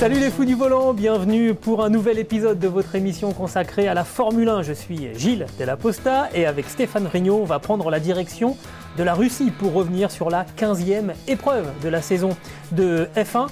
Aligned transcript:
Salut 0.00 0.18
les 0.18 0.30
fous 0.30 0.46
du 0.46 0.54
volant, 0.54 0.94
bienvenue 0.94 1.54
pour 1.54 1.84
un 1.84 1.90
nouvel 1.90 2.18
épisode 2.18 2.58
de 2.58 2.68
votre 2.68 2.94
émission 2.94 3.34
consacrée 3.34 3.86
à 3.86 3.92
la 3.92 4.02
Formule 4.02 4.48
1. 4.48 4.62
Je 4.62 4.72
suis 4.72 5.14
Gilles 5.14 5.44
Della 5.58 5.76
Posta 5.76 6.30
et 6.32 6.46
avec 6.46 6.70
Stéphane 6.70 7.06
Rignot, 7.06 7.36
on 7.36 7.44
va 7.44 7.58
prendre 7.58 7.90
la 7.90 8.00
direction 8.00 8.56
de 8.96 9.02
la 9.02 9.12
Russie 9.12 9.50
pour 9.50 9.74
revenir 9.74 10.10
sur 10.10 10.30
la 10.30 10.46
15e 10.56 11.12
épreuve 11.28 11.70
de 11.82 11.90
la 11.90 12.00
saison 12.00 12.34
de 12.72 13.10
F1. 13.14 13.50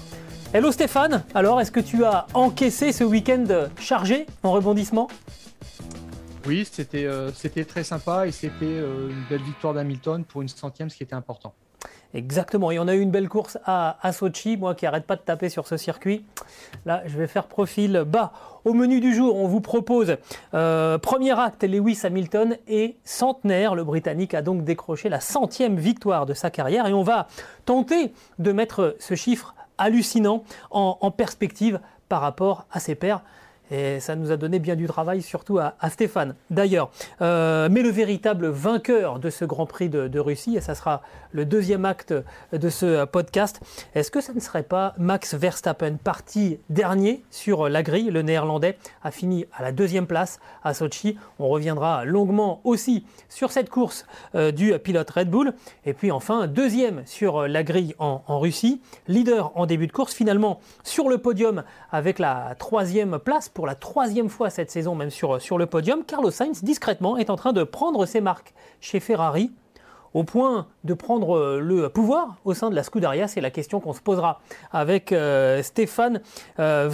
Hello 0.55 0.73
Stéphane, 0.73 1.23
alors 1.35 1.61
est-ce 1.61 1.71
que 1.71 1.81
tu 1.81 2.07
as 2.07 2.27
encaissé 2.33 2.93
ce 2.93 3.05
week-end 3.05 3.45
chargé 3.79 4.25
en 4.43 4.53
rebondissement? 4.53 5.09
Oui, 6.47 6.67
c'était 6.73 7.05
euh, 7.05 7.31
c'était 7.31 7.67
très 7.67 7.85
sympa 7.85 8.27
et 8.27 8.33
c'était 8.33 8.65
euh, 8.65 9.11
une 9.11 9.25
belle 9.29 9.43
victoire 9.43 9.75
d'Hamilton 9.75 10.25
pour 10.25 10.41
une 10.41 10.49
centième, 10.49 10.89
ce 10.89 10.97
qui 10.97 11.03
était 11.03 11.13
important. 11.13 11.53
Exactement, 12.15 12.71
et 12.71 12.79
on 12.79 12.89
a 12.89 12.95
eu 12.95 13.01
une 13.01 13.11
belle 13.11 13.29
course 13.29 13.59
à, 13.67 13.99
à 14.01 14.13
Sochi, 14.13 14.57
moi 14.57 14.75
qui 14.75 14.87
arrête 14.87 15.05
pas 15.05 15.17
de 15.17 15.21
taper 15.21 15.51
sur 15.51 15.67
ce 15.67 15.77
circuit. 15.77 16.25
Là, 16.87 17.03
je 17.05 17.19
vais 17.19 17.27
faire 17.27 17.47
profil 17.47 18.05
bas. 18.07 18.33
Au 18.65 18.73
menu 18.73 19.01
du 19.01 19.15
jour, 19.15 19.37
on 19.37 19.47
vous 19.47 19.61
propose 19.61 20.17
euh, 20.55 20.97
premier 20.97 21.39
acte, 21.39 21.65
Lewis 21.65 22.01
Hamilton 22.05 22.57
est 22.67 22.97
centenaire. 23.05 23.75
Le 23.75 23.85
Britannique 23.85 24.33
a 24.33 24.41
donc 24.41 24.65
décroché 24.65 25.11
la 25.11 25.21
centième 25.21 25.77
victoire 25.77 26.25
de 26.25 26.33
sa 26.33 26.51
carrière 26.51 26.87
et 26.87 26.95
on 26.95 27.03
va 27.03 27.27
tenter 27.67 28.15
de 28.39 28.53
mettre 28.53 28.97
ce 28.99 29.15
chiffre 29.15 29.55
hallucinant 29.77 30.45
en 30.71 31.11
perspective 31.11 31.79
par 32.09 32.21
rapport 32.21 32.67
à 32.73 32.81
ses 32.81 32.95
pairs. 32.95 33.23
Et 33.71 34.01
ça 34.01 34.17
nous 34.17 34.31
a 34.31 34.37
donné 34.37 34.59
bien 34.59 34.77
du 34.77 34.87
travail, 34.87 35.23
surtout 35.23 35.59
à, 35.59 35.75
Stéphane. 35.91 36.35
D'ailleurs, 36.51 36.91
euh, 37.21 37.69
mais 37.71 37.83
le 37.83 37.91
véritable 37.91 38.49
vainqueur 38.49 39.19
de 39.19 39.31
ce 39.31 39.45
Grand 39.45 39.67
Prix 39.67 39.89
de, 39.89 40.19
Russie, 40.19 40.57
et 40.57 40.61
ça 40.61 40.75
sera 40.75 41.03
le 41.33 41.45
deuxième 41.45 41.85
acte 41.85 42.15
de 42.53 42.69
ce 42.69 43.05
podcast, 43.05 43.61
est-ce 43.95 44.11
que 44.11 44.21
ça 44.21 44.33
ne 44.33 44.41
serait 44.41 44.63
pas 44.63 44.95
Max 44.99 45.35
Verstappen, 45.35 45.97
parti 46.03 46.59
dernier 46.71 47.23
sur 47.31 47.69
la 47.69 47.83
grille? 47.83 48.11
Le 48.11 48.23
Néerlandais 48.23 48.79
a 49.03 49.11
fini 49.11 49.47
à 49.55 49.63
la 49.63 49.73
deuxième 49.73 50.07
place 50.07 50.41
à 50.65 50.75
Sochi. 50.75 51.19
On 51.39 51.49
reviendra 51.49 52.05
longuement 52.05 52.61
aussi 52.65 53.05
sur 53.29 53.53
cette 53.53 53.71
course 53.71 54.07
euh, 54.35 54.51
du 54.51 54.77
pilote 54.79 55.11
Red 55.11 55.31
Bull. 55.31 55.53
Et 55.85 55.93
puis 55.93 56.11
enfin, 56.11 56.47
deuxième 56.47 57.03
sur 57.05 57.47
la 57.47 57.63
grille 57.63 57.95
en 57.99 58.23
Russie, 58.39 58.81
leader 59.07 59.53
en 59.55 59.67
début 59.67 59.87
de 59.87 59.93
course, 59.93 60.15
finalement 60.15 60.61
sur 60.83 61.09
le 61.09 61.19
podium 61.19 61.63
avec 61.91 62.19
la 62.19 62.55
troisième 62.59 63.19
place 63.19 63.49
pour 63.59 63.67
la 63.67 63.75
troisième 63.75 64.29
fois 64.29 64.51
cette 64.51 64.71
saison, 64.71 64.95
même 64.95 65.11
sur, 65.11 65.59
le 65.59 65.67
podium, 65.67 66.05
Carlos 66.05 66.31
Sainz, 66.31 66.63
discrètement, 66.63 67.17
est 67.17 67.29
en 67.29 67.35
train 67.35 67.53
de 67.53 67.65
prendre 67.65 68.07
ses 68.07 68.21
marques 68.21 68.55
chez 68.81 69.01
Ferrari 69.01 69.51
au 70.19 70.25
point 70.25 70.67
de 70.83 70.95
prendre 70.95 71.37
euh, 71.37 71.61
le 71.61 71.89
pouvoir 71.89 72.39
au 72.45 72.53
sein 72.53 72.71
de 72.71 72.75
la 72.75 72.83
Scuderia 72.83 73.29
C'est 73.29 73.41
la 73.41 73.53
question 73.53 73.79
qu'on 73.79 73.93
se 73.93 74.01
posera 74.01 74.41
avec 74.73 75.13
euh, 75.13 75.63
Stéphane 75.63 76.21
euh. 76.59 76.91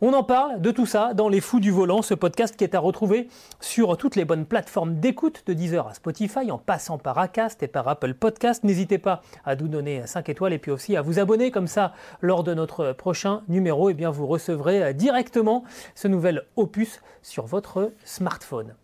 On 0.00 0.12
en 0.12 0.24
parle 0.24 0.60
de 0.60 0.72
tout 0.72 0.84
ça 0.84 1.14
dans 1.14 1.28
Les 1.28 1.40
Fous 1.40 1.60
du 1.60 1.70
Volant, 1.70 2.02
ce 2.02 2.14
podcast 2.14 2.56
qui 2.56 2.64
est 2.64 2.74
à 2.74 2.80
retrouver 2.80 3.28
sur 3.60 3.96
toutes 3.96 4.16
les 4.16 4.24
bonnes 4.24 4.44
plateformes 4.44 4.98
d'écoute, 4.98 5.44
de 5.46 5.52
Deezer 5.52 5.86
à 5.86 5.94
Spotify, 5.94 6.50
en 6.50 6.58
passant 6.58 6.98
par 6.98 7.16
Acast 7.18 7.62
et 7.62 7.68
par 7.68 7.86
Apple 7.86 8.14
Podcast. 8.14 8.64
N'hésitez 8.64 8.98
pas 8.98 9.22
à 9.44 9.54
nous 9.54 9.68
donner 9.68 10.04
5 10.04 10.28
étoiles 10.28 10.52
et 10.52 10.58
puis 10.58 10.72
aussi 10.72 10.96
à 10.96 11.02
vous 11.02 11.20
abonner, 11.20 11.52
comme 11.52 11.68
ça, 11.68 11.92
lors 12.20 12.42
de 12.42 12.54
notre 12.54 12.92
prochain 12.92 13.42
numéro, 13.46 13.88
eh 13.88 13.94
bien, 13.94 14.10
vous 14.10 14.26
recevrez 14.26 14.94
directement 14.94 15.62
ce 15.94 16.08
nouvel 16.08 16.42
opus 16.56 17.00
sur 17.22 17.46
votre 17.46 17.92
smartphone. 18.04 18.74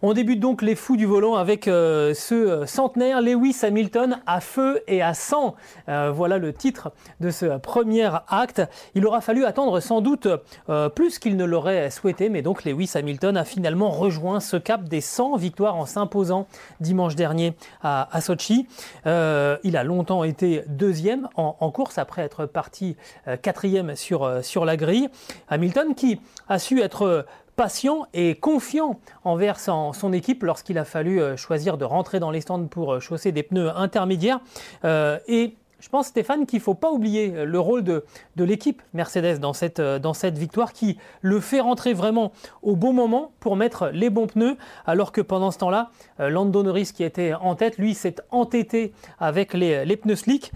On 0.00 0.12
débute 0.12 0.38
donc 0.38 0.62
les 0.62 0.76
fous 0.76 0.96
du 0.96 1.06
volant 1.06 1.34
avec 1.34 1.66
euh, 1.66 2.14
ce 2.14 2.64
centenaire 2.66 3.20
Lewis 3.20 3.56
Hamilton 3.62 4.20
à 4.26 4.40
feu 4.40 4.80
et 4.86 5.02
à 5.02 5.12
sang. 5.12 5.56
Euh, 5.88 6.12
voilà 6.14 6.38
le 6.38 6.52
titre 6.52 6.92
de 7.18 7.30
ce 7.30 7.58
premier 7.58 8.08
acte. 8.28 8.62
Il 8.94 9.04
aura 9.04 9.20
fallu 9.20 9.44
attendre 9.44 9.80
sans 9.80 10.00
doute 10.00 10.28
euh, 10.68 10.88
plus 10.88 11.18
qu'il 11.18 11.36
ne 11.36 11.44
l'aurait 11.44 11.90
souhaité, 11.90 12.28
mais 12.28 12.42
donc 12.42 12.64
Lewis 12.64 12.92
Hamilton 12.94 13.36
a 13.36 13.44
finalement 13.44 13.90
rejoint 13.90 14.38
ce 14.38 14.56
cap 14.56 14.84
des 14.84 15.00
100 15.00 15.36
victoires 15.36 15.74
en 15.74 15.84
s'imposant 15.84 16.46
dimanche 16.78 17.16
dernier 17.16 17.54
à, 17.82 18.20
Sochi. 18.20 18.68
il 19.04 19.76
a 19.76 19.82
longtemps 19.82 20.22
été 20.22 20.62
deuxième 20.68 21.28
en, 21.34 21.70
course 21.72 21.98
après 21.98 22.22
être 22.22 22.46
parti 22.46 22.96
quatrième 23.42 23.96
sur 23.96 24.64
la 24.64 24.76
grille. 24.76 25.08
Hamilton 25.48 25.94
qui 25.96 26.20
a 26.48 26.58
su 26.58 26.80
être 26.80 27.26
patient 27.58 28.06
et 28.14 28.36
confiant 28.36 29.00
envers 29.24 29.58
son, 29.58 30.12
équipe 30.12 30.44
lorsqu'il 30.44 30.78
a 30.78 30.84
fallu 30.84 31.20
euh, 31.20 31.36
choisir 31.36 31.76
de 31.76 31.84
rentrer 31.84 32.20
dans 32.20 32.30
les 32.30 32.40
stands 32.40 32.68
pour 32.68 32.94
euh, 32.94 33.00
chausser 33.00 33.32
des 33.32 33.42
pneus 33.42 33.76
intermédiaires. 33.76 34.38
Euh, 34.84 35.18
et 35.26 35.56
je 35.80 35.88
pense, 35.88 36.06
Stéphane, 36.06 36.46
qu'il 36.46 36.60
ne 36.60 36.62
faut 36.62 36.74
pas 36.74 36.92
oublier 36.92 37.44
le 37.44 37.58
rôle 37.58 37.82
de, 37.82 38.04
l'équipe 38.36 38.80
Mercedes 38.94 39.38
dans 39.40 39.52
cette, 39.52 40.38
victoire 40.38 40.72
qui 40.72 40.98
le 41.20 41.40
fait 41.40 41.60
rentrer 41.60 41.94
vraiment 41.94 42.30
au 42.62 42.76
bon 42.76 42.92
moment 42.92 43.32
pour 43.40 43.56
mettre 43.56 43.88
les 43.88 44.10
bons 44.10 44.28
pneus, 44.28 44.56
alors 44.86 45.10
que 45.12 45.20
pendant 45.20 45.52
ce 45.52 45.58
temps-là, 45.58 45.90
Lando 46.18 46.64
Norris, 46.64 46.90
qui 46.92 47.04
était 47.04 47.32
en 47.34 47.54
tête, 47.54 47.78
lui, 47.78 47.94
s'est 47.94 48.16
entêté 48.32 48.92
avec 49.20 49.54
les, 49.54 49.96
pneus 49.96 50.16
slick. 50.16 50.50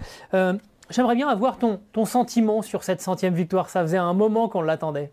J'aimerais 0.89 1.15
bien 1.15 1.29
avoir 1.29 1.57
ton, 1.57 1.79
ton 1.93 2.03
sentiment 2.03 2.61
sur 2.61 2.83
cette 2.83 3.01
centième 3.01 3.33
victoire. 3.33 3.69
Ça 3.69 3.81
faisait 3.81 3.97
un 3.97 4.13
moment 4.13 4.49
qu'on 4.49 4.61
l'attendait. 4.61 5.09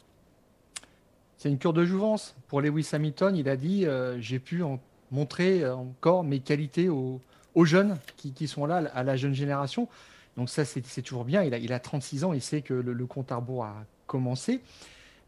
C'est 1.41 1.49
une 1.49 1.57
cure 1.57 1.73
de 1.73 1.87
jouvence. 1.87 2.37
Pour 2.49 2.61
Lewis 2.61 2.91
Hamilton, 2.93 3.35
il 3.35 3.49
a 3.49 3.57
dit 3.57 3.87
euh, 3.87 4.21
J'ai 4.21 4.39
pu 4.39 4.63
montrer 5.11 5.67
encore 5.67 6.23
mes 6.23 6.41
qualités 6.41 6.91
aux, 6.91 7.23
jeunes 7.65 7.97
qui, 8.19 8.47
sont 8.47 8.67
là, 8.67 8.91
à 8.93 9.03
la 9.03 9.17
jeune 9.17 9.33
génération. 9.33 9.89
Donc, 10.37 10.51
ça, 10.51 10.67
c'est 10.67 11.01
toujours 11.01 11.25
bien. 11.25 11.43
Il 11.43 11.55
a, 11.55 11.59
il 11.59 11.73
a 11.73 11.81
36 11.81 12.25
ans, 12.25 12.35
il 12.35 12.43
sait 12.43 12.61
que 12.61 12.75
le, 12.75 13.07
compte 13.07 13.33
à 13.33 13.37
rebours 13.37 13.65
a 13.65 13.87
commencé. 14.07 14.61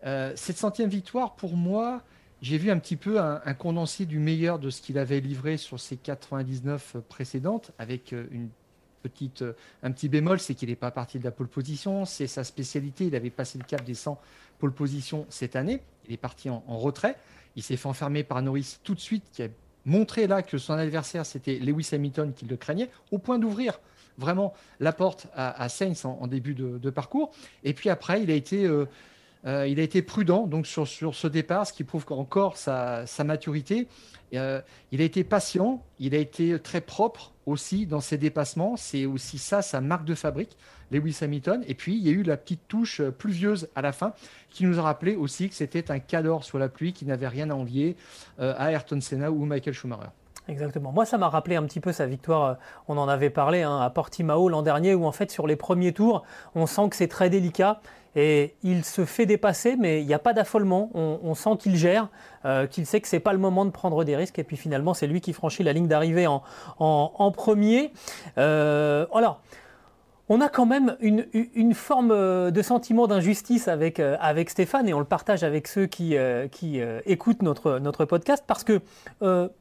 Euh, 0.04 0.34
cette 0.36 0.58
centième 0.58 0.90
victoire, 0.90 1.34
pour 1.34 1.56
moi, 1.56 2.02
j'ai 2.42 2.58
vu 2.58 2.70
un 2.70 2.78
petit 2.78 2.96
peu 2.96 3.18
un, 3.18 3.40
un, 3.42 3.54
condensé 3.54 4.04
du 4.04 4.18
meilleur 4.18 4.58
de 4.58 4.68
ce 4.68 4.82
qu'il 4.82 4.98
avait 4.98 5.20
livré 5.20 5.56
sur 5.56 5.80
ses 5.80 5.96
99 5.96 6.96
précédentes, 7.08 7.70
avec 7.78 8.12
euh, 8.12 8.26
une 8.32 8.50
petite, 9.02 9.44
un 9.82 9.90
petit 9.90 10.10
bémol, 10.10 10.40
c'est 10.40 10.54
qu'il 10.54 10.68
n'est 10.68 10.76
pas 10.76 10.90
parti 10.90 11.18
de 11.18 11.24
la 11.24 11.30
pole 11.30 11.48
position, 11.48 12.04
c'est 12.04 12.26
sa 12.26 12.44
spécialité, 12.44 13.06
il 13.06 13.16
avait 13.16 13.30
passé 13.30 13.58
le 13.58 13.64
cap 13.64 13.82
des 13.82 13.94
100 13.94 14.20
position 14.70 15.26
cette 15.28 15.56
année, 15.56 15.80
il 16.06 16.14
est 16.14 16.18
parti 16.18 16.48
en, 16.48 16.62
retrait, 16.68 17.16
il 17.56 17.62
s'est 17.62 17.76
fait 17.76 17.88
enfermer 17.88 18.22
par 18.22 18.40
Norris 18.42 18.78
tout 18.84 18.94
de 18.94 19.00
suite, 19.00 19.24
qui 19.32 19.42
a 19.42 19.48
montré 19.84 20.26
là 20.26 20.42
que 20.42 20.58
son 20.58 20.74
adversaire 20.74 21.26
c'était 21.26 21.58
Lewis 21.58 21.88
Hamilton 21.92 22.32
qui 22.32 22.44
le 22.44 22.56
craignait, 22.56 22.88
au 23.10 23.18
point 23.18 23.38
d'ouvrir 23.38 23.80
vraiment 24.18 24.52
la 24.78 24.92
porte 24.92 25.26
à, 25.34 25.60
à 25.60 25.68
Sainz 25.68 26.04
en, 26.04 26.26
début 26.26 26.54
de, 26.54 26.78
de, 26.78 26.90
parcours, 26.90 27.32
et 27.64 27.72
puis 27.72 27.90
après 27.90 28.22
il 28.22 28.30
a 28.30 28.34
été... 28.34 28.64
Euh, 28.64 28.86
euh, 29.47 29.66
il 29.66 29.80
a 29.80 29.82
été 29.82 30.03
prudent 30.03 30.47
donc 30.47 30.66
sur, 30.66 30.86
ce 30.86 31.26
départ, 31.26 31.66
ce 31.66 31.72
qui 31.72 31.84
prouve 31.84 32.04
encore 32.10 32.56
sa, 32.56 33.04
maturité. 33.25 33.88
Euh, 34.34 34.60
il 34.92 35.00
a 35.00 35.04
été 35.04 35.25
patient, 35.25 35.84
il 35.98 36.14
a 36.14 36.19
été 36.19 36.58
très 36.58 36.81
propre 36.81 37.32
aussi 37.44 37.87
dans 37.87 38.00
ses 38.00 38.19
dépassements. 38.19 38.76
C'est 38.76 39.05
aussi 39.05 39.38
ça 39.38 39.62
sa 39.62 39.81
marque 39.81 40.05
de 40.05 40.14
fabrique, 40.14 40.56
Lewis 40.90 41.19
Hamilton. 41.20 41.64
Et 41.66 41.75
puis 41.75 41.96
il 41.96 42.06
y 42.06 42.08
a 42.08 42.12
eu 42.12 42.22
la 42.22 42.37
petite 42.37 42.66
touche 42.69 43.02
pluvieuse 43.02 43.69
à 43.75 43.82
la 43.82 43.93
fin 43.93 44.14
qui 44.50 44.64
nous 44.64 44.78
a 44.78 44.82
rappelé 44.82 45.16
aussi 45.16 45.49
que 45.49 45.55
c'était 45.55 45.90
un 45.90 45.99
cador 45.99 46.44
sur 46.44 46.58
la 46.58 46.69
pluie 46.69 46.93
qui 46.93 47.05
n'avait 47.05 47.28
rien 47.28 47.50
à 47.50 47.55
envier 47.55 47.96
euh, 48.40 48.55
à 48.56 48.70
Ayrton 48.70 49.00
Senna 49.00 49.31
ou 49.31 49.44
Michael 49.44 49.75
Schumacher. 49.75 50.11
Exactement. 50.49 50.90
Moi, 50.90 51.05
ça 51.05 51.19
m'a 51.19 51.28
rappelé 51.28 51.55
un 51.55 51.62
petit 51.64 51.78
peu 51.78 51.93
sa 51.93 52.06
victoire, 52.06 52.58
on 52.88 52.99
en 52.99 53.08
avait 53.08 53.31
parlé 53.31 53.62
hein, 53.62 53.78
à 53.78 53.90
Portimao 53.90 54.49
l'an 54.49 54.62
dernier, 54.62 54.93
où 54.93 55.05
en 55.05 55.12
fait 55.12 55.31
sur 55.31 55.46
les 55.46 55.55
premiers 55.55 55.93
tours, 55.93 56.25
on 56.56 56.66
sent 56.66 56.88
que 56.90 56.96
c'est 56.96 57.06
très 57.06 57.31
délicat 57.31 57.81
et 58.14 58.55
il 58.62 58.85
se 58.85 59.05
fait 59.05 59.26
dépasser, 59.26 59.76
mais 59.79 60.03
il 60.03 60.06
n'y 60.06 60.14
a 60.14 60.19
pas 60.19 60.35
d'affolement. 60.35 60.91
On, 60.94 61.35
sent 61.35 61.56
qu'il 61.59 61.76
gère, 61.76 62.09
euh, 62.44 62.67
qu'il 62.67 62.85
sait 62.85 63.00
que 63.00 63.09
c'est 63.09 63.20
pas 63.20 63.32
le 63.32 63.38
moment 63.38 63.64
de 63.64 63.70
prendre 63.70 64.05
des 64.05 64.17
risques. 64.17 64.38
Et 64.38 64.44
puis 64.44 64.56
finalement, 64.56 64.93
c'est 64.93 65.06
lui 65.06 65.20
qui 65.20 65.32
franchit 65.32 65.62
la 65.62 65.73
ligne 65.73 65.88
d'arrivée 65.88 66.26
en, 66.26 66.43
en, 66.79 67.31
premier. 67.31 67.93
Euh, 68.37 69.06
alors. 69.14 69.41
on 70.29 70.41
a 70.41 70.49
quand 70.49 70.67
même 70.67 70.97
une, 71.00 71.75
forme 71.75 72.11
euh, 72.11 72.50
de 72.50 72.62
sentiment 72.62 73.06
d'injustice 73.06 73.67
avec, 73.69 73.99
avec 73.99 74.50
Stéphane 74.50 74.88
et 74.88 74.94
on 74.94 74.99
le 74.99 75.06
partage 75.06 75.43
avec 75.43 75.67
ceux 75.67 75.87
qui, 75.87 76.14
qui 76.50 76.81
écoutent 77.06 77.43
notre, 77.43 77.79
notre 77.79 78.05
podcast 78.05 78.44
parce 78.47 78.64
que 78.64 78.81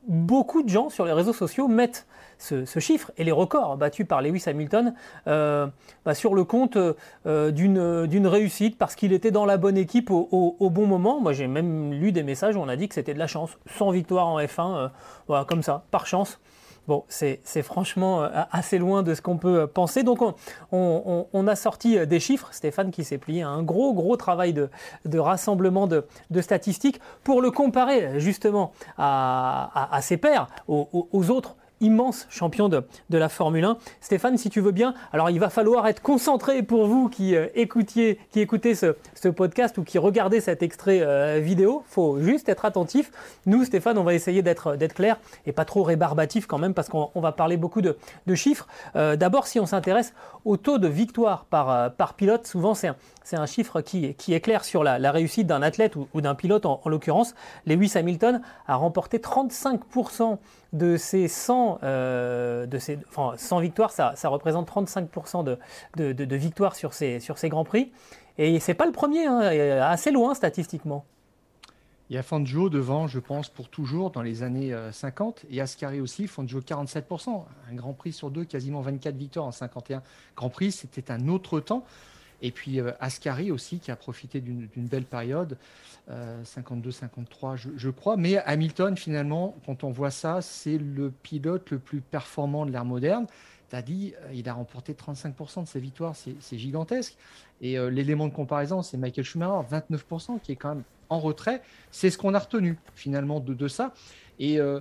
beaucoup 0.08 0.62
de 0.64 0.70
gens 0.70 0.90
sur 0.90 1.06
les 1.06 1.14
réseaux 1.14 1.34
sociaux 1.34 1.70
mettent 1.70 2.06
ce, 2.42 2.80
chiffre 2.80 3.12
et 3.18 3.24
les 3.24 3.32
records 3.32 3.78
battus 3.78 4.08
par 4.08 4.22
Lewis 4.22 4.44
Hamilton 4.48 4.94
bah, 5.26 6.14
sur 6.14 6.34
le 6.34 6.44
compte 6.44 6.78
d'une 7.26 8.28
réussite 8.28 8.78
parce 8.78 8.96
qu'il 8.96 9.14
était 9.14 9.32
dans 9.32 9.46
la 9.46 9.58
bonne 9.58 9.78
équipe 9.78 10.10
au, 10.12 10.70
bon 10.70 10.88
moment. 10.88 11.20
Moi 11.20 11.34
j'ai 11.34 11.48
même 11.48 11.94
lu 11.94 12.12
des 12.12 12.24
messages 12.24 12.56
où 12.56 12.60
on 12.60 12.68
a 12.68 12.76
dit 12.76 12.88
que 12.88 12.96
c'était 12.96 13.14
de 13.14 13.20
la 13.20 13.28
chance, 13.28 13.52
sans 13.78 13.92
victoire 13.92 14.28
en 14.28 14.40
F1, 14.40 14.90
voilà, 15.28 15.46
comme 15.46 15.64
ça, 15.64 15.84
par 15.92 16.08
chance. 16.08 16.40
Bon, 16.88 17.04
c'est 17.10 17.62
franchement 17.62 18.24
euh, 18.24 18.30
assez 18.52 18.80
loin 18.80 19.04
de 19.04 19.14
ce 19.14 19.22
qu'on 19.22 19.38
peut 19.38 19.68
penser. 19.68 20.02
Donc, 20.02 20.20
on, 20.72 21.48
a 21.48 21.56
sorti 21.56 21.98
euh, 21.98 22.06
des 22.06 22.20
chiffres. 22.20 22.50
Stéphane 22.52 22.90
qui 22.92 23.04
s'est 23.04 23.20
plié 23.20 23.44
à 23.44 23.50
un 23.50 23.62
gros, 23.62 23.94
gros 23.94 24.18
travail 24.18 24.54
de, 24.54 25.20
rassemblement 25.20 25.88
de, 25.88 26.04
statistiques 26.42 27.00
pour 27.24 27.42
le 27.42 27.52
comparer 27.52 28.20
justement 28.20 28.72
à, 28.98 30.00
ses 30.02 30.18
pairs, 30.18 30.48
aux 30.68 31.30
autres 31.30 31.56
immense 31.82 32.28
champion 32.30 32.70
de, 32.70 32.84
la 33.10 33.30
Formule 33.30 33.66
1. 33.66 33.78
Stéphane, 34.00 34.38
si 34.38 34.50
tu 34.50 34.62
veux 34.62 34.72
bien, 34.72 34.94
alors 35.12 35.30
il 35.30 35.40
va 35.40 35.50
falloir 35.50 35.88
être 35.88 36.02
concentré 36.02 36.64
pour 36.64 36.88
vous 36.88 37.10
qui 37.10 37.36
euh, 37.36 37.48
écoutiez, 37.56 38.20
écoutez 38.36 38.76
ce, 38.76 38.96
podcast 39.30 39.78
ou 39.78 39.84
qui 39.84 39.98
regardez 39.98 40.40
cet 40.40 40.64
extrait 40.64 41.00
euh, 41.02 41.40
vidéo. 41.42 41.84
faut 41.88 42.20
juste 42.20 42.50
être 42.50 42.66
attentif. 42.66 43.12
Nous, 43.46 43.66
Stéphane, 43.66 43.98
on 43.98 44.04
va 44.04 44.14
essayer 44.14 44.42
d'être 44.42 44.78
clair 44.94 45.18
et 45.46 45.52
pas 45.52 45.66
trop 45.66 45.84
rébarbatif 45.84 46.48
quand 46.48 46.58
même 46.58 46.74
parce 46.74 46.90
qu'on 46.90 47.10
va 47.16 47.32
parler 47.32 47.58
beaucoup 47.58 47.82
de, 47.82 47.96
chiffres. 48.36 48.68
Euh, 48.96 49.16
d'abord, 49.16 49.48
si 49.48 49.60
on 49.60 49.66
s'intéresse 49.66 50.14
au 50.46 50.58
taux 50.58 50.78
de 50.78 50.88
victoire 50.88 51.46
par, 51.46 51.92
par 51.94 52.14
pilote, 52.14 52.48
souvent 52.48 52.74
c'est 52.74 52.88
un, 52.88 52.96
un, 53.34 53.46
chiffre 53.46 53.82
qui, 53.82 54.14
qui, 54.16 54.34
est 54.34 54.42
clair 54.42 54.64
sur 54.64 54.84
la, 54.84 55.12
réussite 55.12 55.48
d'un 55.48 55.62
athlète 55.62 55.96
ou, 55.96 56.22
d'un 56.22 56.36
pilote 56.36 56.66
en, 56.66 56.82
en 56.84 56.90
l'occurrence. 56.90 57.36
Lewis 57.66 57.92
Hamilton 57.96 58.42
a 58.68 58.76
remporté 58.76 59.20
35% 59.20 60.38
de 60.74 60.98
ces 60.98 61.28
100, 61.28 61.80
euh, 61.84 62.66
de 62.66 62.80
ces, 62.80 63.00
enfin, 63.10 63.34
100 63.38 63.60
victoires, 63.60 63.92
ça, 63.92 64.14
représente 64.26 64.70
35% 64.70 65.44
de, 65.44 65.58
de, 66.14 66.36
victoires 66.36 66.76
sur 66.76 66.94
ces, 66.94 67.20
sur 67.20 67.36
Grands 67.44 67.66
Prix. 67.66 67.92
Et 68.38 68.60
c'est 68.60 68.74
pas 68.74 68.86
le 68.86 68.92
premier, 68.92 69.26
hein, 69.26 69.40
assez 69.82 70.12
loin 70.12 70.34
statistiquement. 70.34 71.06
Il 72.10 72.16
y 72.16 72.18
a 72.18 72.24
Fangio 72.24 72.70
devant, 72.70 73.08
je 73.08 73.20
pense, 73.20 73.48
pour 73.48 73.70
toujours 73.70 74.12
dans 74.12 74.22
les 74.22 74.44
années 74.44 74.76
50. 74.92 75.44
Euh, 75.46 75.48
et 75.50 75.62
Ascari 75.62 76.02
aussi, 76.02 76.28
Fangio 76.28 76.60
47%. 76.60 77.46
Un 77.70 77.74
Grand 77.74 77.94
Prix 77.94 78.12
sur 78.12 78.30
deux, 78.30 78.44
quasiment 78.44 78.82
24 78.82 79.16
victoires 79.16 79.46
en 79.46 79.54
51 79.54 80.04
Grand 80.36 80.50
Prix. 80.50 80.74
C'était 80.74 81.10
un 81.10 81.30
autre 81.30 81.62
temps. 81.62 81.86
Et 82.42 82.52
puis 82.52 82.80
euh, 82.80 82.92
Ascari 83.00 83.52
aussi, 83.52 83.80
qui 83.80 83.92
a 83.92 83.96
profité 83.96 84.42
d'une 84.42 84.68
belle 84.76 85.06
période, 85.06 85.58
52-53, 86.10 86.10
euh, 86.10 87.56
je, 87.78 87.90
crois. 87.90 88.18
Mais 88.18 88.38
Hamilton, 88.38 88.98
finalement, 88.98 89.56
quand 89.66 89.84
on 89.84 89.92
voit 89.92 90.12
ça, 90.12 90.42
c'est 90.42 90.78
le 90.78 91.12
pilote 91.12 91.70
le 91.72 91.80
plus 91.80 92.02
performant 92.02 92.66
de 92.66 92.72
l'ère 92.72 92.86
moderne. 92.86 93.28
Tu 93.70 93.76
as 93.76 93.82
dit, 93.82 94.14
euh, 94.24 94.34
il 94.34 94.50
a 94.50 94.54
remporté 94.54 94.94
35% 94.94 95.64
de 95.64 95.68
ses 95.68 95.80
victoires, 95.80 96.16
c'est 96.16 96.58
gigantesque. 96.58 97.16
Et 97.62 97.78
l'élément 97.92 98.28
de 98.28 98.34
comparaison, 98.34 98.82
c'est 98.82 98.98
Michael 98.98 99.24
Schumacher, 99.24 99.68
29%, 99.70 100.40
qui 100.40 100.54
est 100.54 100.56
quand 100.56 100.70
même 100.70 100.84
en 101.10 101.20
retrait. 101.20 101.62
C'est 101.92 102.10
ce 102.10 102.18
qu'on 102.18 102.34
a 102.34 102.40
retenu 102.40 102.76
finalement 102.96 103.40
de 103.40 103.68
ça. 103.68 103.94
Et 104.42 104.60
euh, 104.60 104.80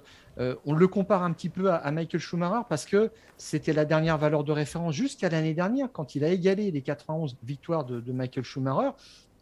on 0.65 0.75
le 0.75 0.89
compare 0.89 1.23
un 1.23 1.33
petit 1.33 1.51
peu 1.51 1.71
à, 1.71 1.91
Michael 1.91 2.21
Schumacher 2.21 2.63
parce 2.69 2.87
que 2.87 3.11
c'était 3.37 3.75
la 3.75 3.85
dernière 3.85 4.17
valeur 4.17 4.43
de 4.43 4.53
référence 4.53 4.95
jusqu'à 4.95 5.29
l'année 5.29 5.53
dernière 5.53 5.89
quand 5.93 6.15
il 6.15 6.25
a 6.25 6.29
égalé 6.29 6.71
les 6.71 6.81
91 6.81 7.37
victoires 7.43 7.85
de, 7.85 8.13
Michael 8.13 8.43
Schumacher. 8.43 8.91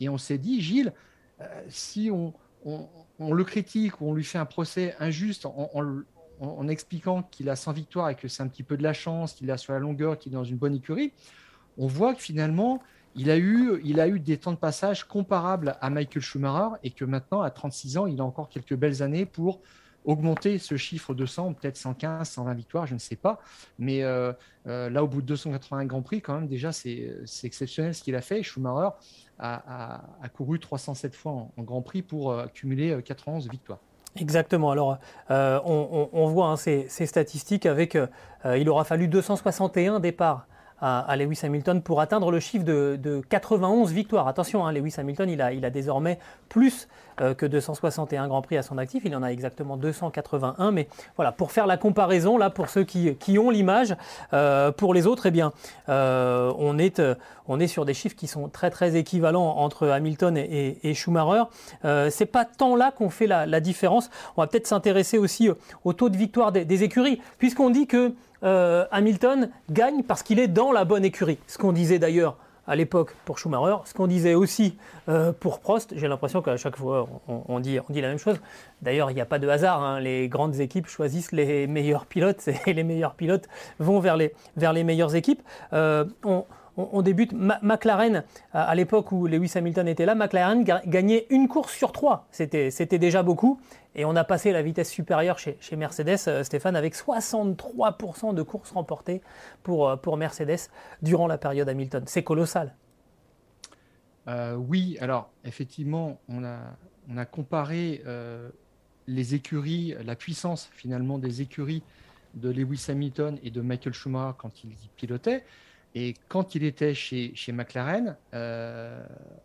Et 0.00 0.08
on 0.08 0.18
s'est 0.18 0.38
dit, 0.38 0.60
Gilles, 0.60 0.92
euh, 1.40 1.44
si 1.68 2.10
on, 2.10 2.34
le 3.20 3.44
critique 3.44 4.00
ou 4.00 4.10
on 4.10 4.14
lui 4.14 4.24
fait 4.24 4.38
un 4.38 4.44
procès 4.44 4.96
injuste 4.98 5.46
en, 5.46 6.68
expliquant 6.68 7.22
qu'il 7.22 7.48
a 7.48 7.56
100 7.56 7.72
victoires 7.72 8.10
et 8.10 8.16
que 8.16 8.26
c'est 8.26 8.42
un 8.42 8.48
petit 8.48 8.64
peu 8.64 8.76
de 8.76 8.82
la 8.82 8.92
chance, 8.92 9.34
qu'il 9.34 9.50
a 9.52 9.56
sur 9.56 9.72
la 9.72 9.78
longueur, 9.78 10.18
qu'il 10.18 10.32
est 10.32 10.36
dans 10.36 10.44
une 10.44 10.56
bonne 10.56 10.74
écurie, 10.74 11.12
on 11.76 11.86
voit 11.86 12.14
que 12.14 12.20
finalement, 12.20 12.82
il 13.14 13.30
a, 13.30 13.38
eu, 13.38 13.80
il 13.84 14.00
a 14.00 14.08
eu 14.08 14.18
des 14.18 14.36
temps 14.36 14.52
de 14.52 14.56
passage 14.56 15.04
comparables 15.04 15.76
à 15.80 15.90
Michael 15.90 16.22
Schumacher 16.22 16.76
et 16.82 16.90
que 16.90 17.04
maintenant, 17.04 17.42
à 17.42 17.50
36 17.50 17.98
ans, 17.98 18.06
il 18.06 18.20
a 18.20 18.24
encore 18.24 18.48
quelques 18.48 18.74
belles 18.74 19.02
années 19.02 19.26
pour 19.26 19.60
augmenter 20.04 20.58
ce 20.58 20.76
chiffre 20.76 21.14
de 21.14 21.26
100, 21.26 21.54
peut-être 21.54 21.76
115, 21.76 22.28
120 22.28 22.54
victoires, 22.54 22.86
je 22.86 22.94
ne 22.94 22.98
sais 22.98 23.16
pas. 23.16 23.40
Mais 23.78 24.02
euh, 24.02 24.32
euh, 24.66 24.88
là, 24.90 25.04
au 25.04 25.08
bout 25.08 25.20
de 25.20 25.26
281 25.26 25.84
Grands 25.84 26.02
Prix, 26.02 26.22
quand 26.22 26.34
même, 26.34 26.46
déjà, 26.46 26.72
c'est 26.72 27.10
exceptionnel 27.44 27.94
ce 27.94 28.02
qu'il 28.02 28.14
a 28.14 28.20
fait. 28.20 28.42
Schumacher 28.42 28.90
a, 29.38 30.00
couru 30.34 30.58
307 30.58 31.14
fois 31.14 31.32
en, 31.56 31.62
Grand 31.62 31.82
Prix 31.82 32.02
pour 32.02 32.32
euh, 32.32 32.44
accumuler 32.44 33.00
91 33.02 33.48
victoires. 33.50 33.80
Exactement. 34.16 34.70
Alors, 34.70 34.98
on, 35.28 36.26
voit 36.28 36.48
hein, 36.48 36.56
ces, 36.56 36.88
statistiques 36.88 37.66
avec, 37.66 37.96
il 38.44 38.68
aura 38.68 38.84
fallu 38.84 39.06
261 39.06 40.00
départs 40.00 40.46
à, 40.80 41.16
Lewis 41.16 41.40
Hamilton 41.42 41.82
pour 41.82 42.00
atteindre 42.00 42.30
le 42.30 42.40
chiffre 42.40 42.64
de, 42.64 43.22
91 43.28 43.92
victoires. 43.92 44.28
Attention, 44.28 44.66
hein, 44.66 44.72
Lewis 44.72 44.94
Hamilton, 44.98 45.28
il 45.28 45.42
a, 45.42 45.52
il 45.52 45.64
a 45.64 45.70
désormais 45.70 46.18
plus 46.48 46.88
euh, 47.20 47.34
que 47.34 47.46
261 47.46 48.28
Grands 48.28 48.42
Prix 48.42 48.56
à 48.56 48.62
son 48.62 48.78
actif. 48.78 49.02
Il 49.04 49.14
en 49.16 49.22
a 49.22 49.28
exactement 49.28 49.76
281. 49.76 50.70
Mais 50.70 50.88
voilà, 51.16 51.32
pour 51.32 51.50
faire 51.52 51.66
la 51.66 51.76
comparaison, 51.76 52.38
là, 52.38 52.50
pour 52.50 52.68
ceux 52.68 52.84
qui, 52.84 53.14
qui 53.16 53.38
ont 53.38 53.50
l'image, 53.50 53.96
euh, 54.32 54.70
pour 54.70 54.94
les 54.94 55.06
autres, 55.06 55.26
eh 55.26 55.30
bien, 55.30 55.52
euh, 55.88 56.52
on, 56.58 56.78
est, 56.78 57.02
on 57.48 57.58
est 57.58 57.66
sur 57.66 57.84
des 57.84 57.94
chiffres 57.94 58.16
qui 58.16 58.28
sont 58.28 58.48
très 58.48 58.70
très 58.70 58.96
équivalents 58.96 59.56
entre 59.56 59.88
Hamilton 59.88 60.36
et, 60.36 60.78
et, 60.82 60.94
Schumacher. 60.94 61.44
c'est 62.10 62.26
pas 62.26 62.44
tant 62.44 62.76
là 62.76 62.92
qu'on 62.92 63.10
fait 63.10 63.26
la, 63.26 63.60
différence. 63.60 64.10
On 64.36 64.42
va 64.42 64.46
peut-être 64.46 64.66
s'intéresser 64.66 65.18
aussi 65.18 65.50
au 65.84 65.92
taux 65.92 66.08
de 66.08 66.16
victoire 66.16 66.52
des, 66.52 66.64
des 66.64 66.82
écuries, 66.84 67.20
puisqu'on 67.38 67.70
dit 67.70 67.86
que 67.86 68.14
Hamilton 68.42 69.50
gagne 69.70 70.02
parce 70.02 70.22
qu'il 70.22 70.38
est 70.38 70.48
dans 70.48 70.72
la 70.72 70.84
bonne 70.84 71.04
écurie. 71.04 71.38
Ce 71.46 71.58
qu'on 71.58 71.72
disait 71.72 71.98
d'ailleurs 71.98 72.36
à 72.68 72.76
l'époque 72.76 73.16
pour 73.24 73.38
Schumacher, 73.38 73.76
ce 73.86 73.94
qu'on 73.94 74.06
disait 74.06 74.34
aussi 74.34 74.76
euh, 75.08 75.32
pour 75.32 75.58
Prost. 75.58 75.94
J'ai 75.96 76.06
l'impression 76.06 76.42
qu'à 76.42 76.56
chaque 76.58 76.76
fois, 76.76 77.08
on, 77.26 77.60
dit, 77.60 77.80
la 77.88 78.08
même 78.08 78.18
chose. 78.18 78.36
D'ailleurs, 78.82 79.10
il 79.10 79.14
n'y 79.14 79.22
a 79.22 79.26
pas 79.26 79.38
de 79.38 79.48
hasard. 79.48 79.82
Hein. 79.82 80.00
Les 80.00 80.28
grandes 80.28 80.60
équipes 80.60 80.86
choisissent 80.86 81.32
les 81.32 81.66
meilleurs 81.66 82.04
pilotes 82.04 82.48
et 82.66 82.74
les 82.74 82.84
meilleurs 82.84 83.14
pilotes 83.14 83.48
vont 83.78 84.00
vers 84.00 84.18
les, 84.18 84.84
meilleures 84.84 85.16
équipes. 85.16 85.42
Euh, 85.72 86.04
on, 86.78 87.02
débute. 87.02 87.32
McLaren, 87.32 88.24
à, 88.52 88.74
l'époque 88.74 89.12
où 89.12 89.26
Lewis 89.26 89.52
Hamilton 89.54 89.88
était 89.88 90.06
là, 90.06 90.14
McLaren 90.14 90.64
gagnait 90.64 91.26
une 91.30 91.48
course 91.48 91.74
sur 91.74 91.92
trois. 91.92 92.26
C'était 92.30 92.98
déjà 92.98 93.22
beaucoup. 93.22 93.60
Et 93.94 94.04
on 94.04 94.14
a 94.14 94.24
passé 94.24 94.52
la 94.52 94.62
vitesse 94.62 94.90
supérieure 94.90 95.38
chez, 95.38 95.76
Mercedes, 95.76 96.18
euh, 96.28 96.44
Stéphane, 96.44 96.76
avec 96.76 96.94
63% 96.94 98.32
de 98.32 98.42
courses 98.42 98.70
remportées 98.70 99.20
pour, 99.64 99.88
euh, 99.88 99.96
pour 99.96 100.16
Mercedes 100.16 100.70
durant 101.02 101.26
la 101.26 101.36
période 101.36 101.68
Hamilton. 101.68 102.04
C'est 102.06 102.22
colossal. 102.22 102.76
Euh, 104.28 104.54
oui, 104.54 104.96
alors 105.00 105.30
effectivement, 105.44 106.20
on 106.28 106.44
a, 106.44 107.24
comparé 107.24 108.02
les 109.06 109.34
écuries, 109.34 109.96
la 110.04 110.14
puissance 110.14 110.68
finalement 110.72 111.18
des 111.18 111.40
écuries 111.40 111.82
de 112.34 112.50
Lewis 112.50 112.84
Hamilton 112.88 113.38
et 113.42 113.50
de 113.50 113.62
Michael 113.62 113.94
Schumacher 113.94 114.36
quand 114.36 114.62
il 114.62 114.70
pilotait. 114.96 115.44
Et 115.94 116.14
quand 116.28 116.54
il 116.54 116.64
était 116.64 116.94
chez, 116.94 117.32
McLaren, 117.48 118.16
euh, 118.34 119.02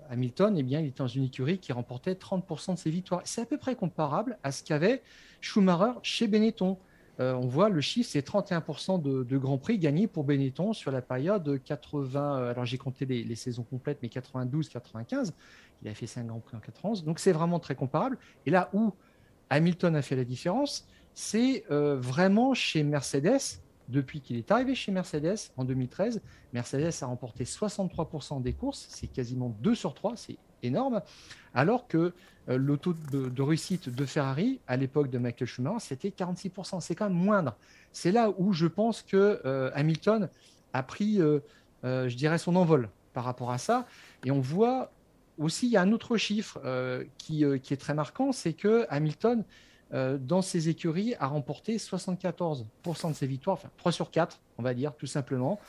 Hamilton, 0.10 0.56
eh 0.58 0.64
bien, 0.64 0.82
il 0.82 0.88
était 0.88 1.00
dans 1.00 1.08
une 1.08 1.24
écurie 1.24 1.58
qui 1.58 1.72
remportait 1.72 2.14
30% 2.14 2.74
de 2.74 2.80
ses 2.80 2.90
victoires. 2.90 3.22
C'est 3.24 3.42
à 3.42 3.46
peu 3.46 3.58
près 3.58 3.76
comparable 3.76 4.38
à 4.44 4.52
ce 4.52 4.64
qu'avait 4.64 5.02
Schumacher 5.42 5.94
chez 6.04 6.28
Benetton. 6.28 6.78
Euh, 7.20 7.34
on 7.34 7.48
voit 7.48 7.70
le 7.70 7.80
chiffre, 7.80 8.10
c'est 8.12 8.28
31% 8.28 9.02
de, 9.02 9.38
Grand 9.38 9.58
Prix 9.58 9.78
gagnés 9.78 10.08
pour 10.08 10.24
Benetton 10.24 10.74
sur 10.74 10.92
la 10.92 11.02
période 11.02 11.62
80. 11.64 12.40
Euh, 12.40 12.52
alors 12.52 12.66
j'ai 12.66 12.78
compté 12.78 13.06
les, 13.06 13.36
saisons 13.36 13.64
complètes, 13.64 14.00
mais 14.02 14.10
92-95. 14.10 15.32
Il 15.82 15.90
a 15.90 15.94
fait 15.94 16.08
5 16.08 16.28
Grands 16.28 16.40
Prix 16.40 16.58
en 16.58 16.60
91. 16.60 17.04
Donc 17.04 17.20
c'est 17.20 17.32
vraiment 17.32 17.60
très 17.60 17.76
comparable. 17.76 18.18
Et 18.46 18.52
là 18.52 18.70
où 18.74 18.94
Hamilton 19.50 19.96
a 19.96 20.02
fait 20.02 20.16
la 20.16 20.26
différence, 20.26 20.88
c'est 21.14 21.64
vraiment 21.70 22.56
chez 22.56 22.82
Mercedes 22.82 23.62
depuis 23.90 24.22
qu'il 24.22 24.38
est 24.38 24.52
arrivé 24.52 24.76
chez 24.76 24.92
Mercedes 24.92 25.52
en 25.58 25.66
2013. 25.66 26.22
Mercedes 26.54 26.94
a 27.02 27.06
remporté 27.06 27.44
63% 27.44 28.42
des 28.42 28.54
courses, 28.54 28.88
c'est 28.90 29.08
quasiment 29.08 29.50
2 29.62 29.76
sur 29.76 29.94
3, 29.94 30.16
c'est 30.16 30.38
énorme, 30.64 31.02
alors 31.54 31.88
que 31.88 32.14
euh, 32.50 32.58
le 32.58 32.78
taux 32.78 32.94
de, 32.94 33.42
réussite 33.42 33.90
de 33.90 34.06
Ferrari 34.06 34.60
à 34.68 34.78
l'époque 34.78 35.10
de 35.10 35.18
Michael 35.18 35.48
Schumacher, 35.48 35.80
c'était 35.80 36.10
46%, 36.10 36.82
c'est 36.82 36.96
quand 36.96 37.10
même 37.10 37.18
moindre. 37.18 37.56
C'est 37.92 38.12
là 38.12 38.32
où 38.38 38.54
je 38.54 38.68
pense 38.68 39.02
que 39.02 39.42
euh, 39.46 39.70
Hamilton 39.74 40.30
a 40.74 40.84
pris, 40.84 41.22
euh, 41.22 41.40
je 41.84 42.16
dirais, 42.16 42.38
son 42.38 42.56
envol 42.56 42.90
par 43.14 43.24
rapport 43.24 43.52
à 43.52 43.58
ça. 43.58 43.86
Et 44.26 44.32
on 44.32 44.40
voit 44.40 44.92
aussi, 45.38 45.68
il 45.68 45.72
y 45.72 45.78
a 45.78 45.82
un 45.82 45.92
autre 45.92 46.18
chiffre 46.18 46.60
qui, 47.18 47.44
qui, 47.62 47.74
est 47.74 47.78
très 47.78 47.94
marquant, 47.94 48.32
c'est 48.32 48.54
que 48.54 48.86
Hamilton 48.90 49.44
dans 49.94 50.42
ses 50.42 50.70
écuries, 50.70 51.14
a 51.20 51.28
remporté 51.28 51.78
74% 51.78 52.66
de 53.10 53.14
ses 53.14 53.28
victoires, 53.28 53.56
enfin 53.56 53.70
3 53.78 53.92
sur 53.92 54.10
4, 54.12 54.40
on 54.58 54.64
va 54.64 54.74
dire, 54.74 54.96
tout 54.96 55.06
simplement. 55.06 55.60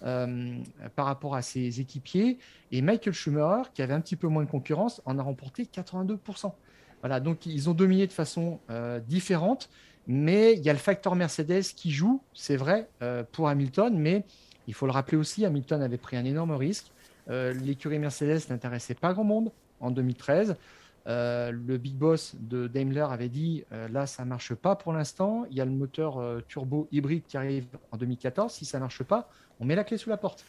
par 0.00 1.06
rapport 1.06 1.34
à 1.34 1.42
ses 1.42 1.80
équipiers. 1.80 2.38
Et 2.72 2.82
Michael 2.82 3.12
Schumacher, 3.14 3.70
qui 3.74 3.82
avait 3.82 3.94
un 3.94 4.00
petit 4.00 4.16
peu 4.16 4.28
moins 4.28 4.44
de 4.44 4.50
concurrence, 4.50 5.00
en 5.04 5.18
a 5.18 5.22
remporté 5.22 5.64
82%. 5.64 6.52
Voilà, 7.00 7.20
donc 7.20 7.46
ils 7.46 7.68
ont 7.68 7.74
dominé 7.74 8.06
de 8.06 8.12
façon 8.12 8.58
différente, 9.06 9.70
mais 10.06 10.54
il 10.54 10.62
y 10.62 10.70
a 10.70 10.72
le 10.72 10.78
facteur 10.78 11.14
Mercedes 11.14 11.62
qui 11.76 11.90
joue, 11.90 12.22
c'est 12.32 12.56
vrai, 12.56 12.88
pour 13.32 13.48
Hamilton, 13.48 13.96
mais 13.96 14.24
il 14.66 14.74
faut 14.74 14.86
le 14.86 14.92
rappeler 14.92 15.16
aussi, 15.16 15.44
Hamilton 15.44 15.82
avait 15.82 15.98
pris 15.98 16.16
un 16.16 16.24
énorme 16.24 16.52
risque. 16.52 16.86
Euh, 17.30 17.52
l'écurie 17.52 17.98
Mercedes 17.98 18.40
n'intéressait 18.50 18.94
pas 18.94 19.12
grand 19.12 19.24
monde 19.24 19.52
en 19.80 19.90
2013. 19.90 20.56
Euh, 21.06 21.52
le 21.52 21.76
big 21.76 21.96
boss 21.96 22.34
de 22.40 22.66
Daimler 22.66 23.06
avait 23.10 23.28
dit 23.28 23.64
euh, 23.72 23.88
là 23.88 24.06
ça 24.06 24.24
marche 24.24 24.54
pas 24.54 24.74
pour 24.76 24.92
l'instant. 24.92 25.44
Il 25.50 25.56
y 25.56 25.60
a 25.60 25.64
le 25.64 25.70
moteur 25.70 26.42
turbo 26.48 26.88
hybride 26.92 27.24
qui 27.26 27.36
arrive 27.36 27.66
en 27.92 27.96
2014 27.96 28.52
si 28.52 28.64
ça 28.64 28.78
marche 28.78 29.02
pas 29.02 29.28
on 29.60 29.64
met 29.64 29.74
la 29.74 29.84
clé 29.84 29.98
sous 29.98 30.10
la 30.10 30.16
porte. 30.16 30.44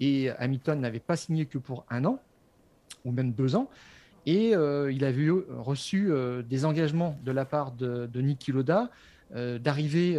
Et 0.00 0.30
Hamilton 0.30 0.80
n'avait 0.80 1.00
pas 1.00 1.16
signé 1.16 1.46
que 1.46 1.58
pour 1.58 1.84
un 1.90 2.04
an 2.04 2.20
ou 3.04 3.12
même 3.12 3.32
deux 3.32 3.56
ans. 3.56 3.68
Et 4.26 4.50
il 4.50 5.04
avait 5.04 5.28
reçu 5.56 6.12
des 6.48 6.64
engagements 6.64 7.18
de 7.24 7.32
la 7.32 7.44
part 7.44 7.72
de, 7.72 8.06
de 8.06 8.20
Niki 8.20 8.52
Loda 8.52 8.90
d'arrivée 9.34 10.18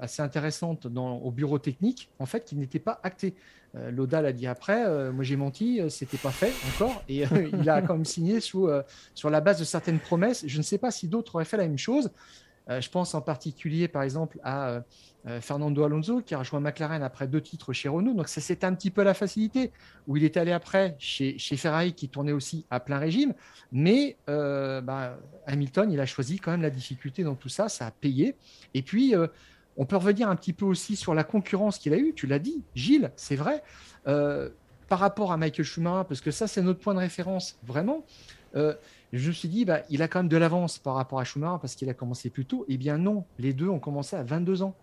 assez 0.00 0.22
intéressante 0.22 0.86
au 0.86 1.30
bureau 1.30 1.58
technique 1.58 2.08
en 2.18 2.26
fait 2.26 2.44
qui 2.44 2.56
n'était 2.56 2.78
pas 2.78 3.00
acté 3.02 3.34
euh, 3.76 3.90
Loda 3.90 4.22
l'a 4.22 4.32
dit 4.32 4.46
après, 4.46 4.84
euh, 4.86 5.12
moi 5.12 5.24
j'ai 5.24 5.36
menti, 5.36 5.80
euh, 5.80 5.88
c'était 5.88 6.16
pas 6.16 6.30
fait 6.30 6.52
encore, 6.74 7.02
et 7.08 7.24
il 7.52 7.68
a 7.68 7.82
quand 7.82 7.94
même 7.94 8.04
signé 8.04 8.40
sur 8.40 8.84
la 9.24 9.40
base 9.40 9.58
de 9.58 9.64
certaines 9.64 9.98
promesses. 9.98 10.44
Je 10.46 10.58
ne 10.58 10.62
sais 10.62 10.78
pas 10.78 10.90
si 10.90 11.08
d'autres 11.08 11.34
auraient 11.34 11.44
fait 11.44 11.56
la 11.56 11.66
même 11.66 11.78
chose. 11.78 12.10
Je 12.68 12.88
pense 12.90 13.14
en 13.14 13.20
particulier, 13.20 13.88
par 13.88 14.02
exemple, 14.02 14.38
à 14.42 14.82
Fernando 15.40 15.84
Alonso 15.84 16.20
qui 16.20 16.34
a 16.34 16.38
rejoint 16.38 16.60
McLaren 16.60 17.02
après 17.02 17.26
deux 17.26 17.40
titres 17.40 17.72
chez 17.72 17.88
Renault. 17.88 18.14
Donc 18.14 18.28
ça 18.28 18.40
c'était 18.40 18.66
un 18.66 18.74
petit 18.74 18.90
peu 18.90 19.02
la 19.02 19.14
facilité, 19.14 19.72
où 20.06 20.16
il 20.16 20.24
est 20.24 20.36
allé 20.36 20.52
après 20.52 20.96
chez, 20.98 21.38
chez 21.38 21.56
Ferrari 21.56 21.92
qui 21.92 22.08
tournait 22.08 22.32
aussi 22.32 22.66
à 22.70 22.80
plein 22.80 22.98
régime. 22.98 23.34
Mais 23.72 24.16
bah, 24.26 25.18
Hamilton, 25.46 25.90
il 25.90 26.00
a 26.00 26.06
choisi 26.06 26.38
quand 26.38 26.50
même 26.50 26.62
la 26.62 26.70
difficulté 26.70 27.24
dans 27.24 27.34
tout 27.34 27.48
ça, 27.48 27.68
ça 27.68 27.86
a 27.86 27.90
payé. 27.90 28.36
Et 28.74 28.82
puis 28.82 29.14
on 29.78 29.86
peut 29.86 29.96
revenir 29.96 30.28
un 30.28 30.36
petit 30.36 30.52
peu 30.52 30.64
aussi 30.64 30.96
sur 30.96 31.14
la 31.14 31.24
concurrence 31.24 31.78
qu'il 31.78 31.94
a 31.94 31.96
eue, 31.96 32.12
tu 32.12 32.26
l'as 32.26 32.40
dit, 32.40 32.62
Gilles, 32.74 33.12
c'est 33.14 33.36
vrai, 33.36 33.62
euh, 34.08 34.50
par 34.88 34.98
rapport 34.98 35.30
à 35.30 35.36
Michael 35.36 35.64
Schumacher, 35.64 36.04
parce 36.08 36.20
que 36.20 36.32
ça, 36.32 36.48
c'est 36.48 36.62
notre 36.62 36.80
point 36.80 36.94
de 36.94 36.98
référence, 36.98 37.58
vraiment. 37.64 38.04
Euh, 39.14 39.18
je 39.18 39.28
me 39.28 39.32
suis 39.32 39.48
dit, 39.48 39.64
bah, 39.64 39.82
il 39.90 40.02
a 40.02 40.08
quand 40.08 40.20
même 40.20 40.28
de 40.28 40.36
l'avance 40.36 40.78
par 40.78 40.94
rapport 40.94 41.20
à 41.20 41.24
Schumacher 41.24 41.58
parce 41.60 41.74
qu'il 41.74 41.88
a 41.88 41.94
commencé 41.94 42.30
plus 42.30 42.46
tôt. 42.46 42.64
Eh 42.68 42.76
bien 42.76 42.98
non, 42.98 43.24
les 43.38 43.52
deux 43.52 43.68
ont 43.68 43.78
commencé 43.78 44.16
à 44.16 44.22
22 44.22 44.62
ans. 44.62 44.74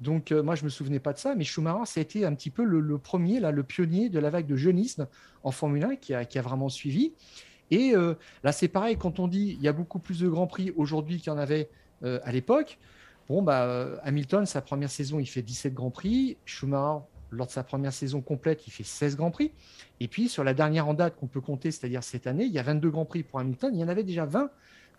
Donc 0.00 0.32
euh, 0.32 0.42
moi, 0.42 0.54
je 0.54 0.62
ne 0.62 0.66
me 0.66 0.70
souvenais 0.70 0.98
pas 0.98 1.12
de 1.12 1.18
ça, 1.18 1.34
mais 1.34 1.44
Schumacher, 1.44 1.86
ça 1.86 2.00
a 2.00 2.02
été 2.02 2.24
un 2.24 2.34
petit 2.34 2.50
peu 2.50 2.64
le, 2.64 2.98
premier, 2.98 3.40
là, 3.40 3.50
le 3.50 3.62
pionnier 3.62 4.08
de 4.08 4.18
la 4.18 4.30
vague 4.30 4.46
de 4.46 4.56
jeunisme 4.56 5.06
en 5.42 5.50
Formule 5.50 5.84
1 5.84 5.96
qui 5.96 6.14
a, 6.14 6.42
vraiment 6.42 6.68
suivi. 6.68 7.12
Et 7.70 7.94
là, 8.42 8.52
c'est 8.52 8.68
pareil, 8.68 8.96
quand 8.98 9.18
on 9.18 9.26
dit 9.26 9.56
il 9.58 9.62
y 9.62 9.68
a 9.68 9.72
beaucoup 9.72 9.98
plus 9.98 10.20
de 10.20 10.28
grands 10.28 10.46
prix 10.46 10.72
aujourd'hui 10.76 11.18
qu'il 11.18 11.28
y 11.28 11.30
en 11.30 11.38
avait 11.38 11.70
à 12.02 12.30
l'époque, 12.30 12.78
Bon, 13.28 13.40
bah, 13.40 13.64
euh, 13.64 13.96
Hamilton, 14.02 14.44
sa 14.44 14.60
première 14.60 14.90
saison, 14.90 15.18
il 15.18 15.26
fait 15.26 15.42
17 15.42 15.72
Grands 15.72 15.90
Prix. 15.90 16.36
Schumacher, 16.44 17.04
lors 17.34 17.46
de 17.46 17.52
sa 17.52 17.62
première 17.62 17.92
saison 17.92 18.20
complète, 18.20 18.66
il 18.66 18.70
fait 18.70 18.84
16 18.84 19.16
Grands 19.16 19.30
Prix. 19.30 19.52
Et 20.00 20.08
puis, 20.08 20.28
sur 20.28 20.44
la 20.44 20.54
dernière 20.54 20.88
en 20.88 20.94
date 20.94 21.16
qu'on 21.16 21.26
peut 21.26 21.40
compter, 21.40 21.70
c'est-à-dire 21.70 22.02
cette 22.02 22.26
année, 22.26 22.44
il 22.44 22.52
y 22.52 22.58
a 22.58 22.62
22 22.62 22.90
Grands 22.90 23.04
Prix 23.04 23.22
pour 23.22 23.40
Hamilton. 23.40 23.74
Il 23.74 23.80
y 23.80 23.84
en 23.84 23.88
avait 23.88 24.04
déjà 24.04 24.24
20 24.24 24.50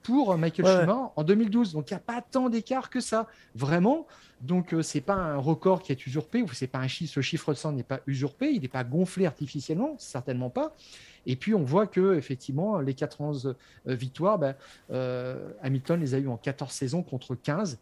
pour 0.04 0.32
euh, 0.32 0.38
Michael 0.38 0.66
Schumacher 0.66 1.10
en 1.16 1.24
2012. 1.24 1.74
Donc, 1.74 1.90
il 1.90 1.94
n'y 1.94 1.98
a 1.98 2.02
pas 2.02 2.22
tant 2.22 2.50
d'écart 2.50 2.90
que 2.90 3.00
ça, 3.00 3.28
vraiment. 3.56 4.06
Donc, 4.42 4.68
ce 4.72 4.76
euh, 4.78 4.82
c'est 4.82 5.02
pas 5.02 5.16
un 5.16 5.38
record 5.38 5.82
qui 5.82 5.92
est 5.92 6.06
usurpé, 6.06 6.42
ou 6.42 6.48
c'est 6.54 6.68
pas 6.68 6.80
un 6.80 6.88
chiffre, 6.88 7.14
ce 7.14 7.22
chiffre 7.22 7.54
de 7.54 7.58
100 7.58 7.74
n'est 7.74 7.84
pas 7.84 8.02
usurpé, 8.06 8.52
il 8.52 8.62
n'est 8.62 8.68
pas 8.68 8.84
gonflé 8.84 9.26
artificiellement, 9.26 9.96
certainement 9.98 10.50
pas. 10.50 10.76
Et 11.26 11.36
puis, 11.36 11.56
on 11.56 11.64
voit 11.64 11.88
que 11.88 12.16
effectivement, 12.16 12.80
les 12.80 12.94
14 12.94 13.56
victoires, 13.88 14.38
ben, 14.38 14.56
Hamilton 15.64 16.00
les 16.00 16.14
a 16.14 16.20
eues 16.20 16.28
en 16.28 16.38
14 16.38 16.72
saisons 16.72 17.02
contre 17.02 17.34
15 17.34 17.80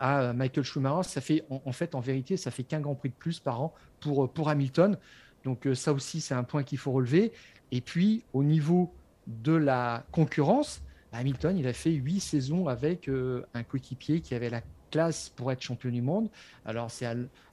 à 0.00 0.20
euh, 0.20 0.32
Michael 0.32 0.64
Schumacher. 0.64 1.08
Ça 1.08 1.20
fait, 1.20 1.44
en, 1.50 1.72
fait, 1.72 1.94
en 1.94 2.00
vérité, 2.00 2.36
ça 2.36 2.50
fait 2.50 2.64
qu'un 2.64 2.80
Grand 2.80 2.94
Prix 2.94 3.10
de 3.10 3.14
plus 3.14 3.40
par 3.40 3.60
an 3.60 3.74
pour, 4.00 4.24
euh, 4.24 4.28
pour 4.28 4.48
Hamilton. 4.48 4.96
Donc 5.44 5.66
euh, 5.66 5.74
ça 5.74 5.92
aussi, 5.92 6.20
c'est 6.20 6.34
un 6.34 6.44
point 6.44 6.62
qu'il 6.62 6.78
faut 6.78 6.92
relever. 6.92 7.32
Et 7.72 7.80
puis, 7.80 8.24
au 8.32 8.42
niveau 8.42 8.92
de 9.26 9.52
la 9.52 10.04
concurrence, 10.12 10.82
Hamilton, 11.12 11.56
il 11.56 11.66
a 11.66 11.72
fait 11.72 11.92
huit 11.92 12.20
saisons 12.20 12.66
avec 12.66 13.08
un 13.54 13.62
coéquipier 13.62 14.20
qui 14.20 14.34
avait 14.34 14.50
la 14.50 14.62
classe 14.90 15.28
pour 15.28 15.50
être 15.52 15.62
champion 15.62 15.90
du 15.90 16.02
monde. 16.02 16.28
Alors, 16.64 16.90
c'est 16.90 17.06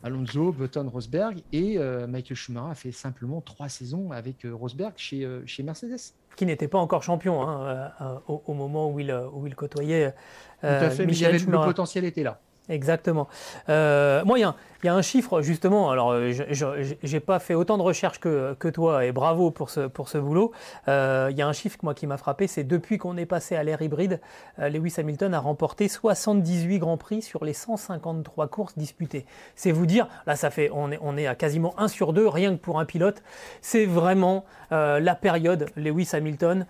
Alonso, 0.03 0.51
Button, 0.51 0.89
Rosberg. 0.89 1.43
Et 1.53 1.77
Michael 2.07 2.36
Schumacher 2.36 2.71
a 2.71 2.75
fait 2.75 2.91
simplement 2.91 3.39
trois 3.39 3.69
saisons 3.69 4.12
avec 4.12 4.48
Rosberg 4.51 4.93
chez, 4.98 5.27
chez 5.45 5.62
Mercedes 5.62 6.13
qui 6.35 6.45
n'était 6.45 6.67
pas 6.67 6.79
encore 6.79 7.03
champion 7.03 7.47
hein, 7.47 7.91
au, 8.27 8.53
moment 8.53 8.89
où 8.89 9.00
il, 9.00 9.13
où 9.33 9.47
il 9.47 9.55
côtoyait 9.55 10.13
Tout 10.61 10.67
à 10.67 10.89
fait, 10.89 11.05
Michel 11.05 11.33
mais 11.33 11.57
le 11.57 11.63
potentiel 11.63 12.05
était 12.05 12.23
là. 12.23 12.39
Exactement. 12.70 13.27
Euh, 13.70 14.24
moi, 14.24 14.38
il 14.38 14.53
y, 14.84 14.88
a 14.88 14.94
un 14.94 15.01
chiffre, 15.01 15.41
justement, 15.41 15.89
alors 15.89 16.12
euh, 16.12 16.32
je 16.32 17.12
n'ai 17.12 17.20
pas 17.20 17.39
fait 17.39 17.56
autant 17.56 17.77
de 17.77 17.82
recherches 17.82 18.20
que, 18.20 18.56
que, 18.60 18.68
toi, 18.68 19.03
et 19.03 19.12
bravo 19.12 19.50
pour 19.50 19.72
ce, 19.72 19.82
pour 19.82 20.10
ce 20.10 20.20
boulot. 20.20 20.51
Euh, 20.88 21.30
il 21.32 21.38
y 21.38 21.41
a 21.41 21.48
un 21.48 21.53
chiffre 21.53 21.80
moi, 21.82 21.96
qui 21.96 22.06
m'a 22.06 22.18
frappé, 22.18 22.46
c'est 22.46 22.63
depuis 22.63 23.00
qu'on 23.00 23.18
est 23.18 23.25
passé 23.25 23.56
à 23.56 23.63
l'ère 23.63 23.82
hybride, 23.82 24.22
Lewis 24.60 24.94
Hamilton 24.98 25.34
a 25.34 25.39
remporté 25.39 25.88
78 25.88 26.77
Grands 26.77 26.98
Prix 26.98 27.24
sur 27.24 27.46
les 27.46 27.53
153 27.53 28.48
courses 28.48 28.77
disputées. 28.77 29.25
C'est 29.56 29.72
vous 29.72 29.88
dire, 29.88 30.08
là, 30.27 30.36
ça 30.36 30.51
fait, 30.51 30.70
on 30.72 30.91
est, 30.91 31.00
on 31.01 31.18
est 31.18 31.27
à 31.27 31.36
quasiment 31.36 31.74
1 31.80 31.88
sur 31.88 32.13
2, 32.13 32.27
rien 32.27 32.51
que 32.51 32.62
pour 32.62 32.80
un 32.80 32.86
pilote. 32.86 33.24
C'est 33.62 33.86
vraiment 33.86 34.46
la 34.70 35.15
période 35.15 35.65
Lewis 35.75 36.10
Hamilton. 36.13 36.65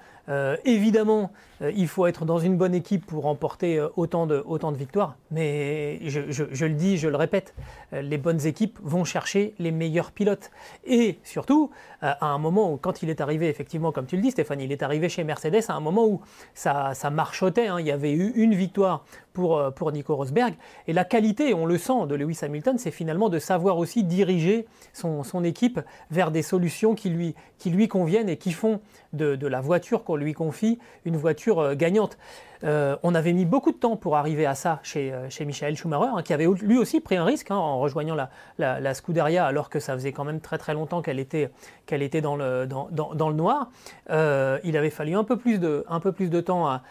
Évidemment, 0.66 1.32
il 1.62 1.88
faut 1.88 2.08
être 2.08 2.26
dans 2.26 2.40
une 2.40 2.58
bonne 2.58 2.74
équipe 2.74 3.06
pour 3.06 3.24
remporter 3.24 3.86
autant 3.96 4.28
de, 4.28 4.42
autant 4.46 4.72
de 4.72 4.78
victoires, 4.78 5.16
mais 5.30 6.00
je, 6.10 6.66
le 6.66 6.74
dis, 6.74 6.98
je 6.98 7.08
le 7.08 7.16
répète, 7.16 7.54
euh, 7.94 8.02
les 8.02 8.18
bonnes 8.18 8.46
équipes 8.46 8.80
vont 8.82 9.04
chercher 9.04 9.54
les 9.60 9.72
meilleurs 9.72 10.12
pilotes. 10.12 10.52
Et 10.86 11.20
surtout, 11.24 11.72
euh, 12.04 12.14
à 12.20 12.28
un 12.28 12.38
moment 12.38 12.74
où, 12.74 12.78
quand 12.78 13.04
il 13.04 13.10
est 13.10 13.22
arrivé, 13.22 13.48
effectivement, 13.48 13.92
comme 13.92 14.06
tu 14.06 14.16
le 14.16 14.22
dis, 14.22 14.32
Stéphane, 14.32 14.62
il 14.62 14.72
est 14.72 14.84
arrivé 14.84 15.10
chez 15.10 15.24
Mercedes 15.24 15.64
à 15.70 15.74
un 15.74 15.80
moment 15.80 16.06
où 16.06 16.22
ça, 16.54 16.94
ça 16.94 17.10
marchotait. 17.10 17.68
Hein. 17.68 17.80
il 17.80 17.88
y 17.88 17.92
avait 17.92 18.12
eu 18.12 18.32
une 18.36 18.56
victoire 18.56 19.06
pour, 19.34 19.58
euh, 19.58 19.72
pour 19.72 19.92
Nico 19.92 20.16
Rosberg. 20.16 20.54
Et 20.88 20.94
la 20.94 21.06
qualité, 21.06 21.54
on 21.54 21.66
le 21.66 21.78
sent, 21.78 22.08
de 22.08 22.16
Lewis 22.16 22.40
Hamilton, 22.42 22.78
c'est 22.78 22.92
finalement 22.92 23.30
de 23.30 23.40
savoir 23.40 23.78
aussi 23.78 24.04
diriger 24.04 24.66
son, 24.94 25.22
équipe 25.44 25.80
vers 26.12 26.32
des 26.32 26.42
solutions 26.42 26.94
qui 26.96 27.10
lui, 27.10 27.88
conviennent 27.88 28.30
et 28.30 28.38
qui 28.38 28.52
font 28.52 28.82
de, 29.14 29.36
de 29.36 29.48
la 29.48 29.62
voiture 29.62 30.04
qu'on 30.04 30.16
lui 30.16 30.34
confie 30.34 30.80
une 31.06 31.18
voiture 31.18 31.76
gagnante. 31.76 32.18
Euh, 32.64 32.96
on 33.04 33.16
avait 33.16 33.34
mis 33.34 33.46
beaucoup 33.46 33.72
de 33.72 33.78
temps 33.78 33.96
pour 33.96 34.18
arriver 34.18 34.46
à 34.46 34.56
ça 34.56 34.80
chez, 34.84 35.12
euh, 35.12 35.30
chez 35.30 35.46
Michael 35.46 35.76
Schumacher, 35.76 36.12
hein, 36.16 36.22
qui 36.24 36.34
avait 36.34 36.48
lui 36.62 36.78
aussi 36.78 37.00
pris 37.00 37.16
un 37.16 37.26
risque 37.26 37.52
hein, 37.52 37.56
en 37.56 37.80
rejoignant 37.80 38.16
la, 38.58 38.94
Scuderia, 38.94 39.46
alors 39.46 39.70
que 39.70 39.80
ça 39.80 39.94
faisait 39.94 40.12
quand 40.12 40.24
même 40.24 40.42
très 40.42 40.58
très 40.58 40.74
longtemps 40.74 41.02
qu'elle 41.02 41.20
était, 41.20 41.50
était 41.90 42.22
dans, 42.22 42.36
le, 42.36 42.68
dans, 42.68 42.90
dans, 42.92 43.30
le 43.30 43.36
noir. 43.36 43.70
Euh, 44.10 44.60
il 44.64 44.78
avait 44.78 44.90
fallu 44.90 45.16
un 45.16 45.24
peu 45.24 45.38
plus 45.38 45.60
de, 45.60 45.86
un 45.88 46.00
peu 46.00 46.12
plus 46.12 46.30
de 46.30 46.42
temps 46.42 46.68
à, 46.68 46.82